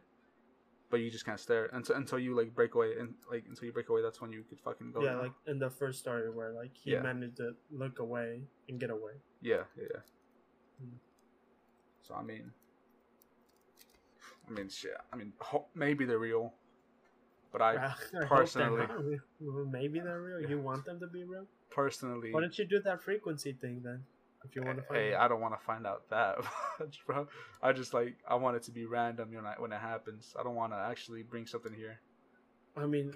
But 0.91 1.01
you 1.01 1.09
just 1.11 1.25
can't 1.25 1.39
stare 1.39 1.69
until 1.73 1.95
until 1.95 2.19
you 2.19 2.35
like 2.35 2.53
break 2.53 2.73
away 2.75 2.97
and 2.99 3.13
like 3.31 3.45
until 3.49 3.65
you 3.65 3.73
break 3.73 3.89
away. 3.89 4.01
That's 4.03 4.21
when 4.21 4.31
you 4.31 4.43
could 4.49 4.59
fucking 4.59 4.91
go. 4.91 5.01
yeah, 5.03 5.15
like 5.17 5.33
in 5.47 5.57
the 5.59 5.69
first 5.69 5.99
story 5.99 6.29
where 6.31 6.51
like 6.51 6.73
he 6.75 6.91
Yeah. 6.91 7.01
managed 7.01 7.37
to 7.37 7.53
look 7.71 7.97
away 7.99 8.29
and 8.67 8.79
get 8.79 8.89
away. 8.89 9.15
Yeah, 9.41 9.63
yeah. 9.77 9.85
yeah. 9.93 10.01
Mm. 10.85 10.97
So 12.01 12.15
I 12.15 12.23
mean, 12.23 12.51
I 14.49 14.53
mean, 14.53 14.69
shit. 14.69 14.97
I 15.13 15.15
mean, 15.15 15.33
ho- 15.39 15.67
maybe 15.75 16.05
they're 16.05 16.19
real, 16.19 16.53
but 17.51 17.61
I 17.61 17.75
I 17.75 17.93
they're 18.11 18.27
personally-. 18.27 18.87
Well, 19.41 19.65
maybe 19.65 19.99
they're 19.99 20.21
real. 20.21 20.49
You 20.49 20.59
want 20.59 20.85
them 20.85 20.99
to 20.99 21.07
be 21.07 21.23
real? 21.23 21.45
personally, 21.69 22.33
Why 22.33 22.41
don't 22.41 22.57
you 22.57 22.65
do 22.65 22.81
that 22.81 23.01
frequency 23.01 23.53
thing 23.53 23.81
then? 23.83 24.03
If 24.43 24.55
you 24.55 24.63
want 24.63 24.77
to 24.77 24.83
find 24.83 24.99
hey, 24.99 25.13
out. 25.13 25.21
I 25.21 25.27
don't 25.27 25.41
want 25.41 25.59
to 25.59 25.65
find 25.65 25.85
out 25.85 26.09
that 26.09 26.37
much, 26.79 26.99
bro. 27.05 27.27
I 27.61 27.73
just 27.73 27.93
like 27.93 28.15
I 28.27 28.35
want 28.35 28.55
it 28.55 28.63
to 28.63 28.71
be 28.71 28.85
random 28.85 29.33
you 29.33 29.41
know, 29.41 29.53
when 29.57 29.71
it 29.71 29.79
happens. 29.79 30.33
I 30.39 30.43
don't 30.43 30.55
want 30.55 30.71
to 30.71 30.77
actually 30.77 31.23
bring 31.23 31.45
something 31.45 31.73
here. 31.73 31.99
I 32.77 32.85
mean, 32.85 33.13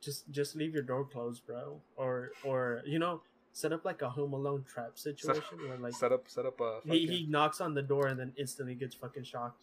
just 0.00 0.28
just 0.30 0.56
leave 0.56 0.74
your 0.74 0.82
door 0.82 1.04
closed, 1.04 1.46
bro. 1.46 1.80
Or 1.96 2.32
or 2.44 2.82
you 2.84 2.98
know, 2.98 3.22
set 3.52 3.72
up 3.72 3.84
like 3.84 4.02
a 4.02 4.10
Home 4.10 4.32
Alone 4.32 4.64
trap 4.68 4.98
situation 4.98 5.58
where 5.66 5.78
like 5.78 5.94
set 5.94 6.10
up, 6.10 6.28
set 6.28 6.44
up 6.44 6.60
a. 6.60 6.80
he, 6.84 7.06
he 7.06 7.26
knocks 7.28 7.60
on 7.60 7.74
the 7.74 7.82
door 7.82 8.08
and 8.08 8.18
then 8.18 8.32
instantly 8.36 8.74
gets 8.74 8.96
fucking 8.96 9.24
shocked. 9.24 9.60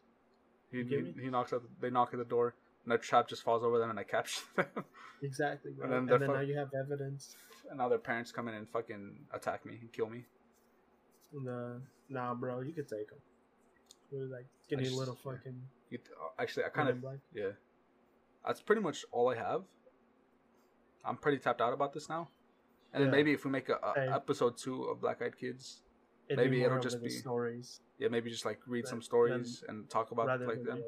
He, 0.72 0.78
you 0.80 0.84
get 0.84 1.03
me? 1.03 1.13
he, 1.17 1.24
he 1.24 1.30
knocks 1.30 1.53
at. 1.53 1.61
They 1.82 1.89
knock 1.89 2.09
at 2.13 2.20
the 2.20 2.26
door, 2.26 2.53
and 2.84 2.91
the 2.91 2.97
trap 2.97 3.28
just 3.28 3.43
falls 3.43 3.63
over 3.63 3.80
them, 3.80 3.89
and 3.89 3.99
I 3.99 4.03
capture 4.03 4.41
them. 4.55 4.84
Exactly, 5.22 5.72
bro. 5.72 5.86
And 5.86 5.93
And 5.93 6.07
then 6.09 6.20
then, 6.20 6.28
they're 6.30 6.38
now 6.38 6.43
you 6.43 6.57
have 6.57 6.74
evidence. 6.74 7.36
and 7.70 7.78
now 7.80 7.89
their 7.89 7.97
parents 7.99 8.32
come 8.32 8.47
in 8.47 8.55
and 8.55 8.67
fucking 8.70 9.15
attack 9.34 9.65
me 9.65 9.78
and 9.82 9.91
kill 9.91 10.09
me. 10.09 10.26
Uh, 11.36 11.80
nah, 12.09 12.34
bro, 12.34 12.61
you 12.61 12.72
could 12.74 12.88
take 12.89 13.07
them. 13.09 14.32
like 14.32 14.45
skinny 14.65 14.84
just- 14.86 14.95
little 14.95 15.15
fucking. 15.15 15.61
You, 15.89 15.99
actually, 16.38 16.65
I 16.65 16.70
kind 16.70 16.89
of. 16.89 17.03
Yeah. 17.34 17.49
That's 18.45 18.61
pretty 18.61 18.82
much 18.82 19.05
all 19.11 19.30
I 19.30 19.36
have. 19.36 19.63
I'm 21.03 21.17
pretty 21.17 21.38
tapped 21.39 21.61
out 21.61 21.74
about 21.74 21.93
this 21.93 22.09
now. 22.09 22.30
And 22.93 23.03
then 23.03 23.11
maybe 23.11 23.32
if 23.34 23.45
we 23.45 23.51
make 23.51 23.70
a, 23.70 23.76
a 23.76 23.93
Hey. 23.95 24.07
episode 24.13 24.57
two 24.57 24.84
of 24.86 25.01
Black 25.01 25.22
Eyed 25.22 25.38
Kids, 25.38 25.82
It'd 26.30 26.38
maybe 26.38 26.64
it'll 26.64 26.80
just 26.80 27.02
be- 27.02 27.10
stories 27.10 27.82
yeah, 27.98 28.08
maybe 28.08 28.30
just 28.30 28.46
like 28.46 28.60
read 28.68 28.86
Right. 28.86 28.90
some 28.90 29.02
stories 29.02 29.64
and 29.68 29.90
talk 29.90 30.12
about 30.12 30.28
like 30.42 30.64
them. 30.64 30.84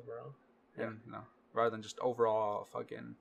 Yeah. 0.78 0.86
and 0.86 1.02
you 1.06 1.12
know, 1.12 1.24
rather 1.54 1.70
than 1.72 1.82
just 1.82 2.00
overall 2.00 2.64
fucking 2.72 3.16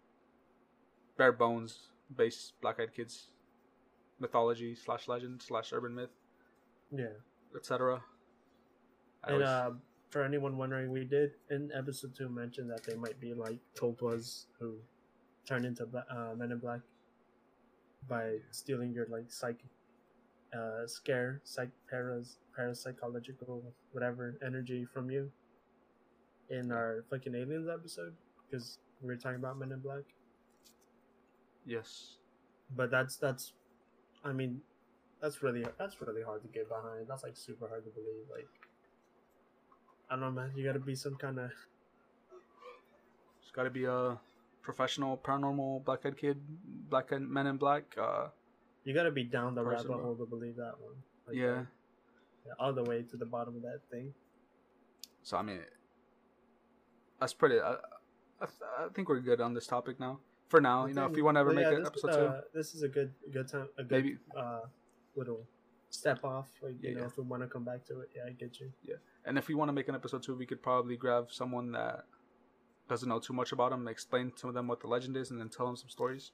bare 1.16 1.33
bones 1.33 1.89
based 2.14 2.61
Black 2.61 2.79
Eyed 2.79 2.93
Kids 2.95 3.31
mythology 4.21 4.75
slash 4.75 5.09
legend 5.09 5.41
slash 5.43 5.73
urban 5.73 5.95
myth, 5.95 6.11
Yeah. 6.91 7.14
etc. 7.57 8.05
And 9.25 9.35
always- 9.35 9.49
uh, 9.49 9.75
for 10.11 10.23
anyone 10.23 10.57
wondering, 10.57 10.91
we 10.91 11.05
did 11.05 11.35
in 11.51 11.71
episode 11.73 12.14
two 12.14 12.29
mention 12.29 12.68
that 12.68 12.83
they 12.85 12.97
might 12.97 13.18
be 13.21 13.33
like 13.35 13.59
Toltwas 13.75 14.47
who 14.59 14.79
turn 15.47 15.64
into 15.64 15.87
Bla- 15.87 16.07
uh, 16.11 16.35
Men 16.37 16.53
in 16.53 16.59
Black 16.59 16.81
by 18.09 18.41
stealing 18.51 18.93
your 18.93 19.07
like 19.07 19.31
psych, 19.31 19.64
uh, 20.55 20.86
scare, 20.86 21.40
psych, 21.44 21.70
paras, 21.88 22.38
parapsychological, 22.59 23.62
whatever 23.92 24.36
energy 24.44 24.86
from 24.92 25.11
you. 25.11 25.30
In 26.51 26.72
our 26.72 27.05
fucking 27.09 27.34
aliens 27.34 27.68
episode, 27.72 28.14
because 28.51 28.78
we 29.01 29.07
were 29.09 29.16
talking 29.16 29.38
about 29.38 29.57
Men 29.59 29.70
in 29.70 29.78
Black. 29.78 30.03
yes, 31.64 32.16
But 32.76 32.90
that's 32.90 33.16
that's, 33.16 33.53
I 34.24 34.32
mean, 34.32 34.61
that's 35.22 35.42
really 35.42 35.64
that's 35.78 36.01
really 36.01 36.22
hard 36.22 36.42
to 36.42 36.48
get 36.48 36.68
behind. 36.68 37.07
That's 37.09 37.22
like 37.22 37.36
super 37.36 37.68
hard 37.68 37.84
to 37.84 37.90
believe. 37.90 38.26
Like, 38.32 38.48
I 40.11 40.14
don't 40.16 40.22
know, 40.22 40.30
man. 40.32 40.51
You 40.57 40.64
got 40.64 40.72
to 40.72 40.80
be 40.80 40.96
some 40.96 41.14
kind 41.14 41.38
of 41.38 41.51
it's 43.40 43.51
got 43.53 43.64
to 43.64 43.70
be 43.70 43.84
a 43.84 44.18
professional 44.62 45.16
paranormal 45.16 45.84
Black 45.84 46.05
Eyed 46.05 46.16
Kid, 46.16 46.38
Black 46.88 47.12
Eyed 47.12 47.22
Men 47.22 47.46
in 47.46 47.57
Black. 47.59 47.84
Uh, 48.01 48.28
you 48.85 48.95
got 48.95 49.05
to 49.05 49.11
be 49.11 49.24
down 49.24 49.55
the 49.55 49.62
rabbit 49.62 49.87
hole 49.87 50.16
to 50.16 50.26
believe 50.26 50.57
that 50.57 50.74
one. 50.81 50.95
Like, 51.26 51.37
yeah. 51.37 51.47
uh, 51.47 51.64
yeah, 52.47 52.53
all 52.59 52.72
the 52.72 52.85
way 52.85 53.03
to 53.03 53.16
the 53.16 53.26
bottom 53.26 53.57
of 53.57 53.62
that 53.62 53.81
thing. 53.91 54.12
So 55.22 55.37
I 55.37 55.43
mean, 55.43 55.61
that's 57.20 57.35
pretty. 57.35 57.61
I, 57.61 57.72
I, 58.41 58.47
I 58.78 58.89
think 58.95 59.09
we're 59.09 59.20
good 59.20 59.41
on 59.41 59.55
this 59.55 59.66
topic 59.66 60.01
now. 60.01 60.20
For 60.49 60.61
now, 60.61 60.87
you 60.87 60.95
know, 60.95 61.07
if 61.07 61.16
you 61.16 61.24
want 61.24 61.37
to 61.37 61.41
ever 61.41 61.53
make 61.53 61.66
yeah, 61.66 61.76
an 61.76 61.87
episode 61.87 62.11
is, 62.11 62.16
two, 62.16 62.22
uh, 62.22 62.41
this 62.55 62.74
is 62.74 62.83
a 62.83 62.89
good 62.89 63.12
good 63.33 63.49
time. 63.49 63.68
A 63.78 63.85
good 63.85 64.05
maybe 64.05 64.16
uh, 64.37 64.61
little 65.14 65.47
step 65.91 66.24
off. 66.24 66.49
Like 66.62 66.74
you 66.81 66.89
Yeah, 66.89 66.95
know, 66.95 67.01
yeah. 67.03 67.07
if 67.07 67.18
we 67.18 67.24
want 67.24 67.43
to 67.43 67.49
come 67.49 67.64
back 67.64 67.85
to 67.87 68.01
it, 68.01 68.09
yeah, 68.16 68.22
I 68.26 68.33
get 68.33 68.59
you. 68.59 68.72
Yeah, 68.83 68.97
and 69.24 69.39
if 69.39 69.47
we 69.49 69.55
want 69.55 69.68
to 69.68 69.72
make 69.72 69.89
an 69.89 69.95
episode 69.95 70.22
two, 70.22 70.35
we 70.35 70.47
could 70.47 70.62
probably 70.62 70.97
grab 70.97 71.31
someone 71.31 71.70
that 71.72 72.05
doesn't 72.89 73.09
know 73.09 73.20
too 73.20 73.33
much 73.33 73.53
about 73.53 73.70
them, 73.70 73.87
explain 73.87 74.33
to 74.41 74.51
them 74.51 74.66
what 74.66 74.81
the 74.81 74.89
legend 74.89 75.16
is, 75.16 75.31
and 75.31 75.41
then 75.41 75.49
tell 75.49 75.66
them 75.66 75.76
some 75.76 75.89
stories. 75.89 76.33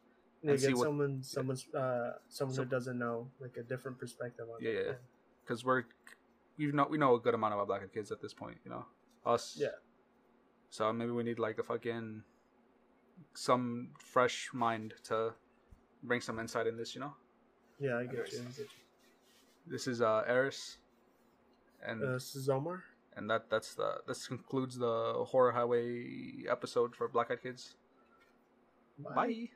And 0.53 0.61
get 0.61 0.75
what- 0.77 0.85
someone, 0.85 1.23
someone's, 1.23 1.75
uh, 1.75 2.19
someone 2.29 2.55
So- 2.55 2.63
who 2.65 2.69
doesn't 2.71 2.99
know, 2.99 3.31
like 3.41 3.57
a 3.57 3.63
different 3.63 3.99
perspective 3.99 4.49
on 4.49 4.61
Yeah, 4.63 4.71
it. 4.71 4.87
yeah. 4.87 4.95
Because 5.43 5.65
we're 5.65 5.85
we 6.59 6.73
know 6.73 6.87
we 6.89 6.97
know 6.99 7.15
a 7.15 7.21
good 7.21 7.35
amount 7.35 7.53
about 7.55 7.67
Black 7.67 7.93
Kids 7.93 8.11
at 8.13 8.21
this 8.21 8.33
point, 8.35 8.59
you 8.65 8.71
know, 8.71 8.87
us. 9.25 9.57
Yeah. 9.59 9.69
So 10.71 10.93
maybe 10.93 11.11
we 11.13 11.23
need 11.23 11.39
like 11.39 11.59
a 11.59 11.63
fucking 11.63 12.23
some 13.35 13.93
fresh 13.99 14.53
mind 14.53 14.95
to 15.05 15.35
bring 16.03 16.21
some 16.21 16.39
insight 16.39 16.67
in 16.67 16.77
this, 16.77 16.95
you 16.95 17.01
know. 17.01 17.15
Yeah, 17.79 17.99
I 17.99 18.05
get 18.05 18.13
Anyways. 18.15 18.33
you. 18.35 18.41
I 18.41 18.45
get 18.51 18.59
you. 18.59 18.67
This 19.67 19.87
is 19.87 20.01
uh 20.01 20.25
Aris, 20.29 20.79
and 21.83 22.03
Uh, 22.03 22.13
this 22.15 22.35
is 22.37 22.49
Omar. 22.49 22.85
and 23.15 23.29
that 23.31 23.51
that's 23.51 23.75
the 23.75 24.03
this 24.07 24.27
concludes 24.29 24.79
the 24.79 25.25
horror 25.27 25.53
highway 25.53 26.45
episode 26.49 26.95
for 26.97 27.09
Black 27.09 27.31
Eyed 27.31 27.43
Kids. 27.43 27.77
Bye. 28.99 29.51